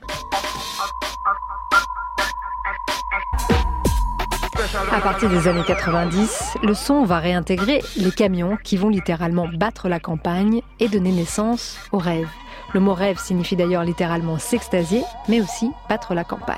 À 4.91 5.01
partir 5.01 5.29
des 5.29 5.47
années 5.47 5.63
90, 5.65 6.57
le 6.63 6.73
son 6.73 7.03
va 7.03 7.19
réintégrer 7.19 7.81
les 7.97 8.11
camions 8.11 8.57
qui 8.63 8.77
vont 8.77 8.89
littéralement 8.89 9.47
battre 9.47 9.89
la 9.89 9.99
campagne 9.99 10.61
et 10.79 10.87
donner 10.87 11.11
naissance 11.11 11.77
au 11.91 11.97
rêve. 11.97 12.27
Le 12.75 12.81
mot 12.81 12.93
rêve 12.93 13.17
signifie 13.17 13.55
d'ailleurs 13.55 13.85
littéralement 13.85 14.37
s'extasier, 14.37 15.05
mais 15.29 15.39
aussi 15.39 15.71
battre 15.87 16.13
la 16.13 16.25
campagne. 16.25 16.57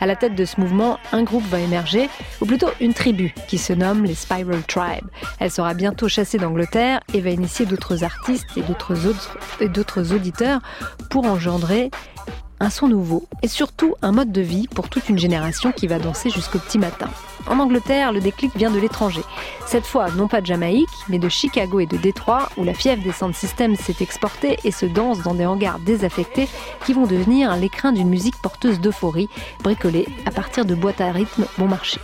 À 0.00 0.06
la 0.06 0.16
tête 0.16 0.34
de 0.34 0.46
ce 0.46 0.58
mouvement, 0.58 0.98
un 1.12 1.24
groupe 1.24 1.44
va 1.44 1.60
émerger, 1.60 2.08
ou 2.40 2.46
plutôt 2.46 2.70
une 2.80 2.94
tribu, 2.94 3.34
qui 3.48 3.58
se 3.58 3.74
nomme 3.74 4.04
les 4.04 4.14
Spiral 4.14 4.62
Tribe. 4.62 5.04
Elle 5.40 5.50
sera 5.50 5.74
bientôt 5.74 6.08
chassée 6.08 6.38
d'Angleterre 6.38 7.00
et 7.12 7.20
va 7.20 7.28
initier 7.28 7.66
d'autres 7.66 8.02
artistes 8.02 8.46
et 8.56 8.62
d'autres 9.68 10.14
auditeurs 10.14 10.60
pour 11.10 11.26
engendrer 11.26 11.90
un 12.62 12.70
son 12.70 12.86
nouveau 12.86 13.26
et 13.42 13.48
surtout 13.48 13.96
un 14.02 14.12
mode 14.12 14.30
de 14.30 14.40
vie 14.40 14.68
pour 14.68 14.88
toute 14.88 15.08
une 15.08 15.18
génération 15.18 15.72
qui 15.72 15.88
va 15.88 15.98
danser 15.98 16.30
jusqu'au 16.30 16.60
petit 16.60 16.78
matin. 16.78 17.10
En 17.48 17.58
Angleterre, 17.58 18.12
le 18.12 18.20
déclic 18.20 18.56
vient 18.56 18.70
de 18.70 18.78
l'étranger. 18.78 19.22
Cette 19.66 19.84
fois, 19.84 20.12
non 20.12 20.28
pas 20.28 20.40
de 20.40 20.46
Jamaïque, 20.46 20.88
mais 21.08 21.18
de 21.18 21.28
Chicago 21.28 21.80
et 21.80 21.86
de 21.86 21.96
Détroit, 21.96 22.50
où 22.56 22.62
la 22.62 22.72
fièvre 22.72 23.02
des 23.02 23.10
sound 23.10 23.34
systems 23.34 23.74
s'est 23.74 23.96
exportée 24.00 24.60
et 24.62 24.70
se 24.70 24.86
danse 24.86 25.22
dans 25.22 25.34
des 25.34 25.44
hangars 25.44 25.80
désaffectés 25.80 26.48
qui 26.86 26.92
vont 26.92 27.06
devenir 27.06 27.56
l'écrin 27.56 27.90
d'une 27.90 28.08
musique 28.08 28.40
porteuse 28.40 28.80
d'euphorie, 28.80 29.28
bricolée 29.64 30.06
à 30.24 30.30
partir 30.30 30.64
de 30.64 30.76
boîtes 30.76 31.00
à 31.00 31.10
rythme 31.10 31.46
bon 31.58 31.66
marché. 31.66 31.98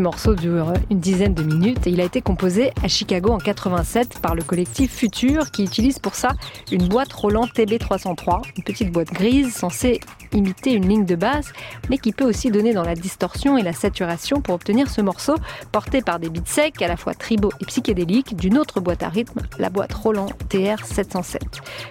Ce 0.00 0.02
morceau 0.02 0.34
dure 0.34 0.72
une 0.88 0.98
dizaine 0.98 1.34
de 1.34 1.42
minutes 1.42 1.86
et 1.86 1.90
il 1.90 2.00
a 2.00 2.04
été 2.04 2.22
composé 2.22 2.70
à 2.82 2.88
Chicago 2.88 3.32
en 3.32 3.36
87 3.36 4.18
par 4.20 4.34
le 4.34 4.42
collectif 4.42 4.90
Future 4.90 5.50
qui 5.50 5.62
utilise 5.62 5.98
pour 5.98 6.14
ça 6.14 6.30
une 6.72 6.88
boîte 6.88 7.12
Roland 7.12 7.44
TB303, 7.44 8.44
une 8.56 8.62
petite 8.62 8.90
boîte 8.90 9.12
grise 9.12 9.52
censée 9.52 10.00
imiter 10.32 10.72
une 10.72 10.88
ligne 10.88 11.04
de 11.04 11.16
basse 11.16 11.52
mais 11.90 11.98
qui 11.98 12.12
peut 12.12 12.24
aussi 12.24 12.50
donner 12.50 12.72
dans 12.72 12.82
la 12.82 12.94
distorsion 12.94 13.58
et 13.58 13.62
la 13.62 13.74
saturation 13.74 14.40
pour 14.40 14.54
obtenir 14.54 14.88
ce 14.88 15.02
morceau 15.02 15.34
porté 15.70 16.00
par 16.00 16.18
des 16.18 16.30
beats 16.30 16.46
secs 16.46 16.80
à 16.80 16.88
la 16.88 16.96
fois 16.96 17.12
tribaux 17.12 17.52
et 17.60 17.66
psychédéliques 17.66 18.34
d'une 18.36 18.56
autre 18.56 18.80
boîte 18.80 19.02
à 19.02 19.10
rythme, 19.10 19.42
la 19.58 19.68
boîte 19.68 19.92
Roland 19.92 20.30
TR707. 20.48 21.40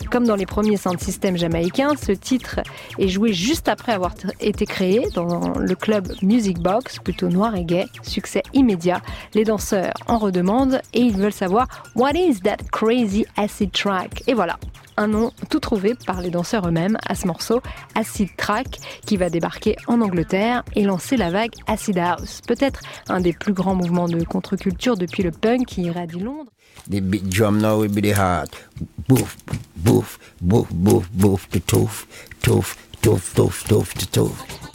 Comme 0.09 0.25
dans 0.25 0.35
les 0.35 0.47
premiers 0.47 0.77
sound 0.77 0.99
systems 0.99 1.37
jamaïcains, 1.37 1.93
ce 1.95 2.13
titre 2.13 2.61
est 2.97 3.07
joué 3.07 3.33
juste 3.33 3.69
après 3.69 3.91
avoir 3.91 4.15
été 4.39 4.65
créé 4.65 5.07
dans 5.13 5.53
le 5.59 5.75
club 5.75 6.11
Music 6.23 6.57
Box, 6.57 6.97
plutôt 6.97 7.29
noir 7.29 7.55
et 7.55 7.65
gay, 7.65 7.85
succès 8.01 8.43
immédiat. 8.53 9.01
Les 9.33 9.43
danseurs 9.43 9.93
en 10.07 10.17
redemandent 10.17 10.81
et 10.93 11.01
ils 11.01 11.17
veulent 11.17 11.31
savoir 11.31 11.67
What 11.95 12.13
is 12.13 12.39
that 12.41 12.57
crazy 12.71 13.25
acid 13.37 13.71
track 13.71 14.23
Et 14.27 14.33
voilà, 14.33 14.57
un 14.99 15.07
nom 15.07 15.31
tout 15.49 15.61
trouvé 15.61 15.95
par 16.05 16.21
les 16.21 16.29
danseurs 16.29 16.67
eux-mêmes 16.67 16.97
à 17.07 17.15
ce 17.15 17.25
morceau, 17.25 17.61
Acid 17.95 18.27
Track, 18.35 18.79
qui 19.05 19.15
va 19.15 19.29
débarquer 19.29 19.77
en 19.87 20.01
Angleterre 20.01 20.63
et 20.75 20.83
lancer 20.83 21.15
la 21.15 21.29
vague 21.29 21.53
Acid 21.67 21.97
House. 21.97 22.41
Peut-être 22.45 22.81
un 23.07 23.21
des 23.21 23.31
plus 23.31 23.53
grands 23.53 23.75
mouvements 23.75 24.09
de 24.09 24.21
contre-culture 24.25 24.97
depuis 24.97 25.23
le 25.23 25.31
punk 25.31 25.67
qui 25.67 25.83
irradie 25.83 26.19
Londres. 26.19 26.51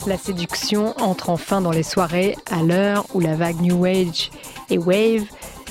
La 0.07 0.17
séduction 0.17 0.95
entre 0.99 1.29
enfin 1.29 1.61
dans 1.61 1.71
les 1.71 1.83
soirées 1.83 2.35
à 2.49 2.63
l'heure 2.63 3.05
où 3.13 3.19
la 3.19 3.35
vague 3.35 3.61
New 3.61 3.85
Age 3.85 4.31
et 4.69 4.79
Wave 4.79 5.25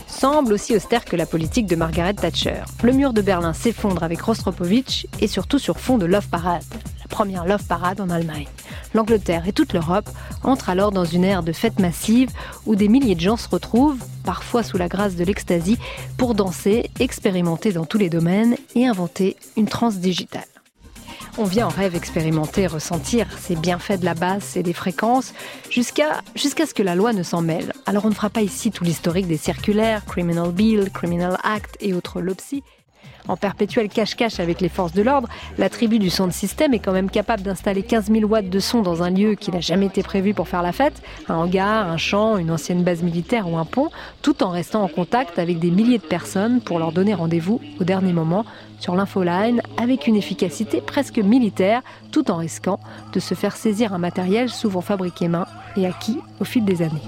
semble 0.06 0.52
aussi 0.52 0.76
austère 0.76 1.04
que 1.04 1.16
la 1.16 1.26
politique 1.26 1.66
de 1.66 1.74
Margaret 1.74 2.14
Thatcher. 2.14 2.62
Le 2.82 2.92
mur 2.92 3.12
de 3.12 3.22
Berlin 3.22 3.52
s'effondre 3.52 4.02
avec 4.04 4.20
Rostropovitch 4.20 5.06
et 5.20 5.26
surtout 5.26 5.58
sur 5.58 5.80
fond 5.80 5.98
de 5.98 6.06
Love 6.06 6.28
Parade, 6.28 6.62
la 7.00 7.08
première 7.08 7.44
Love 7.44 7.64
Parade 7.64 8.00
en 8.00 8.08
Allemagne. 8.08 8.46
L'Angleterre 8.94 9.48
et 9.48 9.52
toute 9.52 9.72
l'Europe 9.72 10.08
entrent 10.44 10.70
alors 10.70 10.92
dans 10.92 11.04
une 11.04 11.24
ère 11.24 11.42
de 11.42 11.52
fêtes 11.52 11.80
massives 11.80 12.30
où 12.66 12.76
des 12.76 12.88
milliers 12.88 13.16
de 13.16 13.20
gens 13.20 13.36
se 13.36 13.48
retrouvent, 13.48 14.02
parfois 14.22 14.62
sous 14.62 14.78
la 14.78 14.88
grâce 14.88 15.16
de 15.16 15.24
l'ecstasy, 15.24 15.76
pour 16.16 16.34
danser, 16.34 16.90
expérimenter 17.00 17.72
dans 17.72 17.84
tous 17.84 17.98
les 17.98 18.10
domaines 18.10 18.56
et 18.76 18.86
inventer 18.86 19.36
une 19.56 19.66
transe 19.66 19.96
digitale. 19.96 20.44
On 21.36 21.44
vient 21.44 21.66
en 21.66 21.70
rêve 21.70 21.96
expérimenter, 21.96 22.68
ressentir 22.68 23.26
ces 23.40 23.56
bienfaits 23.56 23.98
de 23.98 24.04
la 24.04 24.14
basse 24.14 24.56
et 24.56 24.62
des 24.62 24.72
fréquences 24.72 25.34
jusqu'à 25.68 26.22
jusqu'à 26.36 26.64
ce 26.64 26.74
que 26.74 26.82
la 26.82 26.94
loi 26.94 27.12
ne 27.12 27.24
s'en 27.24 27.42
mêle. 27.42 27.72
Alors 27.86 28.04
on 28.04 28.10
ne 28.10 28.14
fera 28.14 28.30
pas 28.30 28.42
ici 28.42 28.70
tout 28.70 28.84
l'historique 28.84 29.26
des 29.26 29.36
circulaires, 29.36 30.04
Criminal 30.04 30.52
Bill, 30.52 30.90
Criminal 30.92 31.36
Act 31.42 31.76
et 31.80 31.92
autres 31.92 32.20
LOPSI. 32.20 32.62
En 33.26 33.36
perpétuel 33.36 33.88
cache-cache 33.88 34.38
avec 34.38 34.60
les 34.60 34.68
forces 34.68 34.92
de 34.92 35.00
l'ordre, 35.02 35.28
la 35.56 35.70
tribu 35.70 35.98
du 35.98 36.10
son 36.10 36.26
de 36.26 36.32
système 36.32 36.74
est 36.74 36.78
quand 36.78 36.92
même 36.92 37.10
capable 37.10 37.42
d'installer 37.42 37.82
15 37.82 38.10
000 38.10 38.24
watts 38.24 38.50
de 38.50 38.60
son 38.60 38.82
dans 38.82 39.02
un 39.02 39.10
lieu 39.10 39.34
qui 39.34 39.50
n'a 39.50 39.60
jamais 39.60 39.86
été 39.86 40.02
prévu 40.02 40.34
pour 40.34 40.46
faire 40.46 40.62
la 40.62 40.72
fête, 40.72 41.00
un 41.28 41.36
hangar, 41.36 41.88
un 41.88 41.96
champ, 41.96 42.36
une 42.36 42.50
ancienne 42.50 42.82
base 42.82 43.02
militaire 43.02 43.48
ou 43.50 43.56
un 43.56 43.64
pont, 43.64 43.88
tout 44.20 44.42
en 44.42 44.50
restant 44.50 44.82
en 44.82 44.88
contact 44.88 45.38
avec 45.38 45.58
des 45.58 45.70
milliers 45.70 45.98
de 45.98 46.02
personnes 46.02 46.60
pour 46.60 46.78
leur 46.78 46.92
donner 46.92 47.14
rendez-vous 47.14 47.60
au 47.80 47.84
dernier 47.84 48.12
moment 48.12 48.44
sur 48.78 48.94
l'infoline 48.94 49.62
avec 49.78 50.06
une 50.06 50.16
efficacité 50.16 50.82
presque 50.82 51.18
militaire, 51.18 51.80
tout 52.12 52.30
en 52.30 52.36
risquant 52.36 52.78
de 53.14 53.20
se 53.20 53.34
faire 53.34 53.56
saisir 53.56 53.94
un 53.94 53.98
matériel 53.98 54.50
souvent 54.50 54.82
fabriqué 54.82 55.28
main 55.28 55.46
et 55.76 55.86
acquis 55.86 56.18
au 56.40 56.44
fil 56.44 56.64
des 56.64 56.82
années. 56.82 57.02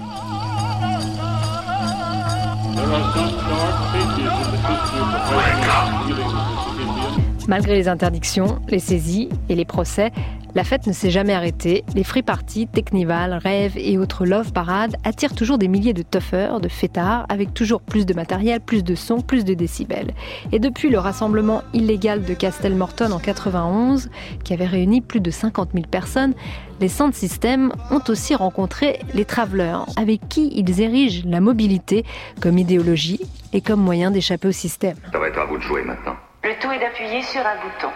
Malgré 7.47 7.75
les 7.75 7.87
interdictions, 7.87 8.59
les 8.67 8.79
saisies 8.79 9.29
et 9.47 9.55
les 9.55 9.65
procès, 9.65 10.11
la 10.55 10.63
fête 10.63 10.87
ne 10.87 10.93
s'est 10.93 11.09
jamais 11.09 11.33
arrêtée. 11.33 11.83
Les 11.95 12.03
free 12.03 12.23
parties, 12.23 12.67
technival, 12.67 13.33
rêves 13.33 13.77
et 13.77 13.97
autres 13.97 14.25
love 14.25 14.51
parades 14.53 14.95
attirent 15.03 15.35
toujours 15.35 15.57
des 15.57 15.67
milliers 15.67 15.93
de 15.93 16.01
toughers, 16.01 16.59
de 16.61 16.67
fêtards, 16.67 17.25
avec 17.29 17.53
toujours 17.53 17.81
plus 17.81 18.05
de 18.05 18.13
matériel, 18.13 18.59
plus 18.59 18.83
de 18.83 18.95
son, 18.95 19.21
plus 19.21 19.45
de 19.45 19.53
décibels. 19.53 20.13
Et 20.51 20.59
depuis 20.59 20.89
le 20.89 20.99
rassemblement 20.99 21.63
illégal 21.73 22.23
de 22.23 22.33
Castelmorton 22.33 23.11
en 23.11 23.19
91, 23.19 24.09
qui 24.43 24.53
avait 24.53 24.65
réuni 24.65 25.01
plus 25.01 25.19
de 25.19 25.31
50 25.31 25.69
000 25.73 25.85
personnes, 25.89 26.33
les 26.79 26.89
sound 26.89 27.13
systems 27.13 27.71
ont 27.91 28.01
aussi 28.07 28.35
rencontré 28.35 28.99
les 29.13 29.25
travelers, 29.25 29.85
avec 29.95 30.27
qui 30.29 30.51
ils 30.55 30.81
érigent 30.81 31.23
la 31.25 31.41
mobilité 31.41 32.05
comme 32.41 32.57
idéologie 32.57 33.19
et 33.53 33.61
comme 33.61 33.81
moyen 33.81 34.11
d'échapper 34.11 34.47
au 34.47 34.51
système. 34.51 34.95
Ça 35.11 35.19
va 35.19 35.27
être 35.27 35.39
à 35.39 35.45
vous 35.45 35.57
de 35.57 35.63
jouer 35.63 35.83
maintenant. 35.83 36.15
Le 36.43 36.51
tout 36.61 36.71
est 36.71 36.79
d'appuyer 36.79 37.21
sur 37.23 37.41
un 37.41 37.55
bouton. 37.55 37.91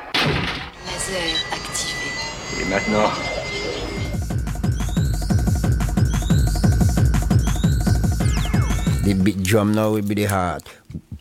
Laser 0.88 1.22
activé. 1.54 1.91
Et 2.60 2.66
maintenant 2.66 3.10
The 9.04 9.14
big 9.14 9.44
drum 9.44 9.74
now 9.74 9.92
will 9.92 10.04
be 10.04 10.16
the 10.16 10.26
heart. 10.26 10.64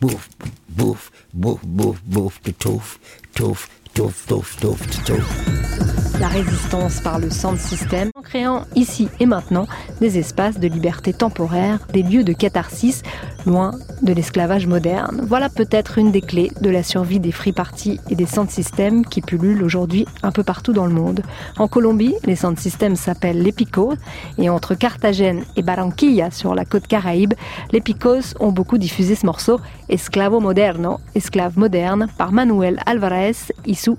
Boof, 0.00 0.28
boof, 0.68 1.10
boof, 1.32 1.60
boof, 1.62 2.02
boof, 2.04 2.40
the 2.42 2.52
toof, 2.52 2.98
toof, 3.34 3.68
toof, 3.94 4.26
toof, 4.26 4.60
toof, 4.60 4.78
the 4.86 5.02
toof. 5.04 5.99
La 6.20 6.28
résistance 6.28 7.00
par 7.00 7.18
le 7.18 7.30
sound 7.30 7.58
system 7.58 8.10
en 8.14 8.20
créant 8.20 8.66
ici 8.74 9.08
et 9.20 9.26
maintenant 9.26 9.66
des 10.02 10.18
espaces 10.18 10.60
de 10.60 10.68
liberté 10.68 11.14
temporaire, 11.14 11.78
des 11.94 12.02
lieux 12.02 12.24
de 12.24 12.34
catharsis, 12.34 13.02
loin 13.46 13.72
de 14.02 14.12
l'esclavage 14.12 14.66
moderne. 14.66 15.22
Voilà 15.26 15.48
peut-être 15.48 15.96
une 15.96 16.12
des 16.12 16.20
clés 16.20 16.52
de 16.60 16.68
la 16.68 16.82
survie 16.82 17.20
des 17.20 17.32
free 17.32 17.52
parties 17.52 18.00
et 18.10 18.16
des 18.16 18.26
sound 18.26 18.50
systems 18.50 19.06
qui 19.06 19.22
pullulent 19.22 19.62
aujourd'hui 19.62 20.04
un 20.22 20.30
peu 20.30 20.42
partout 20.42 20.74
dans 20.74 20.84
le 20.84 20.92
monde. 20.92 21.22
En 21.56 21.68
Colombie, 21.68 22.14
les 22.26 22.36
sound 22.36 22.58
systems 22.58 22.96
s'appellent 22.96 23.42
les 23.42 23.52
picos 23.52 23.94
et 24.36 24.50
entre 24.50 24.74
Carthagène 24.74 25.44
et 25.56 25.62
Barranquilla 25.62 26.30
sur 26.30 26.54
la 26.54 26.66
côte 26.66 26.86
caraïbe, 26.86 27.32
les 27.72 27.80
picos 27.80 28.34
ont 28.40 28.52
beaucoup 28.52 28.76
diffusé 28.76 29.14
ce 29.14 29.24
morceau 29.24 29.58
Esclavo 29.88 30.38
Moderno, 30.38 30.98
esclave 31.14 31.58
moderne 31.58 32.08
par 32.18 32.30
Manuel 32.30 32.78
Alvarez 32.84 33.52
y 33.66 33.74
su 33.74 33.96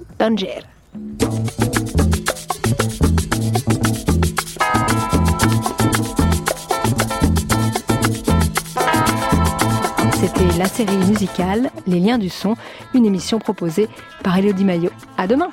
La 10.58 10.66
série 10.66 10.98
musicale 10.98 11.72
Les 11.88 12.00
liens 12.00 12.18
du 12.18 12.30
son, 12.30 12.56
une 12.94 13.06
émission 13.06 13.39
proposée 13.39 13.88
par 14.24 14.38
Elodie 14.38 14.66
Maillot. 14.66 14.92
À 15.18 15.28
demain! 15.28 15.50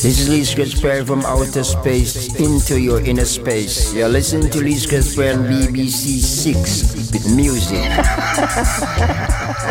This 0.00 0.20
is 0.20 0.28
Lee 0.28 0.44
Scratch 0.44 0.80
Perry 0.80 1.04
from 1.04 1.26
outer 1.26 1.64
space 1.64 2.32
into 2.38 2.80
your 2.80 3.00
inner 3.04 3.24
space. 3.24 3.92
You're 3.92 4.08
listening 4.08 4.48
to 4.50 4.58
Lee 4.60 4.76
Scratch 4.76 5.16
Perry 5.16 5.34
on 5.34 5.42
BBC 5.42 6.20
6 6.22 7.12
with 7.12 7.34
music. 7.34 7.82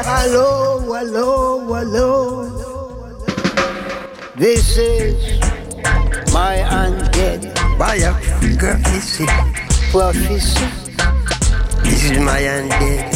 hello, 0.04 0.82
hello, 0.82 1.64
hello. 1.64 2.44
This 4.36 4.78
is 4.78 5.40
my 6.34 6.58
undead 6.76 7.48
biography 7.80 8.58
prophecy. 9.92 10.66
This 11.84 12.12
is 12.12 12.20
my 12.20 12.42
undead 12.42 13.16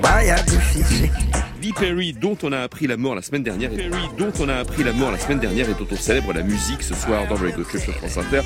biography. 0.00 1.29
Perry, 1.72 2.12
dont 2.12 2.36
on 2.42 2.52
a 2.52 2.58
appris 2.58 2.86
la 2.86 2.96
mort 2.96 3.14
la 3.14 3.22
semaine 3.22 3.42
dernière, 3.42 3.72
et 3.72 3.76
Perry, 3.76 4.02
dont 4.18 4.32
on 4.40 4.48
a 4.48 4.54
appris 4.54 4.82
la 4.82 4.92
mort 4.92 5.10
la 5.10 5.18
semaine 5.18 5.40
dernière 5.40 5.68
et 5.68 5.74
dont 5.74 5.86
on 5.90 5.96
célèbre 5.96 6.32
la 6.32 6.42
musique 6.42 6.82
ce 6.82 6.94
soir 6.94 7.26
dans 7.28 7.36
Good 7.36 7.64
Trip 7.64 7.80
sur 7.80 7.94
France 7.94 8.18
Inter, 8.18 8.42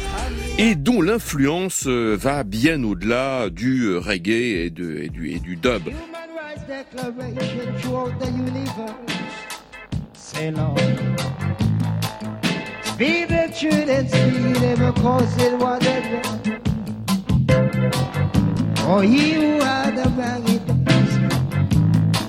et 0.59 0.75
dont 0.75 1.03
l'influence 1.03 1.85
euh, 1.87 2.16
va 2.16 2.45
bien 2.45 2.83
au-delà 2.83 3.51
du 3.51 3.85
euh, 3.85 3.99
reggae 3.99 4.66
et, 4.66 4.70
du, 4.70 5.57
dub. 5.57 5.83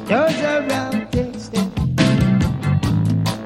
Those 0.08 0.42
around 0.42 1.12
them. 1.50 1.74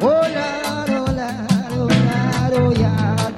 Oh 0.02 0.08
Lord, 0.08 0.90
oh 0.90 1.06
Lord, 1.20 1.72
oh 1.74 1.88
Lord, 1.90 2.54
oh 2.54 2.72
yeah, 2.80 3.32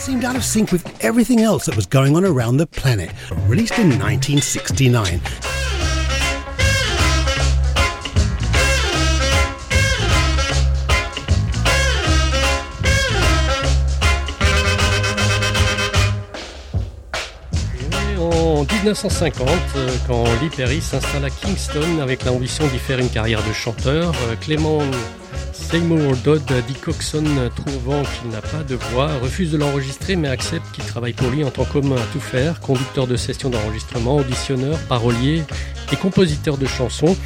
seemed 0.00 0.24
out 0.24 0.34
of 0.34 0.44
sync 0.44 0.72
with 0.72 1.04
everything 1.04 1.40
else 1.40 1.66
that 1.66 1.76
was 1.76 1.84
going 1.84 2.16
on 2.16 2.24
around 2.24 2.56
the 2.56 2.66
planet. 2.66 3.10
Released 3.46 3.78
in 3.78 3.90
1969. 3.90 5.20
1950, 18.82 19.48
euh, 19.76 19.88
quand 20.06 20.24
Lee 20.40 20.48
Perry 20.56 20.80
s'installe 20.80 21.26
à 21.26 21.30
Kingston 21.30 22.00
avec 22.00 22.24
l'ambition 22.24 22.66
d'y 22.68 22.78
faire 22.78 22.98
une 22.98 23.10
carrière 23.10 23.46
de 23.46 23.52
chanteur, 23.52 24.14
euh, 24.30 24.36
Clément 24.40 24.78
Seymour 25.52 26.16
Dodd 26.24 26.50
dit 26.66 26.74
Coxon, 26.74 27.24
trouvant 27.54 28.02
qu'il 28.02 28.30
n'a 28.30 28.40
pas 28.40 28.62
de 28.66 28.76
voix, 28.76 29.10
refuse 29.22 29.52
de 29.52 29.58
l'enregistrer 29.58 30.16
mais 30.16 30.28
accepte 30.28 30.64
qu'il 30.72 30.84
travaille 30.84 31.12
pour 31.12 31.28
lui 31.28 31.44
en 31.44 31.50
tant 31.50 31.66
qu'homme 31.66 31.92
à 31.92 32.12
tout 32.12 32.20
faire, 32.20 32.58
conducteur 32.60 33.06
de 33.06 33.16
sessions 33.16 33.50
d'enregistrement, 33.50 34.16
auditionneur, 34.16 34.78
parolier 34.88 35.42
et 35.92 35.96
compositeur 35.96 36.56
de 36.56 36.66
chansons. 36.66 37.16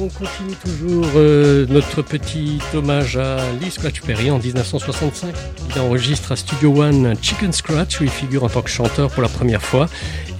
On 0.00 0.08
continue 0.08 0.56
toujours 0.56 1.06
euh, 1.14 1.66
notre 1.68 2.02
petit 2.02 2.58
hommage 2.74 3.16
à 3.16 3.38
Lee 3.60 3.70
Scratch 3.70 4.00
Perry 4.00 4.30
en 4.30 4.38
1965. 4.38 5.34
Il 5.70 5.80
enregistre 5.80 6.32
à 6.32 6.36
Studio 6.36 6.82
One 6.82 7.14
Chicken 7.22 7.52
Scratch 7.52 8.00
où 8.00 8.04
il 8.04 8.10
figure 8.10 8.42
en 8.42 8.48
tant 8.48 8.62
que 8.62 8.70
chanteur 8.70 9.10
pour 9.10 9.22
la 9.22 9.28
première 9.28 9.62
fois. 9.62 9.88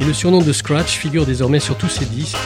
Et 0.01 0.05
le 0.05 0.13
surnom 0.13 0.43
de 0.43 0.53
Scratch 0.53 0.99
figure 0.99 1.25
désormais 1.25 1.61
sur 1.61 1.77
tous 1.77 1.89
ses 1.89 2.05
disques. 2.05 2.37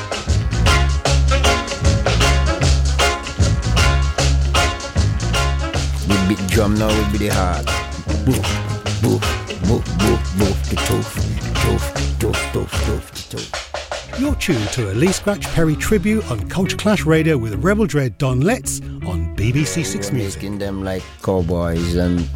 You're 14.16 14.34
tuned 14.36 14.68
to 14.70 14.90
a 14.90 14.94
Lee 14.94 15.12
Scratch 15.12 15.44
Perry 15.54 15.76
tribute 15.76 16.28
on 16.30 16.48
Culture 16.48 16.76
Clash 16.76 17.04
Radio 17.04 17.36
with 17.36 17.54
Rebel 17.62 17.86
Dread 17.86 18.18
Don 18.18 18.40
Letts 18.40 18.80
on 19.06 19.36
BBC 19.36 19.84
Six 19.84 20.10
Music. 20.10 20.42
Making 20.42 20.58
them 20.58 20.82
like 20.82 21.02
cowboys 21.22 21.94
and 21.94 22.28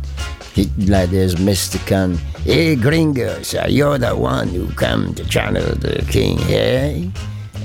like 0.86 1.10
there's 1.10 1.38
mystic 1.40 1.90
and 1.90 2.18
hey 2.44 2.76
gringos, 2.76 3.54
you're 3.68 3.98
the 3.98 4.14
one 4.14 4.48
who 4.48 4.70
come 4.72 5.14
to 5.14 5.24
channel 5.24 5.74
the 5.76 6.04
king, 6.08 6.38
eh? 6.50 7.08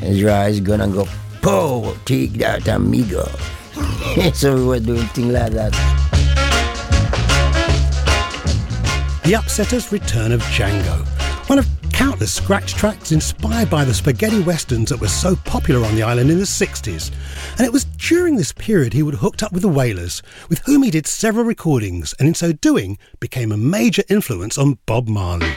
And 0.01 0.15
his 0.15 0.25
eyes 0.25 0.59
gonna 0.61 0.87
go, 0.87 1.07
po, 1.41 1.95
take 2.05 2.33
that 2.33 2.67
amigo. 2.67 3.25
so 4.33 4.55
we 4.55 4.65
were 4.65 4.79
doing 4.79 5.05
things 5.07 5.33
like 5.33 5.51
that. 5.51 5.71
The 9.23 9.33
Upsetters' 9.33 9.91
Return 9.91 10.31
of 10.31 10.41
Django. 10.43 11.05
One 11.49 11.59
of 11.59 11.76
countless 12.17 12.33
scratch 12.33 12.73
tracks 12.73 13.11
inspired 13.11 13.69
by 13.69 13.85
the 13.85 13.93
spaghetti 13.93 14.39
westerns 14.39 14.89
that 14.89 14.99
were 14.99 15.07
so 15.07 15.35
popular 15.35 15.85
on 15.85 15.95
the 15.95 16.01
island 16.01 16.31
in 16.31 16.39
the 16.39 16.45
60s. 16.45 17.11
And 17.59 17.61
it 17.67 17.71
was 17.71 17.85
during 17.85 18.37
this 18.37 18.51
period 18.51 18.93
he 18.93 19.03
would 19.03 19.13
hooked 19.13 19.43
up 19.43 19.51
with 19.51 19.61
the 19.61 19.67
Wailers, 19.67 20.23
with 20.49 20.57
whom 20.65 20.81
he 20.81 20.89
did 20.89 21.05
several 21.05 21.45
recordings, 21.45 22.15
and 22.17 22.27
in 22.27 22.33
so 22.33 22.53
doing 22.53 22.97
became 23.19 23.51
a 23.51 23.57
major 23.57 24.01
influence 24.09 24.57
on 24.57 24.79
Bob 24.87 25.07
Marley. 25.07 25.53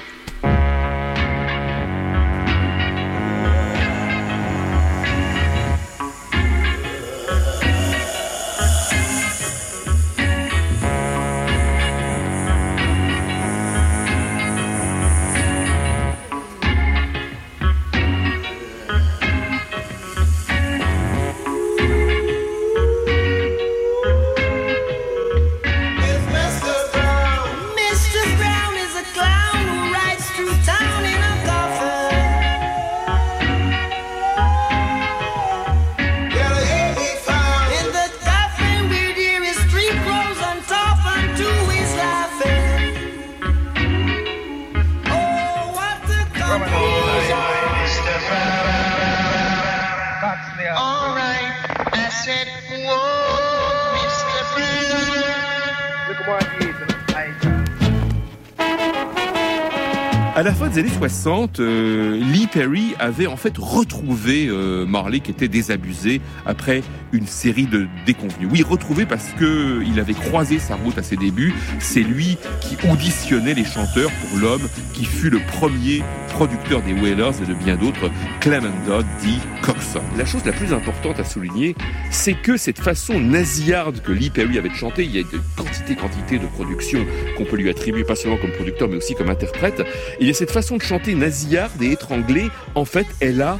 60, 61.00 61.60
euh, 61.60 62.14
Lee 62.14 62.46
Perry 62.46 62.94
avait 62.98 63.26
en 63.26 63.38
fait 63.38 63.56
retrouvé 63.56 64.48
euh, 64.48 64.84
Marley 64.84 65.20
qui 65.20 65.30
était 65.30 65.48
désabusé 65.48 66.20
après 66.44 66.82
une 67.12 67.26
série 67.26 67.64
de 67.64 67.86
déconvenues. 68.04 68.46
Oui, 68.52 68.62
retrouvé 68.62 69.06
parce 69.06 69.28
que 69.38 69.82
il 69.82 69.98
avait 69.98 70.12
croisé 70.12 70.58
sa 70.58 70.76
route 70.76 70.98
à 70.98 71.02
ses 71.02 71.16
débuts. 71.16 71.54
C'est 71.78 72.02
lui 72.02 72.36
qui 72.60 72.76
auditionnait 72.86 73.54
les 73.54 73.64
chanteurs 73.64 74.10
pour 74.10 74.40
l'homme 74.40 74.68
qui 74.92 75.06
fut 75.06 75.30
le 75.30 75.38
premier 75.38 76.02
producteur 76.30 76.82
des 76.82 76.94
Wailers 76.94 77.42
et 77.42 77.46
de 77.46 77.54
bien 77.54 77.76
d'autres, 77.76 78.10
Clement 78.40 78.72
Dodd 78.86 79.06
dit 79.20 79.38
Coxon. 79.62 80.00
La 80.16 80.24
chose 80.24 80.44
la 80.44 80.52
plus 80.52 80.72
importante 80.72 81.20
à 81.20 81.24
souligner, 81.24 81.74
c'est 82.10 82.34
que 82.34 82.56
cette 82.56 82.78
façon 82.78 83.20
nasillarde 83.20 84.00
que 84.00 84.12
Lee 84.12 84.30
Perry 84.30 84.58
avait 84.58 84.68
de 84.68 84.74
chanter, 84.74 85.04
il 85.04 85.14
y 85.14 85.18
a 85.18 85.22
de 85.22 85.40
quantité, 85.56 85.94
quantité 85.94 86.38
de 86.38 86.46
productions 86.46 87.04
qu'on 87.36 87.44
peut 87.44 87.56
lui 87.56 87.68
attribuer, 87.68 88.04
pas 88.04 88.16
seulement 88.16 88.38
comme 88.38 88.52
producteur, 88.52 88.88
mais 88.88 88.96
aussi 88.96 89.14
comme 89.14 89.28
interprète. 89.28 89.82
Il 90.20 90.26
y 90.26 90.30
a 90.30 90.34
cette 90.34 90.50
façon 90.50 90.76
de 90.76 90.82
chanter 90.82 91.14
nasillarde 91.14 91.82
et 91.82 91.92
étranglée, 91.92 92.48
en 92.74 92.84
fait, 92.84 93.06
elle 93.20 93.42
a 93.42 93.58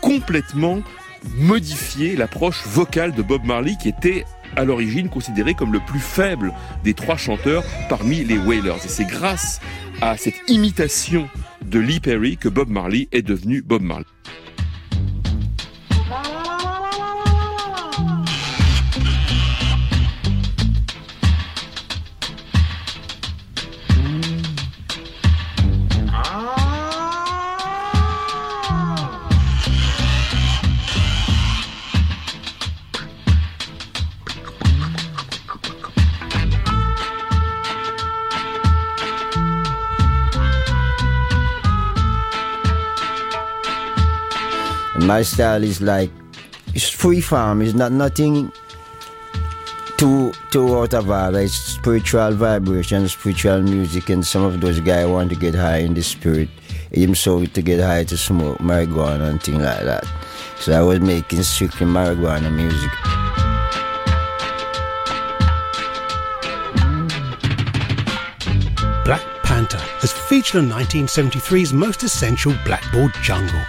complètement 0.00 0.82
modifié 1.36 2.16
l'approche 2.16 2.66
vocale 2.66 3.12
de 3.12 3.22
Bob 3.22 3.44
Marley 3.44 3.74
qui 3.80 3.88
était 3.88 4.24
à 4.56 4.64
l'origine 4.64 5.08
considéré 5.08 5.54
comme 5.54 5.72
le 5.72 5.80
plus 5.80 6.00
faible 6.00 6.52
des 6.84 6.94
trois 6.94 7.16
chanteurs 7.16 7.64
parmi 7.88 8.24
les 8.24 8.38
Wailers. 8.38 8.84
Et 8.84 8.88
c'est 8.88 9.04
grâce 9.04 9.60
à 10.00 10.16
cette 10.16 10.36
imitation 10.48 11.28
de 11.66 11.78
Lee 11.80 12.00
Perry 12.00 12.36
que 12.36 12.48
Bob 12.48 12.68
Marley 12.68 13.08
est 13.12 13.22
devenu 13.22 13.62
Bob 13.62 13.82
Marley. 13.82 14.06
And 45.16 45.20
my 45.20 45.22
style 45.22 45.64
is 45.64 45.80
like 45.80 46.10
it's 46.74 46.90
free 46.90 47.22
form. 47.22 47.62
It's 47.62 47.72
not 47.72 47.90
nothing 47.90 48.52
too 49.96 50.32
too 50.50 50.76
out 50.76 50.92
of. 50.92 51.34
It's 51.36 51.54
spiritual 51.54 52.32
vibration, 52.32 53.08
spiritual 53.08 53.62
music, 53.62 54.10
and 54.10 54.26
some 54.26 54.42
of 54.42 54.60
those 54.60 54.78
guys 54.80 55.06
want 55.06 55.30
to 55.30 55.36
get 55.36 55.54
high 55.54 55.78
in 55.78 55.94
the 55.94 56.02
spirit. 56.02 56.50
Him 56.92 57.14
so 57.14 57.46
to 57.46 57.62
get 57.62 57.80
high 57.80 58.04
to 58.04 58.16
smoke 58.18 58.58
marijuana 58.58 59.30
and 59.30 59.42
things 59.42 59.62
like 59.62 59.84
that. 59.84 60.04
So 60.60 60.78
I 60.78 60.82
was 60.82 61.00
making 61.00 61.42
strictly 61.44 61.86
marijuana 61.86 62.52
music. 62.52 62.90
Black 69.06 69.24
Panther 69.44 69.78
has 70.02 70.12
featured 70.12 70.64
on 70.64 70.68
1973's 70.68 71.72
most 71.72 72.02
essential 72.02 72.54
Blackboard 72.66 73.14
Jungle. 73.22 73.64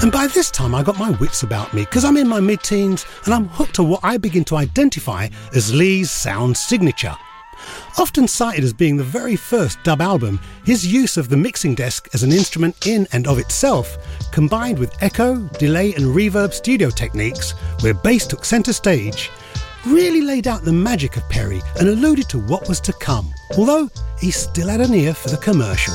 And 0.00 0.12
by 0.12 0.28
this 0.28 0.50
time, 0.50 0.76
I 0.76 0.84
got 0.84 0.96
my 0.96 1.10
wits 1.10 1.42
about 1.42 1.74
me 1.74 1.82
because 1.82 2.04
I'm 2.04 2.16
in 2.16 2.28
my 2.28 2.38
mid 2.38 2.62
teens 2.62 3.04
and 3.24 3.34
I'm 3.34 3.48
hooked 3.48 3.74
to 3.74 3.82
what 3.82 4.00
I 4.04 4.16
begin 4.16 4.44
to 4.44 4.56
identify 4.56 5.28
as 5.54 5.74
Lee's 5.74 6.08
sound 6.08 6.56
signature. 6.56 7.16
Often 7.98 8.28
cited 8.28 8.62
as 8.62 8.72
being 8.72 8.96
the 8.96 9.02
very 9.02 9.34
first 9.34 9.82
dub 9.82 10.00
album, 10.00 10.38
his 10.64 10.86
use 10.86 11.16
of 11.16 11.28
the 11.28 11.36
mixing 11.36 11.74
desk 11.74 12.08
as 12.14 12.22
an 12.22 12.30
instrument 12.30 12.86
in 12.86 13.08
and 13.12 13.26
of 13.26 13.38
itself, 13.38 13.98
combined 14.30 14.78
with 14.78 14.94
echo, 15.02 15.48
delay, 15.58 15.92
and 15.94 16.04
reverb 16.04 16.52
studio 16.52 16.90
techniques, 16.90 17.54
where 17.80 17.92
bass 17.92 18.24
took 18.24 18.44
centre 18.44 18.72
stage, 18.72 19.30
really 19.84 20.20
laid 20.20 20.46
out 20.46 20.62
the 20.62 20.72
magic 20.72 21.16
of 21.16 21.28
Perry 21.28 21.60
and 21.80 21.88
alluded 21.88 22.28
to 22.28 22.38
what 22.38 22.68
was 22.68 22.80
to 22.82 22.92
come, 22.92 23.34
although 23.56 23.90
he 24.20 24.30
still 24.30 24.68
had 24.68 24.80
an 24.80 24.94
ear 24.94 25.12
for 25.12 25.28
the 25.28 25.36
commercial. 25.38 25.94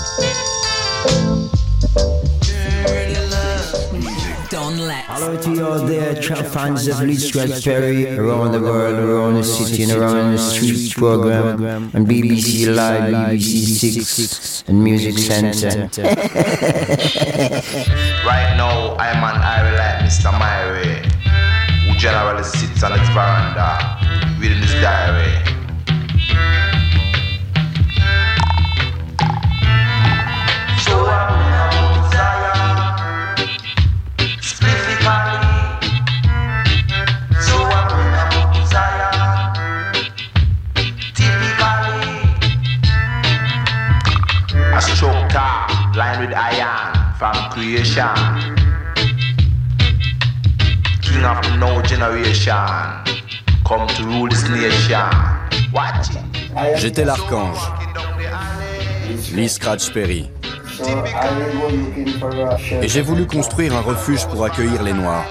Hello 5.15 5.37
to 5.39 5.51
you 5.53 5.65
all 5.65 5.79
there, 5.85 6.15
tra- 6.21 6.43
fans 6.43 6.87
of 6.87 6.99
Lee 7.01 7.15
Scratch 7.15 7.63
Perry 7.63 8.17
around 8.17 8.51
the 8.51 8.59
world, 8.61 8.97
around 8.97 9.35
the 9.35 9.43
city, 9.43 9.83
and 9.83 9.91
around 9.91 10.31
the 10.33 10.37
streets 10.39 10.93
program, 10.93 11.63
and 11.93 12.07
BBC 12.07 12.73
Live, 12.75 13.13
BBC 13.13 14.01
Six, 14.03 14.63
and 14.67 14.83
Music 14.83 15.17
Centre. 15.17 15.89
Right 18.25 18.55
now, 18.57 18.95
I'm 18.97 19.23
an 19.23 19.41
Irie 19.41 19.77
like 19.77 20.09
Mr. 20.09 20.31
Myrie, 20.31 21.05
who 21.87 21.95
generally 21.99 22.43
sits 22.43 22.83
on 22.83 22.97
his 22.97 23.07
veranda 23.09 23.77
reading 24.39 24.57
his 24.59 24.73
diary. 24.81 25.52
Line 46.13 46.27
with 46.27 46.35
iron 46.35 47.13
from 47.17 47.33
creation. 47.51 48.07
King 51.01 51.23
of 51.23 51.41
the 51.43 51.57
no 51.57 51.81
generation, 51.81 52.55
come 53.65 53.87
to 53.87 54.03
rule 54.03 54.27
this 54.27 54.47
nation. 54.49 55.09
Watch 55.73 56.09
it. 56.11 56.77
J'étais 56.77 57.05
l'archange. 57.05 57.57
Lee 59.33 59.49
Scratch 59.49 59.91
Perry. 59.91 60.29
Et 62.81 62.87
j'ai 62.87 63.01
voulu 63.01 63.25
construire 63.25 63.75
un 63.75 63.81
refuge 63.81 64.25
pour 64.27 64.43
accueillir 64.43 64.81
les 64.83 64.93
Noirs. 64.93 65.25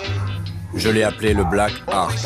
Je 0.75 0.89
l'ai 0.89 1.03
appelé 1.03 1.35
le 1.35 1.45
Black 1.45 1.73
Ark, 1.87 2.19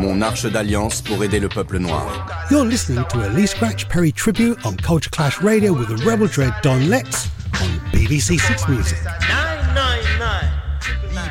mon 0.00 0.22
arche 0.22 0.46
d'alliance 0.46 1.02
pour 1.02 1.22
aider 1.24 1.40
le 1.40 1.48
peuple 1.48 1.78
noir. 1.78 2.26
You're 2.50 2.64
listening 2.64 3.04
to 3.10 3.20
a 3.22 3.28
Lee 3.28 3.46
Scratch 3.46 3.88
Perry 3.88 4.12
tribute 4.12 4.56
on 4.64 4.76
Culture 4.76 5.10
Clash 5.10 5.40
Radio 5.42 5.72
with 5.72 5.88
the 5.88 6.04
Rebel 6.04 6.28
Dread 6.28 6.52
Don 6.62 6.78
Letts 6.88 7.28
on 7.60 7.68
BBC 7.92 8.38
Six 8.38 8.68
Music. 8.68 8.98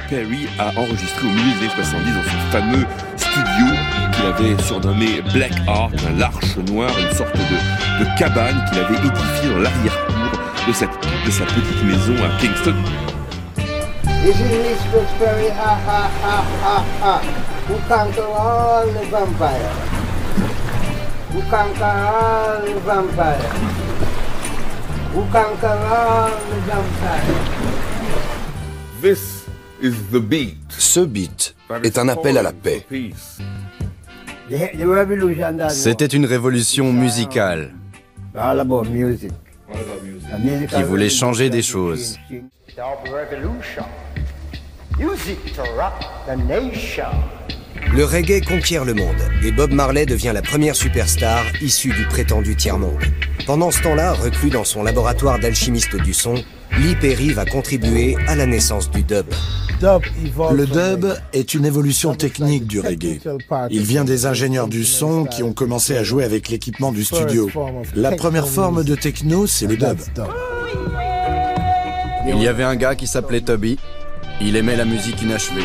Perry 0.10 0.48
a 0.60 0.68
enregistré 0.78 1.28
au 1.28 1.32
milieu 1.32 1.60
des 1.60 1.66
années 1.66 1.84
70 1.84 2.14
dans 2.14 2.24
son 2.24 2.52
fameux 2.52 2.86
studio 3.18 3.66
qu'il 4.14 4.26
avait 4.26 4.62
surnommé 4.62 5.22
Black 5.34 5.54
Ark, 5.68 5.94
l'arche 6.18 6.58
noire, 6.70 6.92
une 7.00 7.16
sorte 7.16 7.36
de, 7.36 8.04
de 8.04 8.20
cabane 8.20 8.64
qu'il 8.70 8.80
avait 8.80 8.98
édifiée 8.98 9.50
dans 9.50 9.60
l'arrière-cour 9.60 10.16
de 10.68 10.74
sa 11.32 11.46
petite 11.46 11.84
maison 11.84 12.16
à 12.24 12.40
Kingston. 12.40 12.76
This 14.26 14.42
is 14.42 14.80
Scratch 14.80 15.12
Perry, 15.20 15.50
ha 15.50 15.72
ha 15.86 16.02
ha 16.26 16.38
ha 16.64 16.76
ha, 17.00 17.14
who 17.68 17.78
conquer 17.88 18.26
all 18.26 18.88
the 18.88 19.06
vampire. 19.14 19.70
Who 21.30 21.42
conquer 21.54 21.94
all 22.10 22.58
the 22.66 22.74
vampire. 22.80 23.50
Who 25.14 25.22
conquer 25.30 25.78
all 25.98 26.34
the 26.50 26.58
vampire. 26.66 27.36
This 29.00 29.46
is 29.80 29.94
the 30.10 30.20
beat. 30.20 30.58
Ce 30.70 31.02
beat 31.02 31.54
est 31.84 32.00
un 32.00 32.08
appel 32.10 32.40
à 32.40 32.42
la 32.42 32.52
paix. 32.52 32.84
C'était 35.70 36.08
une 36.08 36.26
révolution 36.26 36.92
musicale 36.92 37.76
qui 40.74 40.82
voulait 40.82 41.10
changer 41.10 41.52
des 41.52 41.62
choses. 41.62 42.18
Le 47.94 48.06
reggae 48.06 48.42
conquiert 48.42 48.86
le 48.86 48.94
monde 48.94 49.18
et 49.44 49.52
Bob 49.52 49.72
Marley 49.72 50.06
devient 50.06 50.32
la 50.34 50.42
première 50.42 50.76
superstar 50.76 51.44
issue 51.62 51.92
du 51.92 52.06
prétendu 52.06 52.56
tiers-monde. 52.56 53.04
Pendant 53.46 53.72
ce 53.72 53.82
temps-là, 53.82 54.14
reclus 54.14 54.52
dans 54.52 54.64
son 54.64 54.84
laboratoire 54.84 55.38
d'alchimiste 55.40 55.98
du 55.98 56.14
son, 56.14 56.36
Lee 56.78 56.96
Perry 56.96 57.32
va 57.32 57.44
contribuer 57.44 58.16
à 58.28 58.36
la 58.36 58.46
naissance 58.46 58.90
du 58.90 59.04
dub. 59.04 59.26
Le 59.82 60.66
dub 60.66 61.14
est 61.34 61.54
une 61.54 61.66
évolution 61.66 62.16
technique 62.16 62.66
du 62.66 62.80
reggae. 62.80 63.20
Il 63.72 63.84
vient 63.84 64.06
des 64.06 64.26
ingénieurs 64.26 64.70
du 64.70 64.86
son 64.86 65.26
qui 65.26 65.44
ont 65.44 65.54
commencé 65.54 65.98
à 65.98 66.04
jouer 66.04 66.24
avec 66.24 66.48
l'équipement 66.48 66.94
du 66.94 67.04
studio. 67.04 67.50
La 67.96 68.14
première 68.14 68.48
forme 68.48 68.86
de 68.86 68.96
techno, 68.96 69.46
c'est 69.46 69.68
le 69.68 69.76
dub. 69.76 69.98
Il 72.28 72.42
y 72.42 72.48
avait 72.48 72.64
un 72.64 72.76
gars 72.78 72.96
qui 72.96 73.08
s'appelait 73.08 73.42
Toby. 73.42 73.78
Il 74.42 74.56
aimait 74.56 74.76
la 74.76 74.86
musique 74.86 75.22
inachevée. 75.22 75.62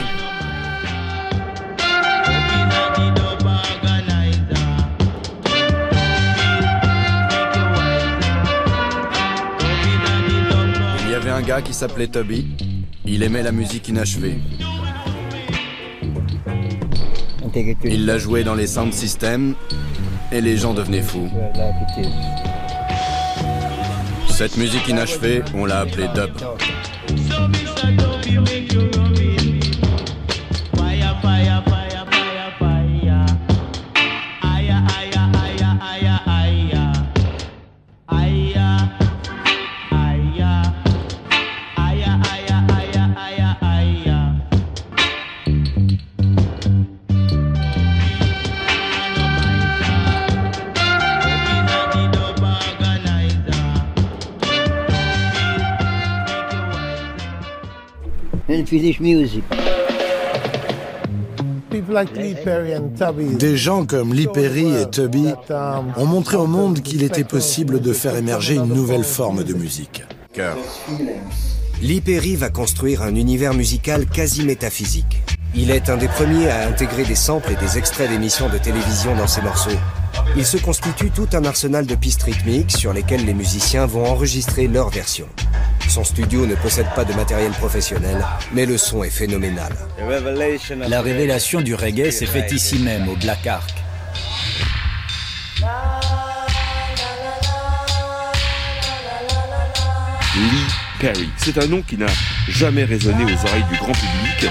Il 11.05 11.11
y 11.11 11.15
avait 11.15 11.31
un 11.31 11.43
gars 11.43 11.63
qui 11.63 11.75
s'appelait 11.75 12.07
Toby. 12.07 12.47
Il 13.05 13.23
aimait 13.23 13.43
la 13.43 13.53
musique 13.53 13.89
inachevée. 13.89 14.39
Il 17.85 18.07
la 18.07 18.19
jouait 18.19 18.45
dans 18.45 18.55
les 18.55 18.67
sound 18.67 18.93
systems 18.93 19.55
et 20.31 20.41
les 20.41 20.57
gens 20.57 20.75
devenaient 20.75 21.03
fous. 21.03 21.29
Cette 24.29 24.57
musique 24.57 24.89
inachevée, 24.89 25.43
on 25.55 25.67
l'a 25.67 25.81
appelée 25.81 26.09
dub. 26.15 26.31
Music. 58.73 59.43
Des 63.39 63.57
gens 63.57 63.85
comme 63.85 64.15
Lee 64.15 64.29
Perry 64.33 64.77
et 64.77 64.89
Tubby 64.89 65.27
ont 65.97 66.07
montré 66.07 66.37
au 66.37 66.47
monde 66.47 66.81
qu'il 66.81 67.03
était 67.03 67.25
possible 67.25 67.81
de 67.81 67.93
faire 67.93 68.15
émerger 68.15 68.55
une 68.55 68.73
nouvelle 68.73 69.03
forme 69.03 69.43
de 69.43 69.55
musique. 69.55 70.05
Lee 71.83 72.01
Perry 72.01 72.37
va 72.37 72.51
construire 72.51 73.03
un 73.03 73.17
univers 73.17 73.55
musical 73.55 74.07
quasi 74.07 74.45
métaphysique. 74.45 75.23
Il 75.57 75.73
est 75.73 75.91
un 75.91 75.97
des 75.97 76.09
premiers 76.09 76.49
à 76.49 76.69
intégrer 76.69 77.03
des 77.05 77.17
samples 77.17 77.53
et 77.53 77.57
des 77.57 77.77
extraits 77.77 78.09
d'émissions 78.09 78.49
de 78.49 78.59
télévision 78.59 79.17
dans 79.17 79.27
ses 79.27 79.43
morceaux. 79.43 79.71
Il 80.37 80.47
se 80.47 80.59
constitue 80.59 81.11
tout 81.11 81.29
un 81.33 81.45
arsenal 81.45 81.87
de 81.87 81.95
pistes 81.97 82.23
rythmiques 82.23 82.71
sur 82.71 82.93
lesquelles 82.93 83.25
les 83.25 83.35
musiciens 83.35 83.87
vont 83.87 84.07
enregistrer 84.07 84.69
leur 84.69 84.91
version. 84.91 85.27
Son 85.91 86.05
studio 86.05 86.47
ne 86.47 86.55
possède 86.55 86.87
pas 86.95 87.05
de 87.05 87.13
matériel 87.15 87.51
professionnel, 87.51 88.25
mais 88.53 88.65
le 88.65 88.79
son 88.79 89.03
est 89.03 89.11
phénoménal. 89.11 89.73
La 90.89 91.03
révélation 91.03 91.63
du 91.63 91.75
reggae 91.75 92.13
s'est 92.13 92.27
faite 92.27 92.53
ici 92.53 92.79
même, 92.79 93.09
au 93.09 93.17
Black 93.17 93.45
Ark. 93.49 93.75
Lee 100.37 100.69
Perry. 101.01 101.29
C'est 101.39 101.59
un 101.59 101.67
nom 101.67 101.83
qui 101.83 101.99
n'a 101.99 102.07
jamais 102.49 102.85
résonné 102.85 103.25
aux 103.25 103.47
oreilles 103.49 103.65
du 103.69 103.77
grand 103.79 103.93
public, 103.93 104.49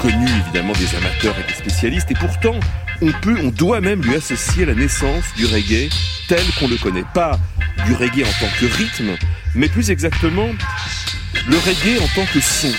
connu 0.00 0.26
évidemment 0.40 0.72
des 0.72 0.96
amateurs 0.96 1.36
et 1.38 1.46
des 1.46 1.58
spécialistes, 1.58 2.10
et 2.10 2.14
pourtant 2.14 2.58
on 3.00 3.12
peut, 3.20 3.36
on 3.40 3.50
doit 3.50 3.80
même 3.80 4.02
lui 4.02 4.16
associer 4.16 4.64
la 4.64 4.74
naissance 4.74 5.26
du 5.36 5.46
reggae 5.46 5.90
tel 6.26 6.42
qu'on 6.58 6.66
le 6.66 6.76
connaît. 6.76 7.04
Pas 7.14 7.38
du 7.86 7.94
reggae 7.94 8.24
en 8.24 8.40
tant 8.40 8.52
que 8.58 8.66
rythme, 8.66 9.16
mais 9.54 9.68
plus 9.68 9.90
exactement 9.90 10.48
le 11.48 11.56
reggae 11.58 12.00
en 12.00 12.06
tant 12.14 12.26
que 12.32 12.40
son. 12.40 12.70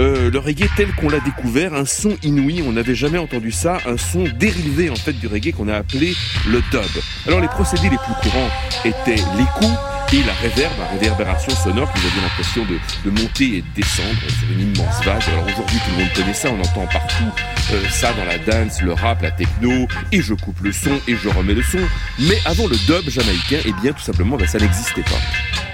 euh, 0.00 0.30
le 0.30 0.38
reggae 0.38 0.68
tel 0.76 0.92
qu'on 0.94 1.08
l'a 1.08 1.20
découvert, 1.20 1.74
un 1.74 1.84
son 1.84 2.16
inouï, 2.22 2.62
on 2.66 2.72
n'avait 2.72 2.94
jamais 2.94 3.18
entendu 3.18 3.52
ça, 3.52 3.78
un 3.86 3.96
son 3.96 4.24
dérivé 4.24 4.90
en 4.90 4.96
fait 4.96 5.12
du 5.12 5.26
reggae 5.26 5.52
qu'on 5.52 5.68
a 5.68 5.76
appelé 5.76 6.14
le 6.46 6.60
dub. 6.70 7.02
Alors 7.26 7.40
les 7.40 7.48
procédés 7.48 7.90
les 7.90 7.98
plus 7.98 8.14
courants 8.22 8.50
étaient 8.84 9.22
l'écho 9.36 9.72
et 10.10 10.22
la 10.22 10.32
la 10.78 10.86
réverbération 10.92 11.54
sonore 11.54 11.92
qui 11.92 12.00
vous 12.00 12.06
avez 12.06 12.20
l'impression 12.22 12.64
de, 12.64 13.10
de, 13.10 13.20
monter 13.20 13.58
et 13.58 13.62
de 13.62 13.66
descendre 13.76 14.18
sur 14.38 14.50
une 14.50 14.74
immense 14.74 15.04
vague. 15.04 15.22
Alors 15.28 15.44
aujourd'hui 15.44 15.78
tout 15.84 15.90
le 15.90 15.98
monde 15.98 16.12
connaît 16.14 16.32
ça, 16.34 16.48
on 16.50 16.60
entend 16.60 16.86
partout 16.86 17.24
euh, 17.72 17.82
ça 17.90 18.14
dans 18.14 18.24
la 18.24 18.38
dance, 18.38 18.80
le 18.80 18.94
rap, 18.94 19.20
la 19.20 19.30
techno, 19.30 19.86
et 20.10 20.22
je 20.22 20.32
coupe 20.32 20.60
le 20.62 20.72
son 20.72 20.98
et 21.06 21.14
je 21.14 21.28
remets 21.28 21.54
le 21.54 21.62
son. 21.62 21.78
Mais 22.20 22.38
avant 22.46 22.66
le 22.68 22.76
dub 22.86 23.08
jamaïcain, 23.10 23.60
eh 23.66 23.72
bien 23.82 23.92
tout 23.92 24.02
simplement 24.02 24.36
ben, 24.36 24.46
ça 24.48 24.58
n'existait 24.58 25.02
pas. 25.02 25.67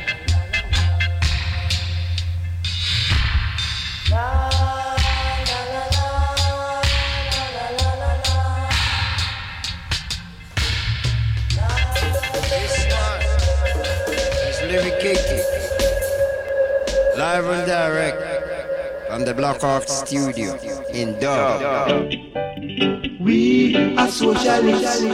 The 19.35 19.41
Blackhawk 19.41 19.89
studio 19.89 20.55
in 20.93 21.19
Dub. 21.21 22.11
We 23.21 23.77
are 23.97 24.09
socialists, 24.09 25.05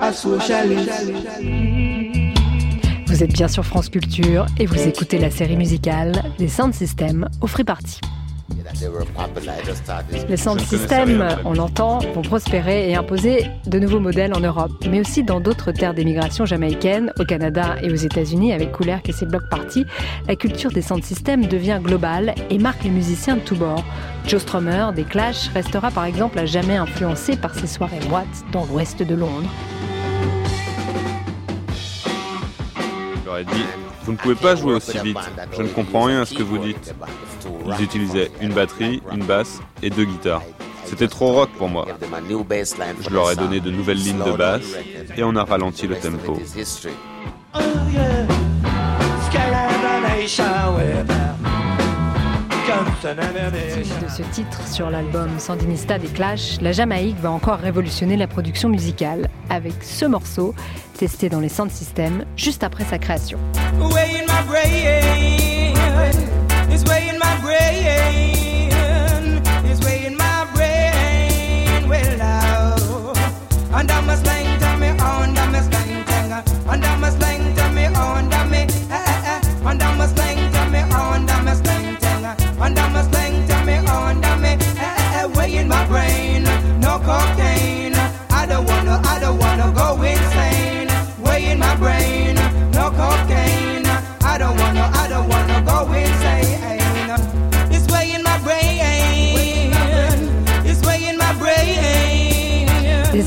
are 0.00 0.12
socialists. 0.12 1.10
Vous 3.06 3.22
êtes 3.22 3.32
bien 3.32 3.48
sur 3.48 3.64
France 3.64 3.88
Culture 3.88 4.46
et 4.58 4.66
vous 4.66 4.80
écoutez 4.80 5.18
la 5.18 5.30
série 5.30 5.56
musicale 5.56 6.12
des 6.38 6.48
Sound 6.48 6.74
Systems 6.74 7.28
au 7.40 7.46
Free 7.46 7.64
Party. 7.64 8.00
Les 10.28 10.36
sound 10.36 10.60
systems, 10.60 11.24
on 11.44 11.52
l'entend, 11.52 11.98
vont 12.14 12.22
prospérer 12.22 12.90
et 12.90 12.96
imposer 12.96 13.46
de 13.66 13.78
nouveaux 13.78 14.00
modèles 14.00 14.32
en 14.34 14.40
Europe, 14.40 14.72
mais 14.88 15.00
aussi 15.00 15.22
dans 15.22 15.40
d'autres 15.40 15.72
terres 15.72 15.94
d'émigration 15.94 16.46
jamaïcaine, 16.46 17.12
au 17.18 17.24
Canada 17.24 17.76
et 17.82 17.90
aux 17.90 17.96
États-Unis, 17.96 18.52
avec 18.52 18.72
Cooler 18.72 18.98
et 19.06 19.12
ses 19.12 19.26
blocs 19.26 19.48
parties. 19.50 19.84
La 20.28 20.36
culture 20.36 20.70
des 20.70 20.82
sound 20.82 21.04
systems 21.04 21.46
devient 21.46 21.80
globale 21.82 22.34
et 22.48 22.58
marque 22.58 22.84
les 22.84 22.90
musiciens 22.90 23.36
de 23.36 23.40
tous 23.40 23.56
bords. 23.56 23.84
Joe 24.26 24.40
Strummer, 24.40 24.86
des 24.94 25.04
Clash, 25.04 25.48
restera 25.48 25.90
par 25.90 26.04
exemple 26.04 26.38
à 26.38 26.46
jamais 26.46 26.76
influencé 26.76 27.36
par 27.36 27.54
ses 27.54 27.66
soirées 27.66 28.00
moites 28.08 28.44
dans 28.52 28.64
l'ouest 28.66 29.02
de 29.02 29.14
Londres. 29.14 29.50
J'aurais 33.24 33.44
dit, 33.44 33.64
vous 34.04 34.12
ne 34.12 34.16
pouvez 34.16 34.34
pas 34.34 34.56
jouer 34.56 34.74
aussi 34.74 34.98
vite. 34.98 35.18
Je 35.56 35.62
ne 35.62 35.68
comprends 35.68 36.04
rien 36.04 36.22
à 36.22 36.24
ce 36.26 36.34
que 36.34 36.42
vous 36.42 36.58
dites. 36.58 36.94
Ils 37.66 37.84
utilisaient 37.84 38.30
une 38.40 38.52
batterie, 38.52 39.02
une 39.12 39.24
basse 39.24 39.60
et 39.82 39.90
deux 39.90 40.04
guitares. 40.04 40.42
C'était 40.84 41.08
trop 41.08 41.32
rock 41.32 41.50
pour 41.56 41.68
moi. 41.68 41.86
Je 43.00 43.10
leur 43.10 43.30
ai 43.30 43.36
donné 43.36 43.60
de 43.60 43.70
nouvelles 43.70 43.98
lignes 43.98 44.24
de 44.24 44.32
basse 44.32 44.76
et 45.16 45.22
on 45.22 45.36
a 45.36 45.44
ralenti 45.44 45.86
le 45.86 45.96
tempo. 45.96 46.38
De 53.02 54.08
ce 54.08 54.22
titre 54.30 54.66
sur 54.68 54.90
l'album 54.90 55.38
Sandinista 55.38 55.98
des 55.98 56.08
Clash, 56.08 56.60
la 56.60 56.72
Jamaïque 56.72 57.18
va 57.18 57.30
encore 57.30 57.58
révolutionner 57.58 58.16
la 58.16 58.26
production 58.26 58.68
musicale 58.68 59.30
avec 59.48 59.72
ce 59.82 60.04
morceau 60.04 60.54
testé 60.98 61.30
dans 61.30 61.40
les 61.40 61.48
sound 61.48 61.70
systems 61.70 62.24
juste 62.36 62.62
après 62.62 62.84
sa 62.84 62.98
création. 62.98 63.38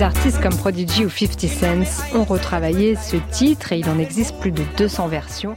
Artistes 0.03 0.39
comme 0.41 0.55
Prodigy 0.57 1.05
ou 1.05 1.09
50 1.09 1.47
Cent 1.47 2.15
ont 2.15 2.25
retravaillé 2.25 2.95
ce 2.95 3.15
titre 3.31 3.71
et 3.71 3.79
il 3.79 3.89
en 3.89 3.97
existe 3.97 4.35
plus 4.39 4.51
de 4.51 4.63
200 4.77 5.07
versions. 5.07 5.55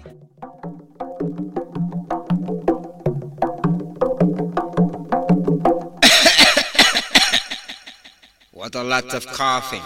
What 8.52 8.74
a 8.74 8.82
lot 8.82 9.14
of 9.14 9.26
coughing. 9.26 9.82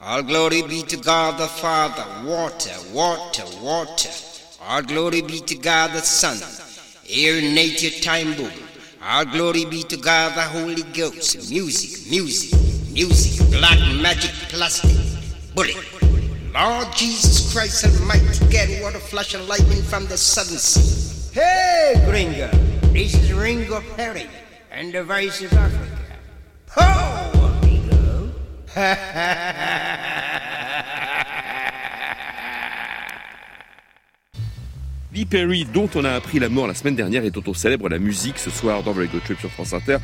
All 0.00 0.22
glory 0.22 0.62
be 0.62 0.82
to 0.88 0.96
God 0.96 1.36
the 1.38 1.48
Father. 1.48 2.04
Water, 2.26 2.70
water, 2.92 3.44
water. 3.62 4.10
All 4.66 4.82
glory 4.82 5.22
be 5.22 5.40
to 5.40 5.54
God 5.56 5.92
the 5.92 6.02
Son. 6.02 6.36
Air, 7.08 7.40
nature, 7.40 7.90
time 8.02 8.34
boom. 8.34 8.50
All 9.02 9.26
glory 9.26 9.64
be 9.66 9.82
to 9.84 9.96
God 9.96 10.34
the 10.34 10.42
Holy 10.42 10.82
Ghost. 10.94 11.50
Music, 11.50 12.10
music, 12.10 12.52
music. 12.94 13.50
Black 13.50 13.78
magic 14.00 14.30
plastic. 14.48 14.90
Bullet. 15.54 15.76
Lord 16.54 16.86
Jesus 16.94 17.52
Christ 17.52 17.84
Almighty, 17.84 18.46
get 18.48 18.80
water, 18.80 19.00
flash, 19.00 19.34
and 19.34 19.46
lightning 19.48 19.82
from 19.82 20.06
the 20.06 20.16
southern 20.16 20.58
sea. 20.58 21.40
Hey, 21.40 22.00
Gringo. 22.06 22.48
This 22.92 23.14
is 23.14 23.32
Ringo 23.32 23.80
Perry 23.96 24.28
and 24.70 24.94
the 24.94 25.02
voice 25.02 25.42
of 25.42 25.52
Africa. 25.52 25.98
Ho, 26.70 27.58
amigo. 27.60 28.32
Lee 35.14 35.26
Perry, 35.26 35.64
dont 35.72 35.88
on 35.94 36.04
a 36.04 36.10
appris 36.10 36.40
la 36.40 36.48
mort 36.48 36.66
la 36.66 36.74
semaine 36.74 36.96
dernière 36.96 37.24
et 37.24 37.30
dont 37.30 37.42
on 37.46 37.54
célèbre 37.54 37.88
la 37.88 38.00
musique 38.00 38.38
ce 38.38 38.50
soir 38.50 38.82
dans 38.82 38.92
Very 38.92 39.06
Good 39.06 39.22
Trip 39.22 39.38
sur 39.38 39.50
France 39.50 39.72
Inter, 39.72 39.98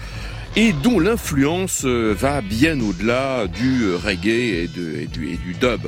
et 0.55 0.73
dont 0.73 1.01
l'influence 1.01 1.83
euh, 1.85 2.15
va 2.17 2.41
bien 2.43 2.81
au-delà 2.81 3.49
du 3.49 3.83
euh, 3.83 3.97
reggae 3.97 4.29
et, 4.29 4.69
du, 4.69 5.55
dub. 5.61 5.81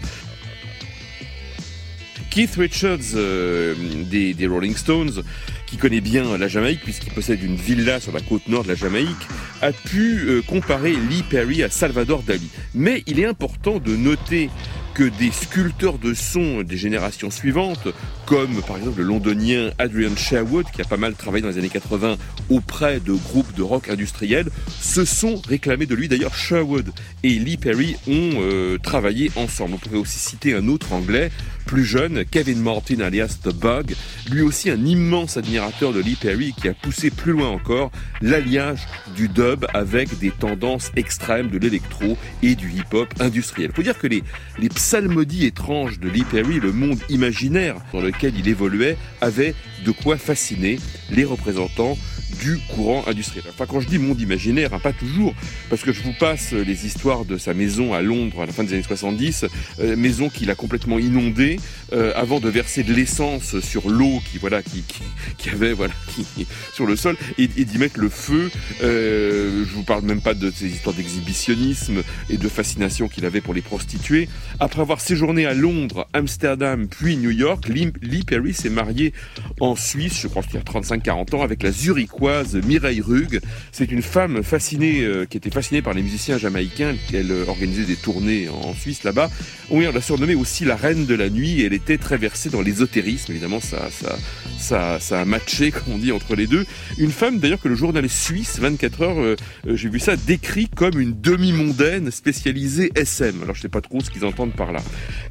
Keith 2.31 2.57
Richards 2.57 3.15
euh, 3.15 3.75
des, 4.11 4.47
Rolling 4.49 4.75
Stones, 4.75 5.23
qui 5.67 5.77
connaît 5.77 6.01
bien 6.01 6.37
la 6.37 6.49
Jamaïque 6.49 6.81
puisqu'il 6.83 7.13
possède 7.13 7.43
une 7.45 7.57
villa 7.57 8.01
sur 8.01 8.13
la 8.13 8.21
côte 8.21 8.49
nord 8.49 8.65
de 8.65 8.69
la 8.71 8.75
Jamaïque, 8.75 9.29
a 9.61 9.71
pu 9.71 10.43
comparer 10.49 10.93
Lee 10.93 11.23
Perry 11.23 11.63
à 11.63 11.71
Salvador 11.71 12.23
Dali. 12.25 12.51
Mais 12.75 13.05
il 13.07 13.21
est 13.21 13.27
important 13.27 13.79
de 13.79 13.95
noter 13.95 14.51
que 14.95 15.05
des 15.05 15.31
sculpteurs 15.31 15.99
de 15.99 16.15
son 16.15 16.63
des 16.63 16.77
générations 16.77 17.31
suivantes, 17.31 17.89
comme 18.27 18.63
par 18.63 18.77
exemple 18.77 18.99
le 18.99 19.05
londonien 19.05 19.71
Adrian 19.79 20.15
Sherwood, 20.17 20.67
qui 20.71 20.83
a 20.83 20.85
pas 20.85 20.97
mal 20.97 21.15
travaillé 21.15 21.43
dans 21.43 21.49
les 21.49 21.59
années 21.59 21.69
80 21.69 22.17
auprès 22.51 23.01
de 23.01 23.13
groupes 23.13 23.55
de 23.55 23.63
rock 23.63 23.89
industriels, 23.89 24.49
se 24.81 25.05
sont 25.05 25.41
réclamés 25.49 25.87
de 25.87 25.95
lui. 25.95 26.09
D'ailleurs, 26.09 26.35
Sherwood 26.35 26.91
et 27.23 27.31
Lee 27.31 27.57
Perry 27.57 27.97
ont 28.07 28.33
euh, 28.41 28.79
travaillé 28.79 29.31
ensemble. 29.37 29.75
On 29.75 29.79
pourrait 29.79 29.99
aussi 29.99 30.19
citer 30.19 30.55
un 30.55 30.69
autre 30.69 30.93
anglais, 30.93 31.31
plus 31.73 31.85
jeune, 31.87 32.27
Kevin 32.27 32.61
Martin 32.61 33.01
alias 33.01 33.39
The 33.43 33.49
Bug, 33.49 33.95
lui 34.31 34.43
aussi 34.43 34.69
un 34.69 34.85
immense 34.85 35.39
admirateur 35.39 35.95
de 35.95 36.01
Lee 36.01 36.19
Perry 36.21 36.53
qui 36.53 36.69
a 36.69 36.75
poussé 36.75 37.09
plus 37.11 37.33
loin 37.33 37.49
encore 37.49 37.91
l'alliage 38.21 38.87
du 39.17 39.31
dub 39.31 39.65
avec 39.73 40.19
des 40.19 40.33
tendances 40.33 40.91
extrêmes 40.97 41.49
de 41.49 41.57
l'électro 41.57 42.19
et 42.43 42.57
du 42.57 42.71
hip-hop 42.71 43.09
industriel. 43.21 43.73
Faut 43.75 43.83
dire 43.83 43.99
que 43.99 44.07
les, 44.07 44.23
les 44.59 44.69
psalmodies 44.69 45.47
étranges 45.47 45.99
de 45.99 46.11
Lee 46.11 46.27
Perry, 46.31 46.61
le 46.61 46.73
monde 46.73 46.99
imaginaire 47.09 47.77
dans 47.95 48.03
lequel 48.03 48.35
il 48.39 48.49
évoluait, 48.49 48.99
avait 49.23 49.55
de 49.87 49.93
quoi 49.93 50.19
fasciner 50.19 50.79
les 51.11 51.25
représentants 51.25 51.97
du 52.41 52.59
courant 52.69 53.05
industriel. 53.07 53.45
Enfin, 53.49 53.67
quand 53.67 53.81
je 53.81 53.89
dis 53.89 53.99
monde 53.99 54.21
imaginaire, 54.21 54.75
hein, 54.75 54.79
pas 54.79 54.93
toujours, 54.93 55.35
parce 55.71 55.83
que 55.83 55.93
je 55.93 56.03
vous 56.03 56.15
passe 56.19 56.53
les 56.53 56.87
histoires 56.87 57.25
de 57.25 57.39
sa 57.39 57.55
maison 57.55 57.95
à 57.95 58.03
Londres 58.03 58.43
à 58.43 58.47
la 58.47 58.53
fin 58.53 58.65
des 58.65 58.75
années 58.75 58.83
70, 58.83 59.47
euh, 59.81 59.97
maison 59.97 60.29
qu'il 60.29 60.51
a 60.51 60.55
complètement 60.55 60.99
inondée 60.99 61.59
euh, 61.93 62.13
avant 62.17 62.41
de 62.41 62.49
verser 62.49 62.83
de 62.83 62.93
l'essence 62.93 63.61
sur 63.61 63.89
l'eau 63.89 64.21
qui 64.31 64.39
voilà 64.39 64.63
qui, 64.63 64.83
qui, 64.83 65.03
qui 65.39 65.51
avait 65.51 65.73
voilà 65.73 65.93
qui, 66.15 66.47
sur 66.73 66.87
le 66.87 66.97
sol 66.97 67.17
et, 67.39 67.45
et 67.57 67.65
d'y 67.65 67.79
mettre 67.79 68.01
le 68.01 68.09
feu. 68.09 68.51
Euh, 68.83 69.65
je 69.65 69.75
vous 69.75 69.83
parle 69.83 70.03
même 70.03 70.21
pas 70.21 70.35
de 70.35 70.51
ces 70.51 70.67
histoires 70.67 70.95
d'exhibitionnisme 70.95 72.03
et 72.31 72.37
de 72.37 72.49
fascination 72.49 73.09
qu'il 73.09 73.25
avait 73.25 73.41
pour 73.41 73.55
les 73.55 73.63
prostituées. 73.63 74.29
Après 74.61 74.81
avoir 74.81 75.01
séjourné 75.01 75.47
à 75.47 75.55
Londres, 75.55 76.09
Amsterdam 76.13 76.89
puis 76.89 77.17
New 77.17 77.31
York, 77.31 77.69
Lee, 77.69 78.23
Perry 78.25 78.55
s'est 78.55 78.71
marié 78.71 79.13
en 79.61 79.77
Suisse, 79.77 80.21
je 80.21 80.29
pense 80.29 80.47
qu'il 80.47 80.55
y 80.55 80.59
a 80.59 80.63
35-40 80.63 81.37
ans, 81.37 81.43
avec 81.43 81.63
la 81.63 81.73
Zurichoise 81.73 82.22
Mireille 82.65 83.01
Rugg. 83.01 83.41
C'est 83.73 83.91
une 83.91 84.03
femme 84.03 84.43
fascinée, 84.43 85.03
euh, 85.03 85.27
qui 85.27 85.37
était 85.37 85.51
fascinée 85.51 85.83
par 85.83 85.93
les 85.93 86.03
musiciens 86.03 86.39
jamaïcains. 86.39 86.95
Elle 87.13 87.33
euh, 87.33 87.45
organisait 87.49 87.85
des 87.85 87.97
tournées 87.97 88.49
en 88.49 88.75
Suisse 88.75 89.03
là-bas. 89.03 89.29
Oui, 89.71 89.87
on 89.89 89.93
l'a 89.93 90.01
surnommée 90.01 90.37
aussi 90.37 90.65
la 90.65 90.77
reine 90.77 91.05
de 91.05 91.15
la 91.15 91.29
nuit. 91.31 91.63
Elle 91.63 91.73
était 91.73 91.99
très 91.99 92.17
versée 92.17 92.49
dans 92.49 92.61
l'ésotérisme. 92.61 93.33
Évidemment, 93.33 93.61
ça, 93.61 93.89
ça, 93.91 94.17
ça, 94.59 95.01
ça 95.01 95.21
a 95.21 95.25
matché, 95.25 95.71
comme 95.73 95.95
on 95.95 95.99
dit, 95.99 96.13
entre 96.13 96.37
les 96.37 96.47
deux. 96.47 96.65
Une 96.99 97.11
femme 97.11 97.39
d'ailleurs 97.39 97.61
que 97.61 97.69
le 97.69 97.75
journal 97.75 98.09
suisse 98.09 98.59
24 98.61 99.03
heures, 99.03 99.21
euh, 99.21 99.37
j'ai 99.67 99.89
vu 99.89 99.99
ça 99.99 100.17
décrit 100.17 100.69
comme 100.69 101.01
une 101.01 101.21
demi-mondaine 101.21 102.11
spécialisée 102.11 102.93
SM. 102.95 103.43
Alors 103.43 103.57
je 103.57 103.63
sais 103.63 103.69
pas 103.69 103.81
trop 103.81 104.01
ce 104.01 104.11
qu'ils 104.11 104.25
entendent 104.25 104.55
par 104.55 104.73
là. 104.73 104.81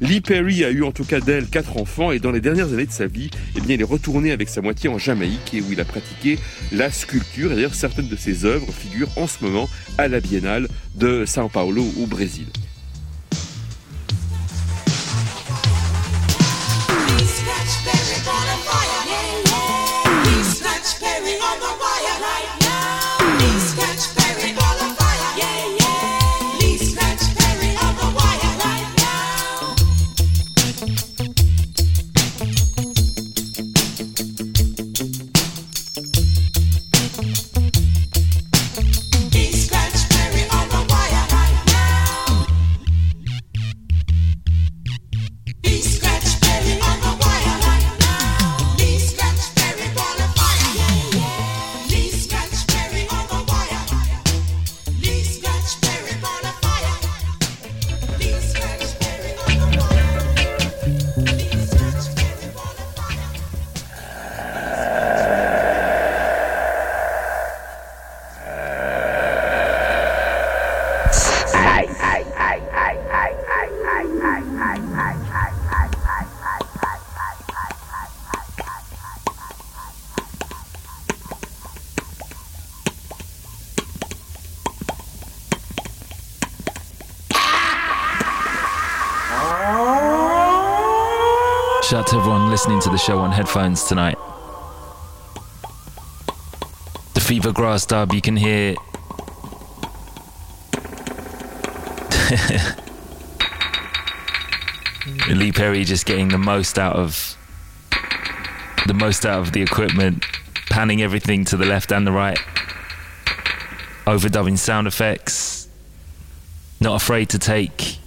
Lee 0.00 0.20
Perry 0.20 0.64
a 0.64 0.70
eu 0.70 0.82
en 0.82 0.92
tout 0.92 1.04
cas 1.04 1.20
d'elle 1.20 1.46
quatre 1.46 1.78
enfants 1.78 2.12
et 2.12 2.18
dans 2.18 2.32
les 2.32 2.40
dernières 2.40 2.72
années 2.72 2.86
de 2.86 2.92
sa 2.92 3.06
vie, 3.06 3.30
eh 3.56 3.60
bien, 3.60 3.76
il 3.76 3.80
est 3.80 3.84
retourné 3.84 4.32
avec 4.32 4.48
sa 4.48 4.60
moitié 4.60 4.90
en 4.90 4.98
Jamaïque 4.98 5.54
et 5.54 5.60
où 5.60 5.72
il 5.72 5.80
a 5.80 5.84
pratiqué 5.84 6.38
la 6.70 6.81
sculpture. 6.90 7.52
Et 7.52 7.56
d'ailleurs, 7.56 7.74
certaines 7.74 8.08
de 8.08 8.16
ses 8.16 8.44
œuvres 8.44 8.72
figurent 8.72 9.16
en 9.16 9.26
ce 9.26 9.42
moment 9.44 9.68
à 9.98 10.08
la 10.08 10.20
Biennale 10.20 10.68
de 10.94 11.24
São 11.26 11.48
Paulo 11.48 11.84
au 12.00 12.06
Brésil. 12.06 12.46
Shout 91.92 92.04
out 92.04 92.06
to 92.06 92.16
everyone 92.16 92.48
listening 92.48 92.80
to 92.80 92.88
the 92.88 92.96
show 92.96 93.18
on 93.18 93.32
headphones 93.32 93.84
tonight. 93.84 94.16
The 97.12 97.20
Fever 97.20 97.52
Grass 97.52 97.84
dub, 97.84 98.14
you 98.14 98.22
can 98.22 98.34
hear. 98.34 98.76
Lee 105.28 105.52
Perry 105.52 105.84
just 105.84 106.06
getting 106.06 106.28
the 106.28 106.38
most 106.38 106.78
out 106.78 106.96
of 106.96 107.36
the 108.86 108.94
most 108.94 109.26
out 109.26 109.40
of 109.40 109.52
the 109.52 109.60
equipment, 109.60 110.24
panning 110.70 111.02
everything 111.02 111.44
to 111.44 111.58
the 111.58 111.66
left 111.66 111.92
and 111.92 112.06
the 112.06 112.12
right, 112.12 112.38
overdubbing 114.06 114.56
sound 114.56 114.86
effects, 114.86 115.68
not 116.80 117.02
afraid 117.02 117.28
to 117.28 117.38
take 117.38 117.98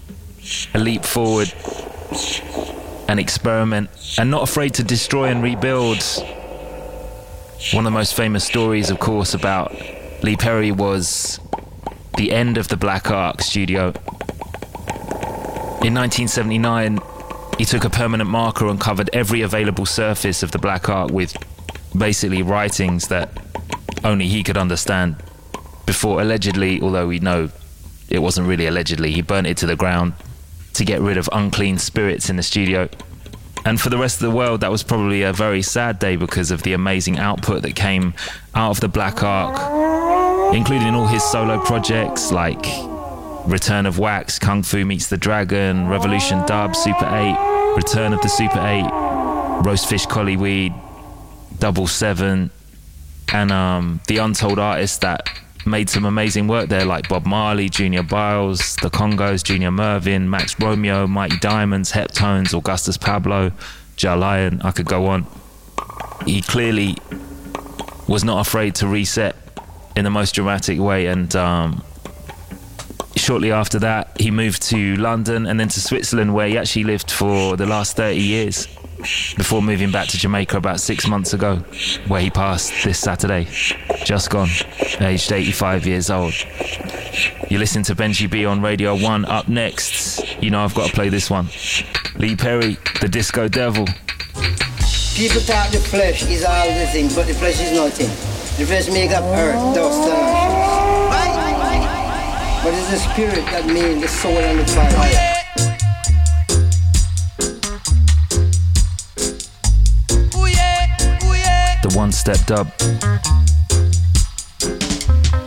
a 0.74 0.80
leap 0.80 1.06
forward 1.06 1.54
and 3.08 3.20
experiment, 3.20 3.90
and 4.18 4.32
not 4.32 4.44
afraid 4.44 4.74
to 4.76 4.84
destroy 4.84 5.26
and 5.26 5.44
rebuild. 5.44 6.04
One 7.74 7.86
of 7.86 7.92
the 7.92 7.98
most 7.98 8.16
famous 8.16 8.44
stories, 8.44 8.90
of 8.90 9.00
course, 9.00 9.34
about 9.34 9.74
Lee 10.24 10.36
Perry 10.36 10.72
was 10.72 11.40
the 12.18 12.32
end 12.32 12.58
of 12.58 12.68
the 12.68 12.78
Black 12.78 13.10
Ark 13.12 13.42
studio. 13.42 13.94
In 15.84 15.94
1979, 15.94 17.00
he 17.58 17.66
took 17.66 17.84
a 17.84 17.90
permanent 17.90 18.30
marker 18.30 18.68
and 18.68 18.80
covered 18.80 19.10
every 19.14 19.42
available 19.42 19.86
surface 19.86 20.44
of 20.44 20.52
the 20.52 20.58
Black 20.58 20.90
Ark 20.90 21.12
with 21.12 21.36
basically 21.98 22.42
writings 22.42 23.08
that 23.08 23.30
only 24.04 24.28
he 24.28 24.44
could 24.44 24.58
understand. 24.58 25.16
Before 25.86 26.22
allegedly, 26.22 26.82
although 26.82 27.08
we 27.08 27.20
know 27.20 27.50
it 28.10 28.20
wasn't 28.20 28.48
really 28.48 28.68
allegedly, 28.68 29.12
he 29.12 29.22
burnt 29.22 29.48
it 29.48 29.58
to 29.58 29.66
the 29.66 29.76
ground 29.76 30.14
to 30.76 30.86
get 30.86 31.02
rid 31.02 31.18
of 31.18 31.30
unclean 31.32 31.78
spirits 31.78 32.30
in 32.30 32.36
the 32.36 32.44
studio. 32.44 32.90
And 33.66 33.82
for 33.82 33.90
the 33.90 33.98
rest 33.98 34.22
of 34.22 34.30
the 34.30 34.36
world, 34.36 34.62
that 34.62 34.70
was 34.70 34.84
probably 34.84 35.24
a 35.24 35.34
very 35.34 35.62
sad 35.62 35.98
day 35.98 36.16
because 36.18 36.52
of 36.52 36.62
the 36.64 36.74
amazing 36.74 37.18
output 37.18 37.64
that 37.64 37.76
came 37.76 38.14
out 38.54 38.70
of 38.70 38.80
the 38.80 38.88
Black 38.88 39.24
Ark, 39.24 40.54
including 40.54 40.94
all 40.94 41.08
his 41.08 41.24
solo 41.24 41.60
projects 41.66 42.32
like 42.32 42.64
Return 43.48 43.86
of 43.86 43.98
Wax, 43.98 44.38
Kung 44.38 44.62
Fu 44.62 44.86
Meets 44.86 45.08
the 45.08 45.18
Dragon, 45.18 45.88
Revolution 45.88 46.46
Dub, 46.46 46.76
Super 46.76 47.06
8, 47.06 47.76
Return 47.76 48.14
of 48.14 48.22
the 48.22 48.28
Super 48.28 48.60
8, 48.60 49.66
Roast 49.66 49.90
Fish 49.90 50.06
Collie 50.06 50.38
Weed, 50.38 50.74
Double 51.58 51.88
Seven, 51.88 52.52
and 53.34 53.52
um, 53.52 54.00
the 54.08 54.18
Untold 54.18 54.60
Artists 54.60 54.98
that 55.00 55.28
made 55.66 55.90
some 55.90 56.06
amazing 56.06 56.48
work 56.48 56.70
there, 56.70 56.86
like 56.86 57.08
Bob 57.10 57.26
Marley, 57.26 57.70
Junior 57.70 58.04
Biles, 58.04 58.76
The 58.78 58.90
Congos, 58.90 59.44
Junior 59.44 59.72
Mervin, 59.72 60.30
Max 60.30 60.60
Romeo, 60.60 61.08
Mighty 61.08 61.38
Diamonds, 61.38 61.92
Heptones, 61.92 62.54
Augustus 62.54 62.98
Pablo, 62.98 63.52
Ja 63.98 64.14
Lion. 64.16 64.62
I 64.64 64.72
could 64.72 64.86
go 64.86 65.08
on. 65.08 65.26
He 66.26 66.42
clearly 66.42 66.96
was 68.08 68.24
not 68.24 68.46
afraid 68.46 68.76
to 68.76 68.88
reset 68.88 69.36
in 69.96 70.04
the 70.04 70.12
most 70.12 70.36
dramatic 70.36 70.80
way, 70.80 71.08
and 71.08 71.36
um, 71.36 71.84
shortly 73.16 73.52
after 73.52 73.80
that, 73.80 74.20
he 74.20 74.32
moved 74.32 74.62
to 74.64 74.96
London 74.98 75.46
and 75.46 75.60
then 75.60 75.70
to 75.70 75.82
Switzerland, 75.82 76.34
where 76.34 76.48
he 76.48 76.58
actually 76.58 76.84
lived 76.84 77.10
for 77.12 77.56
the 77.58 77.66
last 77.66 77.96
30 77.96 78.20
years 78.20 78.68
before 79.38 79.62
moving 79.62 79.92
back 79.92 80.08
to 80.10 80.18
Jamaica 80.18 80.58
about 80.58 80.80
six 80.80 81.08
months 81.08 81.34
ago, 81.34 81.58
where 82.08 82.22
he 82.22 82.30
passed 82.30 82.84
this 82.84 83.00
Saturday, 83.00 83.48
just 84.04 84.30
gone, 84.30 84.50
aged 85.00 85.32
85 85.32 85.86
years 85.86 86.10
old. 86.10 86.34
You 87.50 87.60
listen 87.60 87.84
to 87.84 87.96
Benji 87.96 88.30
B 88.30 88.46
on 88.46 88.62
Radio 88.62 88.96
1. 88.96 89.26
Up 89.26 89.48
next, 89.48 90.42
you 90.42 90.50
know 90.50 90.64
I've 90.64 90.74
got 90.74 90.88
to 90.88 90.94
play 90.94 91.10
this 91.10 91.30
one. 91.30 91.48
Lee 92.18 92.36
Perry, 92.36 92.78
the 93.02 93.08
Disco 93.08 93.48
Devil. 93.48 93.86
People 95.16 95.42
talk 95.42 95.72
the 95.72 95.80
flesh 95.80 96.24
is 96.24 96.44
all 96.44 96.68
the 96.68 96.88
thing, 96.88 97.10
but 97.16 97.28
the 97.28 97.34
flesh 97.34 97.62
is 97.62 97.72
nothing. 97.72 98.10
The 98.58 98.66
flesh 98.66 98.90
make 98.90 99.12
up 99.12 99.24
earth, 99.24 99.76
dust, 99.76 100.10
and 100.10 100.18
ashes. 100.18 100.86
But 102.64 102.74
it's 102.74 102.90
the 102.90 102.98
spirit 102.98 103.46
that 103.52 103.66
made 103.68 104.02
the 104.02 104.08
soul 104.08 104.38
and 104.38 104.60
the 104.60 104.66
fire. 104.66 105.35
One 111.96 112.12
step 112.12 112.38
dub. 112.46 112.68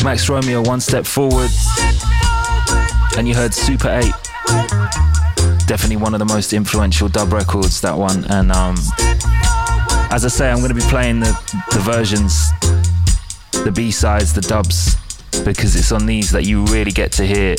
Max 0.03 0.29
Romeo, 0.29 0.63
one 0.63 0.81
step 0.81 1.05
forward. 1.05 1.51
And 3.17 3.29
you 3.29 3.35
heard 3.35 3.53
Super 3.53 3.89
8. 3.89 4.13
Definitely 5.67 5.97
one 5.97 6.15
of 6.15 6.19
the 6.19 6.25
most 6.27 6.55
influential 6.55 7.09
dub 7.09 7.33
records, 7.33 7.83
that 7.83 7.97
one. 7.97 8.25
And 8.31 8.51
um, 8.51 8.77
as 10.11 10.25
I 10.25 10.29
say, 10.29 10.51
I'm 10.51 10.59
going 10.59 10.71
to 10.71 10.75
be 10.75 10.81
playing 10.83 11.21
the, 11.21 11.33
the 11.73 11.81
versions, 11.81 12.49
the 13.65 13.71
B 13.71 13.91
sides, 13.91 14.33
the 14.33 14.41
dubs, 14.41 14.97
because 15.45 15.77
it's 15.77 15.93
on 15.93 16.07
these 16.07 16.31
that 16.31 16.47
you 16.47 16.65
really 16.67 16.93
get 16.93 17.13
to 17.13 17.27
hear 17.27 17.57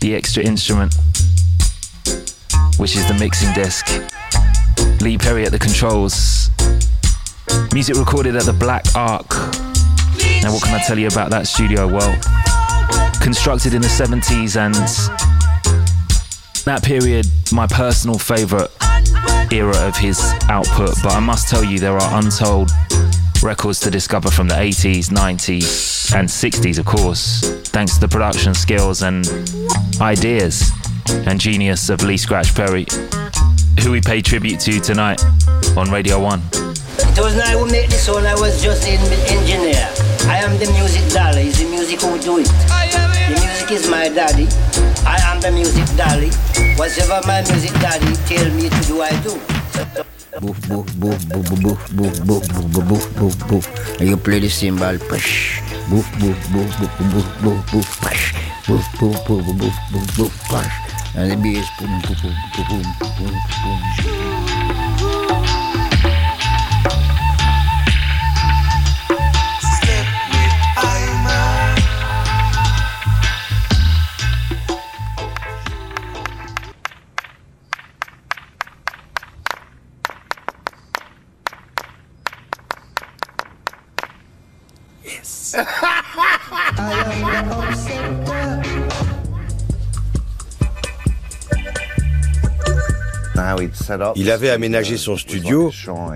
the 0.00 0.14
extra 0.16 0.42
instrument, 0.42 0.94
which 2.78 2.96
is 2.96 3.06
the 3.06 3.16
mixing 3.18 3.52
disc. 3.54 3.86
Lee 5.00 5.16
Perry 5.16 5.44
at 5.44 5.52
the 5.52 5.58
controls. 5.58 6.50
Music 7.72 7.96
recorded 7.96 8.36
at 8.36 8.44
the 8.44 8.52
Black 8.52 8.84
Ark. 8.94 9.28
Now, 10.42 10.52
what 10.52 10.62
can 10.62 10.74
I 10.74 10.82
tell 10.86 10.98
you 10.98 11.08
about 11.08 11.30
that 11.30 11.46
studio? 11.46 11.86
Well, 11.86 12.12
constructed 13.20 13.74
in 13.74 13.82
the 13.82 13.88
70s 13.88 14.56
and 14.56 14.74
that 16.64 16.82
period, 16.82 17.26
my 17.52 17.66
personal 17.66 18.18
favourite 18.18 18.70
era 19.52 19.76
of 19.86 19.96
his 19.96 20.18
output. 20.48 20.94
But 21.02 21.14
I 21.14 21.20
must 21.20 21.48
tell 21.48 21.64
you, 21.64 21.78
there 21.78 21.96
are 21.96 22.18
untold 22.22 22.70
records 23.42 23.80
to 23.80 23.90
discover 23.90 24.30
from 24.30 24.48
the 24.48 24.54
80s, 24.54 25.08
90s, 25.10 26.14
and 26.14 26.28
60s, 26.28 26.78
of 26.78 26.86
course, 26.86 27.40
thanks 27.68 27.94
to 27.94 28.00
the 28.00 28.08
production 28.08 28.54
skills 28.54 29.02
and 29.02 29.26
ideas 30.00 30.70
and 31.26 31.40
genius 31.40 31.88
of 31.88 32.02
Lee 32.02 32.16
Scratch 32.16 32.54
Perry, 32.54 32.86
who 33.82 33.92
we 33.92 34.00
pay 34.00 34.20
tribute 34.20 34.60
to 34.60 34.80
tonight 34.80 35.22
on 35.76 35.90
Radio 35.90 36.20
1. 36.20 36.42
It 36.98 37.22
was 37.22 37.34
not 37.34 37.48
I 37.48 37.52
who 37.52 37.66
make 37.66 37.88
this 37.90 38.08
one, 38.08 38.26
I 38.26 38.34
was 38.34 38.62
just 38.62 38.86
an 38.86 38.98
engineer. 39.30 39.88
I 40.26 40.38
am 40.42 40.58
the 40.58 40.70
music 40.72 41.02
dolly, 41.12 41.48
it's 41.48 41.58
the 41.58 41.68
music 41.70 42.00
who 42.00 42.18
do 42.18 42.38
it. 42.38 42.46
The 42.46 43.36
music 43.38 43.70
is 43.70 43.88
my 43.88 44.08
daddy. 44.08 44.46
I 45.06 45.18
am 45.30 45.40
the 45.40 45.50
music 45.50 45.86
dolly. 45.96 46.30
Whatever 46.78 47.20
my 47.26 47.42
music 47.50 47.72
daddy 47.80 48.14
tell 48.26 48.50
me 48.54 48.68
to 48.68 48.80
do, 48.86 49.02
I 49.02 49.10
do. 49.22 49.34
Boof, 50.40 50.58
boof, 50.68 50.86
boof, 50.98 51.18
boof, 51.28 51.48
boof, 51.60 51.80
boof, 51.96 52.26
boof, 52.26 52.44
boof, 52.48 52.88
boof, 52.88 53.16
boof, 53.16 53.48
boof. 53.48 54.00
And 54.00 54.08
you 54.08 54.16
play 54.16 54.38
the 54.38 54.48
cymbal, 54.48 54.98
push. 55.08 55.60
Boof, 55.90 56.06
boof, 56.20 56.38
boof, 56.52 56.70
boof, 56.78 56.92
boof, 56.98 57.42
boof, 57.42 57.72
boof, 57.72 58.00
push. 58.00 58.34
Boof, 58.66 58.86
boof, 59.00 59.16
boof, 59.26 59.46
boof, 59.58 59.76
boof, 59.92 60.16
boof, 60.16 60.34
push. 60.48 60.74
And 61.16 61.32
the 61.32 61.36
bass, 61.36 61.66
boom, 61.78 62.00
boom, 62.02 62.16
boom, 62.22 62.34
boom, 62.68 62.86
boom, 63.18 63.82
boom. 64.04 64.47
Il 94.16 94.30
avait 94.30 94.50
aménagé 94.50 94.96
son 94.96 95.16
studio, 95.16 95.72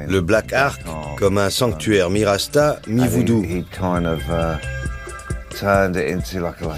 le 0.06 0.20
Black 0.20 0.52
Ark, 0.52 0.82
comme 1.16 1.38
un 1.38 1.50
sanctuaire 1.50 2.10
mi-rasta, 2.10 2.80
mi-voodoo. 2.86 3.44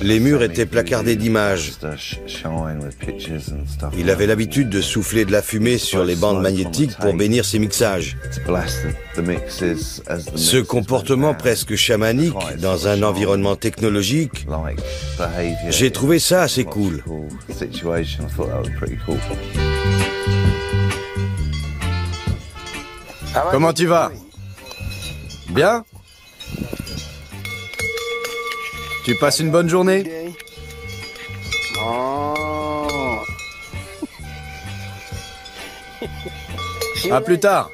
Les 0.03 0.21
murs 0.21 0.43
étaient 0.43 0.67
placardés 0.67 1.17
d'images. 1.17 1.73
Il 3.97 4.11
avait 4.11 4.27
l'habitude 4.27 4.69
de 4.69 4.81
souffler 4.81 5.25
de 5.25 5.33
la 5.33 5.43
fumée 5.43 5.79
sur 5.79 6.05
les 6.05 6.17
bandes 6.17 6.43
magnétiques 6.43 6.97
pour 6.99 7.15
bénir 7.15 7.45
ses 7.45 7.59
mixages. 7.59 8.17
Ce 10.35 10.57
comportement 10.57 11.35
presque 11.35 11.77
chamanique 11.77 12.35
dans 12.59 12.89
un 12.89 13.03
environnement 13.03 13.57
technologique, 13.57 14.47
j'ai 15.71 15.91
trouvé 15.91 16.19
ça 16.19 16.43
assez 16.43 16.65
cool. 16.65 17.03
Comment 23.35 23.73
tu 23.73 23.87
vas 23.87 24.13
Bien 25.51 25.85
Tu 29.05 29.17
passes 29.17 29.41
une 29.41 29.51
bonne 29.51 29.69
journée 29.69 30.35
À 37.11 37.21
plus 37.21 37.39
tard 37.39 37.71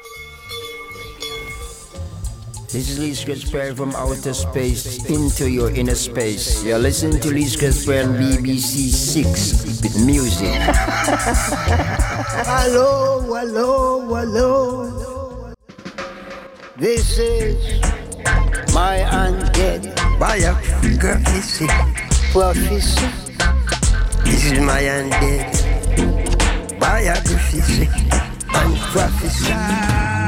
This 2.67 2.97
is 2.97 2.99
Lee 3.27 3.51
Perry 3.51 3.75
from 3.75 3.93
outer 3.95 4.33
space 4.33 5.05
into 5.09 5.49
your 5.49 5.71
inner 5.71 5.93
space. 5.93 6.63
You're 6.63 6.79
listening 6.79 7.19
to 7.19 7.29
Lee 7.29 7.45
Perry 7.57 7.99
on 7.99 8.13
BBC 8.13 8.87
6 8.87 9.83
with 9.83 10.05
music. 10.05 10.47
hello, 12.47 13.19
hello, 13.27 14.07
hello. 14.07 15.20
This 16.77 17.19
is 17.19 17.81
my 18.73 18.99
undead 19.11 19.93
biography 20.17 21.67
prophecy. 22.31 23.07
This 24.23 24.45
is 24.45 24.59
my 24.59 24.81
undead 24.81 26.79
biography 26.79 27.89
and 28.53 28.77
prophecy. 28.77 30.20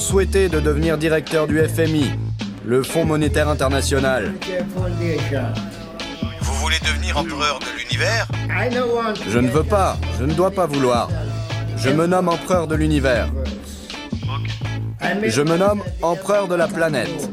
Vous 0.00 0.06
pouvez 0.06 0.24
me 0.24 0.24
souhaiter 0.24 0.48
de 0.48 0.60
devenir 0.60 0.96
directeur 0.96 1.46
du 1.46 1.58
FMI, 1.58 2.10
le 2.64 2.82
Fonds 2.82 3.04
monétaire 3.04 3.50
international. 3.50 4.32
Vous 6.40 6.54
voulez 6.54 6.78
devenir 6.78 7.18
empereur 7.18 7.58
de 7.58 7.66
l'univers 7.78 8.26
Je 9.28 9.38
ne 9.38 9.50
veux 9.50 9.62
pas, 9.62 9.98
je 10.18 10.24
ne 10.24 10.32
dois 10.32 10.52
pas 10.52 10.64
vouloir. 10.64 11.10
Je 11.76 11.90
me 11.90 12.06
nomme 12.06 12.30
empereur 12.30 12.66
de 12.66 12.76
l'univers. 12.76 13.28
Je 15.26 15.42
me 15.42 15.58
nomme 15.58 15.82
empereur 16.00 16.48
de 16.48 16.54
la 16.54 16.66
planète. 16.66 17.30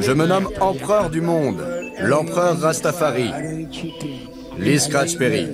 Je 0.00 0.12
me 0.12 0.26
nomme 0.26 0.48
empereur 0.60 1.08
du 1.08 1.22
monde, 1.22 1.64
l'empereur 2.00 2.60
Rastafari. 2.60 3.32
Lee 4.58 4.78
Scratch 4.78 5.16
Perry. 5.16 5.48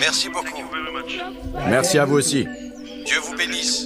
Merci 0.00 0.30
beaucoup. 0.30 0.62
Merci 1.68 1.98
à 1.98 2.06
vous 2.06 2.16
aussi. 2.16 2.46
Dieu 3.04 3.16
vous 3.22 3.36
bénisse. 3.36 3.77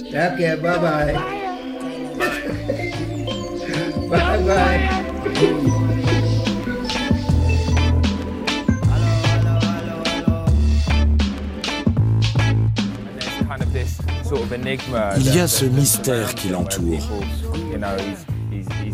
Il 15.17 15.35
y 15.35 15.39
a 15.39 15.47
ce 15.47 15.65
mystère 15.65 16.35
qui 16.35 16.49
l'entoure. 16.49 17.09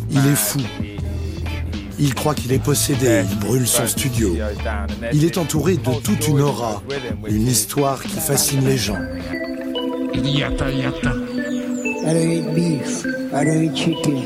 Il 0.10 0.18
est 0.26 0.36
fou. 0.36 0.60
Il 2.00 2.16
croit 2.16 2.34
qu'il 2.34 2.54
est 2.54 2.64
possédé, 2.64 3.26
il 3.30 3.40
brûle 3.40 3.68
son 3.68 3.86
studio. 3.88 4.38
Il 5.12 5.26
est 5.26 5.38
entouré 5.38 5.76
de 5.76 6.02
toute 6.02 6.30
une 6.30 6.40
aura, 6.40 6.82
une 7.28 7.48
histoire 7.48 8.02
qui 8.02 8.20
fascine 8.22 8.66
les 8.66 8.78
gens. 8.78 9.00
Yata 10.14 10.70
yata. 10.70 11.12
I 12.06 12.14
don't 12.14 12.32
eat 12.32 12.56
beef. 12.56 13.06
I 13.34 13.44
don't 13.44 13.64
eat 13.64 13.76
chicken. 13.76 14.18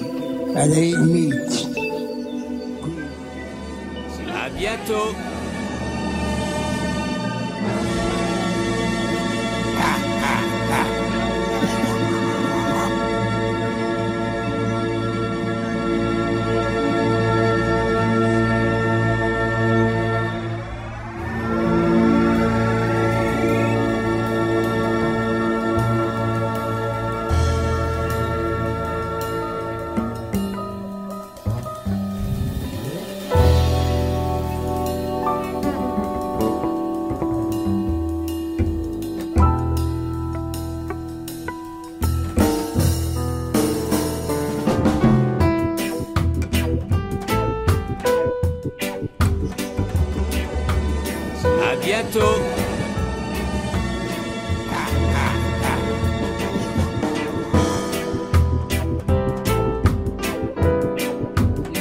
I 0.55 0.67
don't 0.67 0.77
eat 0.77 0.97
meat. 0.97 1.67
À 4.31 4.49
bientôt. 4.49 5.32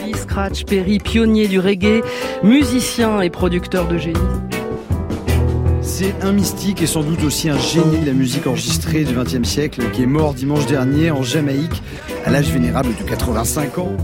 Lee 0.04 0.14
Scratch 0.14 0.64
Perry, 0.64 0.98
pionnier 0.98 1.48
du 1.48 1.58
reggae, 1.58 2.02
musicien 2.42 3.20
et 3.20 3.30
producteur 3.30 3.88
de 3.88 3.98
génie. 3.98 4.18
C'est 5.80 6.14
un 6.22 6.32
mystique 6.32 6.82
et 6.82 6.86
sans 6.86 7.02
doute 7.02 7.22
aussi 7.22 7.48
un 7.48 7.58
génie 7.58 7.98
de 7.98 8.06
la 8.06 8.12
musique 8.12 8.46
enregistrée 8.46 9.04
du 9.04 9.14
XXe 9.14 9.48
siècle 9.48 9.82
qui 9.92 10.02
est 10.02 10.06
mort 10.06 10.34
dimanche 10.34 10.66
dernier 10.66 11.10
en 11.10 11.22
Jamaïque 11.22 11.82
à 12.24 12.30
l'âge 12.30 12.50
vénérable 12.50 12.90
de 12.96 13.08
85 13.08 13.78
ans. 13.78 13.96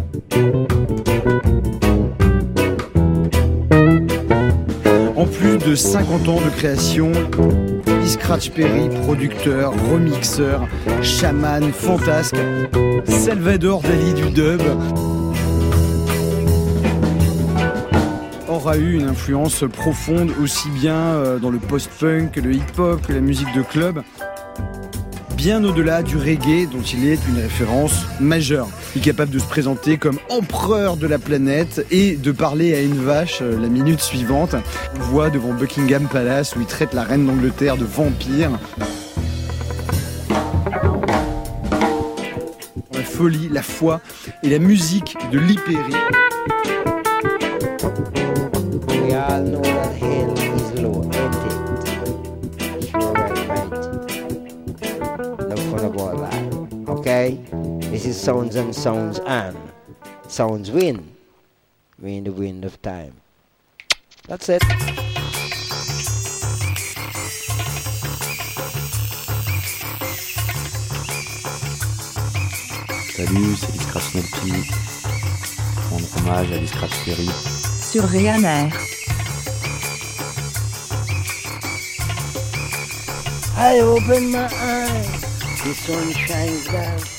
Plus 5.28 5.58
de 5.58 5.74
50 5.74 6.28
ans 6.28 6.40
de 6.40 6.50
création, 6.50 7.12
Scratch 8.06 8.50
Perry, 8.50 8.88
producteur, 9.02 9.72
remixeur, 9.90 10.66
chaman, 11.02 11.72
fantasque, 11.72 12.36
Salvador 13.06 13.82
Dali 13.82 14.14
du 14.14 14.30
dub, 14.30 14.62
aura 18.48 18.76
eu 18.76 18.94
une 18.94 19.08
influence 19.08 19.64
profonde 19.72 20.32
aussi 20.42 20.68
bien 20.70 20.96
euh, 20.96 21.38
dans 21.38 21.50
le 21.50 21.58
post-punk 21.58 22.36
le 22.36 22.54
hip-hop, 22.54 23.00
la 23.08 23.20
musique 23.20 23.54
de 23.54 23.62
club, 23.62 24.02
bien 25.38 25.62
au-delà 25.62 26.02
du 26.02 26.16
reggae 26.16 26.66
dont 26.68 26.82
il 26.82 27.06
est 27.06 27.20
une 27.28 27.36
référence 27.36 28.06
majeure. 28.18 28.66
Il 28.96 29.00
est 29.00 29.04
capable 29.04 29.30
de 29.30 29.38
se 29.38 29.46
présenter 29.46 29.96
comme 29.96 30.18
empereur 30.30 30.96
de 30.96 31.06
la 31.06 31.20
planète 31.20 31.86
et 31.92 32.16
de 32.16 32.32
parler 32.32 32.74
à 32.74 32.80
une 32.80 32.96
vache 32.96 33.38
euh, 33.40 33.56
la 33.56 33.68
minute 33.68 34.00
suivante. 34.00 34.56
On 34.96 35.02
voit 35.04 35.30
devant 35.30 35.54
Buckingham 35.54 36.08
Palace 36.08 36.56
où 36.56 36.60
il 36.60 36.66
traite 36.66 36.92
la 36.92 37.04
reine 37.04 37.24
d'Angleterre 37.24 37.76
de 37.76 37.84
vampire. 37.84 38.50
La 42.92 43.02
folie, 43.04 43.48
la 43.48 43.62
foi 43.62 44.00
et 44.42 44.50
la 44.50 44.58
musique 44.58 45.16
de 45.30 45.38
Lee 45.38 45.56
Sounds 58.18 58.56
and 58.56 58.74
Sounds 58.74 59.20
and 59.20 59.56
Sounds 60.26 60.72
Win. 60.72 61.14
We 62.02 62.16
in 62.16 62.24
the 62.24 62.32
wind 62.32 62.64
of 62.64 62.82
time. 62.82 63.14
That's 64.26 64.48
it. 64.48 64.60
Salut, 73.14 73.56
c'est 73.56 73.72
Lee 73.72 73.78
Scratch 73.78 74.14
Nelpy. 74.14 74.52
Rendre 75.90 76.08
hommage 76.16 76.52
à 76.52 76.56
Lee 76.56 76.66
Scratch 76.66 77.04
Perry. 77.04 77.28
Sur 77.80 78.04
Ryanair. 78.04 78.72
I 83.56 83.80
open 83.80 84.32
my 84.32 84.48
eyes, 84.52 85.22
the 85.62 85.72
sun 85.74 86.12
shines 86.12 86.66
down. 86.66 87.17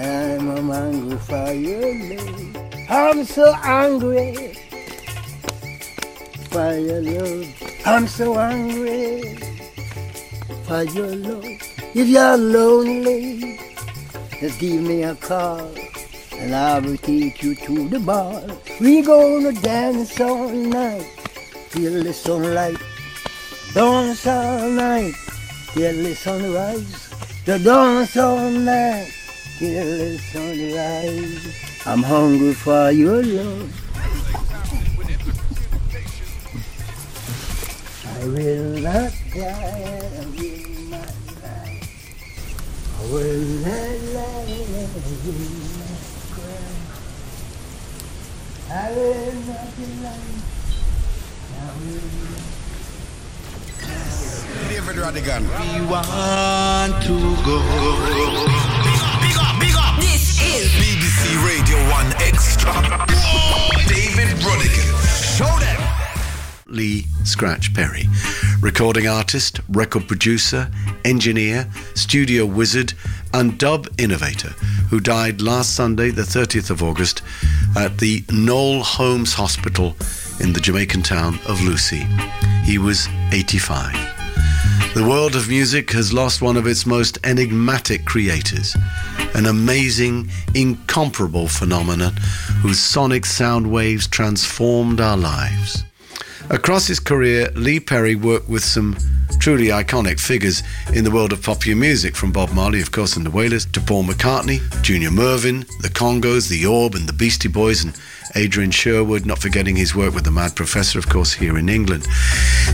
I'm 0.00 1.18
for 1.18 1.52
your 1.52 1.94
love. 2.14 2.56
I'm 2.88 3.24
so 3.24 3.52
angry. 3.64 4.54
for 6.50 6.72
your 6.74 7.02
love. 7.02 7.82
I'm 7.84 8.06
so 8.06 8.38
angry. 8.38 9.34
for 10.66 10.84
your 10.84 11.16
love. 11.16 11.44
If 11.94 12.06
you're 12.06 12.36
lonely, 12.36 13.58
just 14.38 14.60
give 14.60 14.82
me 14.82 15.02
a 15.02 15.16
call 15.16 15.68
and 16.32 16.54
I 16.54 16.78
will 16.78 16.96
take 16.98 17.42
you 17.42 17.56
to 17.56 17.88
the 17.88 17.98
bar. 17.98 18.40
We 18.80 19.02
gonna 19.02 19.52
dance 19.52 20.20
all 20.20 20.48
night 20.48 21.10
till 21.70 22.04
the 22.04 22.12
sunlight. 22.12 22.78
Dance 23.74 24.26
all 24.28 24.70
night 24.70 25.14
till 25.72 26.02
the 26.04 26.14
sunrise. 26.14 27.10
The 27.46 27.58
dance 27.58 28.16
all 28.16 28.50
night 28.50 29.17
the. 29.58 31.40
I'm 31.86 32.02
hungry 32.02 32.54
for 32.54 32.90
your 32.90 33.22
love. 33.22 33.72
I 38.06 38.26
will 38.26 38.80
not 38.82 39.12
die. 39.34 39.42
I 39.42 40.26
will 40.36 40.90
not 40.90 41.14
die. 41.42 41.80
I 42.98 43.04
will 43.10 43.44
not 43.64 43.98
lie. 44.14 44.48
I 48.70 48.92
will 48.92 49.32
not. 49.48 49.62
I 49.70 49.72
will 49.72 49.92
not. 50.02 50.18
I 51.56 51.72
will 51.80 52.02
not 52.30 52.48
David 54.68 54.96
Radigan. 54.96 55.42
We 55.42 55.86
want 55.86 57.02
to 57.04 57.16
go. 57.44 57.56
Big 58.06 58.67
is 60.58 60.70
BBC 60.72 61.46
Radio 61.46 61.78
1 61.88 62.06
Extra. 62.20 62.72
David 63.86 64.36
Rodigan. 64.42 65.36
Show 65.36 65.58
them. 65.60 65.80
Lee 66.66 67.04
Scratch 67.22 67.72
Perry, 67.74 68.06
recording 68.60 69.06
artist, 69.06 69.60
record 69.68 70.08
producer, 70.08 70.68
engineer, 71.04 71.70
studio 71.94 72.44
wizard, 72.44 72.92
and 73.32 73.56
dub 73.56 73.86
innovator, 73.98 74.48
who 74.90 74.98
died 74.98 75.40
last 75.40 75.76
Sunday, 75.76 76.10
the 76.10 76.22
30th 76.22 76.70
of 76.70 76.82
August, 76.82 77.22
at 77.76 77.98
the 77.98 78.24
Knoll 78.32 78.82
Holmes 78.82 79.34
Hospital 79.34 79.94
in 80.40 80.52
the 80.54 80.60
Jamaican 80.60 81.02
town 81.02 81.38
of 81.46 81.62
Lucy. 81.62 82.04
He 82.64 82.78
was 82.78 83.08
85. 83.30 84.17
The 84.98 85.08
world 85.08 85.36
of 85.36 85.48
music 85.48 85.92
has 85.92 86.12
lost 86.12 86.42
one 86.42 86.56
of 86.56 86.66
its 86.66 86.84
most 86.84 87.18
enigmatic 87.22 88.04
creators, 88.04 88.76
an 89.32 89.46
amazing, 89.46 90.28
incomparable 90.56 91.46
phenomenon 91.46 92.16
whose 92.62 92.80
sonic 92.80 93.24
sound 93.24 93.70
waves 93.70 94.08
transformed 94.08 95.00
our 95.00 95.16
lives. 95.16 95.84
Across 96.50 96.88
his 96.88 96.98
career, 96.98 97.48
Lee 97.54 97.78
Perry 97.78 98.16
worked 98.16 98.48
with 98.48 98.64
some 98.64 98.96
truly 99.38 99.66
iconic 99.66 100.18
figures 100.18 100.64
in 100.92 101.04
the 101.04 101.12
world 101.12 101.32
of 101.32 101.44
popular 101.44 101.78
music, 101.78 102.16
from 102.16 102.32
Bob 102.32 102.52
Marley, 102.52 102.80
of 102.80 102.90
course, 102.90 103.16
and 103.16 103.24
the 103.24 103.30
Wailers, 103.30 103.66
to 103.66 103.80
Paul 103.80 104.02
McCartney, 104.02 104.58
Junior 104.82 105.12
Mervyn, 105.12 105.60
the 105.80 105.90
Congos, 105.90 106.48
the 106.48 106.66
Orb, 106.66 106.96
and 106.96 107.08
the 107.08 107.12
Beastie 107.12 107.46
Boys, 107.46 107.84
and 107.84 107.94
Adrian 108.34 108.70
Sherwood, 108.70 109.26
not 109.26 109.38
forgetting 109.38 109.76
his 109.76 109.94
work 109.94 110.14
with 110.14 110.24
the 110.24 110.30
Mad 110.30 110.54
Professor, 110.56 110.98
of 110.98 111.08
course, 111.08 111.32
here 111.32 111.58
in 111.58 111.68
England. 111.68 112.06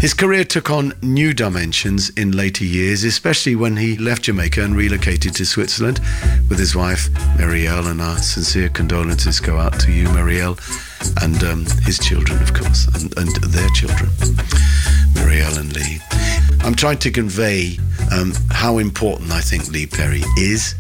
His 0.01 0.15
career 0.15 0.45
took 0.45 0.71
on 0.71 0.93
new 1.03 1.33
dimensions 1.33 2.11
in 2.11 2.33
later 2.33 2.65
years, 2.65 3.05
especially 3.05 3.57
when 3.57 3.77
he 3.77 3.97
left 3.97 4.23
Jamaica 4.23 4.63
and 4.63 4.77
relocated 4.77 5.35
to 5.37 5.47
Switzerland 5.47 6.01
with 6.49 6.59
his 6.59 6.75
wife, 6.75 7.09
Marielle, 7.39 7.91
and 7.91 8.01
our 8.01 8.19
sincere 8.19 8.69
condolences 8.69 9.41
go 9.41 9.59
out 9.59 9.79
to 9.81 9.93
you, 9.93 10.07
Marielle, 10.09 10.59
and 11.23 11.43
um, 11.45 11.67
his 11.85 11.99
children, 11.99 12.41
of 12.43 12.53
course, 12.55 12.87
and, 12.95 13.17
and 13.19 13.35
their 13.53 13.69
children, 13.71 14.11
Marielle 15.15 15.59
and 15.59 15.75
Lee. 15.75 15.99
I'm 16.65 16.75
trying 16.75 16.99
to 16.99 17.11
convey 17.11 17.79
um, 18.13 18.33
how 18.51 18.79
important 18.79 19.31
I 19.31 19.41
think 19.41 19.69
Lee 19.71 19.87
Perry 19.87 20.23
is 20.39 20.75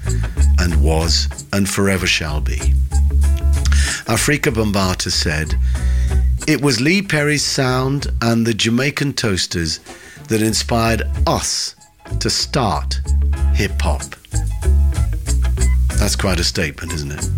and 0.58 0.82
was 0.82 1.28
and 1.52 1.68
forever 1.68 2.06
shall 2.06 2.40
be. 2.40 2.58
Afrika 4.06 4.52
Bambata 4.52 5.10
said, 5.10 5.54
It 6.46 6.60
was 6.60 6.80
Lee 6.80 7.00
Perry's 7.00 7.44
sound 7.44 8.08
and 8.20 8.46
the 8.46 8.52
Jamaican 8.52 9.14
Toasters 9.14 9.80
that 10.28 10.42
inspired 10.42 11.02
us 11.26 11.74
to 12.20 12.28
start 12.28 13.00
hip 13.54 13.80
hop. 13.80 14.02
That's 15.98 16.16
quite 16.16 16.38
a 16.38 16.44
statement, 16.44 16.92
isn't 16.92 17.12
it? 17.12 17.30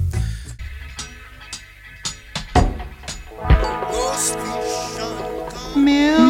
Sana 5.76 6.25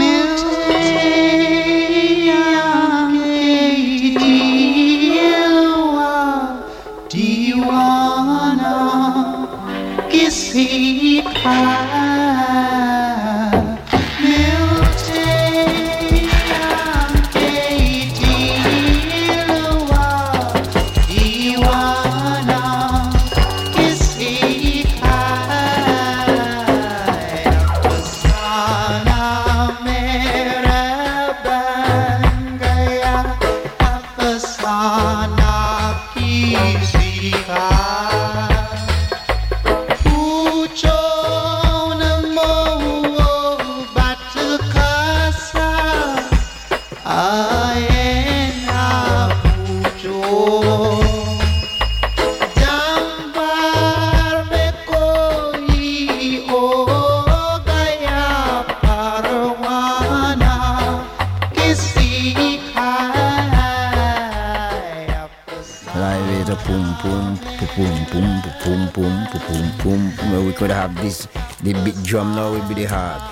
have 70.87 71.03
this, 71.03 71.27
the 71.63 71.73
big 71.85 72.01
drum 72.05 72.35
now 72.35 72.53
will 72.53 72.69
be 72.69 72.75
the 72.75 72.85
heart. 72.85 73.23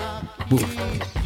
Boof, 0.48 0.62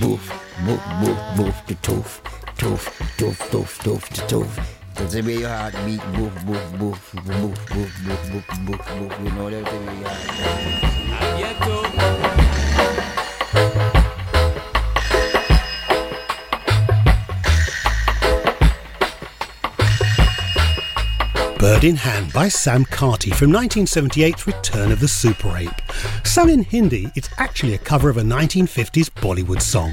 boof, 0.01 0.33
boof, 0.67 0.83
boof, 1.01 1.19
boof, 1.37 1.67
the 1.67 1.75
tooth, 1.77 2.21
tooth, 2.59 3.17
tooth, 3.17 3.51
tooth, 3.51 3.79
tooth, 3.83 4.09
the 4.11 4.27
tooth. 4.27 4.61
That's 4.95 5.15
the 5.15 5.23
way 5.23 5.39
your 5.39 5.49
heart 5.49 5.75
beat, 5.87 6.03
boof, 6.13 6.35
boof, 6.45 6.79
boof, 6.79 7.15
boof, 7.15 7.35
boof, 7.35 7.69
boof, 7.69 8.05
boof, 8.05 8.27
boof, 8.67 8.67
boof. 8.67 8.81
You 9.23 9.31
know 9.33 9.51
that's 9.51 9.71
the 9.71 9.79
way 9.79 9.99
your 10.01 10.09
heart 10.09 10.29
Bird 21.59 21.83
in 21.83 21.97
Hand 21.97 22.33
by 22.33 22.47
Sam 22.47 22.85
Carty 22.85 23.33
from 23.33 23.51
1978's 23.51 24.47
Return 24.47 24.93
of 24.93 25.01
the 25.01 25.09
Super 25.09 25.57
Ape. 25.57 25.71
Sung 26.25 26.51
in 26.51 26.63
Hindi, 26.63 27.11
it's 27.17 27.29
actually 27.37 27.75
a 27.75 27.79
cover 27.79 28.09
of 28.09 28.17
a 28.17 28.23
1950s 28.23 29.11
Bollywood 29.11 29.61
song. 29.61 29.93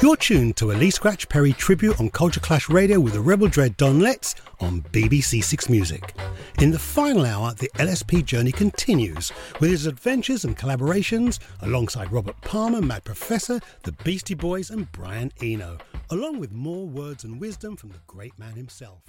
You're 0.00 0.16
tuned 0.16 0.56
to 0.56 0.70
a 0.70 0.72
Lee 0.72 0.90
Scratch 0.90 1.28
Perry 1.28 1.52
tribute 1.52 2.00
on 2.00 2.08
Culture 2.08 2.40
Clash 2.40 2.70
Radio 2.70 2.98
with 2.98 3.12
the 3.12 3.20
Rebel 3.20 3.48
Dread 3.48 3.76
Don 3.76 4.00
Letts 4.00 4.36
on 4.60 4.80
BBC 4.84 5.44
Six 5.44 5.68
Music. 5.68 6.14
In 6.60 6.70
the 6.70 6.78
final 6.78 7.26
hour, 7.26 7.52
the 7.52 7.68
LSP 7.74 8.24
journey 8.24 8.50
continues 8.50 9.30
with 9.60 9.68
his 9.68 9.84
adventures 9.84 10.46
and 10.46 10.56
collaborations 10.56 11.40
alongside 11.60 12.10
Robert 12.10 12.40
Palmer, 12.40 12.80
Mad 12.80 13.04
Professor, 13.04 13.60
the 13.82 13.92
Beastie 13.92 14.32
Boys, 14.32 14.70
and 14.70 14.90
Brian 14.92 15.30
Eno, 15.42 15.76
along 16.08 16.40
with 16.40 16.52
more 16.52 16.86
words 16.86 17.24
and 17.24 17.38
wisdom 17.38 17.76
from 17.76 17.90
the 17.90 18.00
great 18.06 18.38
man 18.38 18.54
himself. 18.54 19.02